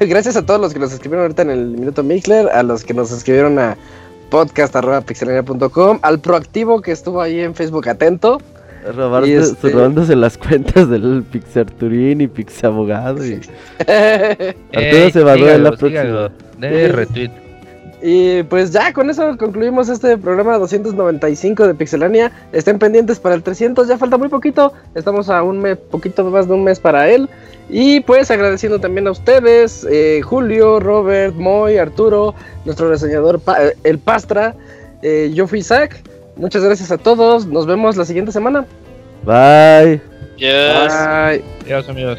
[0.08, 2.94] gracias a todos los que nos escribieron ahorita en el Minuto Mixler, a los que
[2.94, 3.76] nos escribieron a
[4.30, 8.40] podcast.pixelania.com, al proactivo que estuvo ahí en Facebook atento.
[9.50, 13.24] Este- Robándose las cuentas del Pixarturín y Pixabogado.
[13.26, 13.34] Y...
[13.78, 16.30] Arturo Ey, se va a dar la próxima.
[16.58, 17.30] Dale retweet.
[18.00, 22.30] Y pues ya con eso concluimos este programa 295 de Pixelania.
[22.52, 24.72] Estén pendientes para el 300, ya falta muy poquito.
[24.94, 27.28] Estamos a un mes, poquito más de un mes para él.
[27.68, 33.76] Y pues agradeciendo también a ustedes, eh, Julio, Robert, Moy, Arturo, nuestro reseñador Pa- eh,
[33.82, 34.54] El Pastra.
[35.02, 36.00] Eh, yo fui Zach.
[36.38, 37.46] Muchas gracias a todos.
[37.46, 38.64] Nos vemos la siguiente semana.
[39.24, 40.00] Bye.
[40.36, 40.92] Yes.
[40.92, 41.44] Bye.
[41.64, 42.18] Adiós, amigos.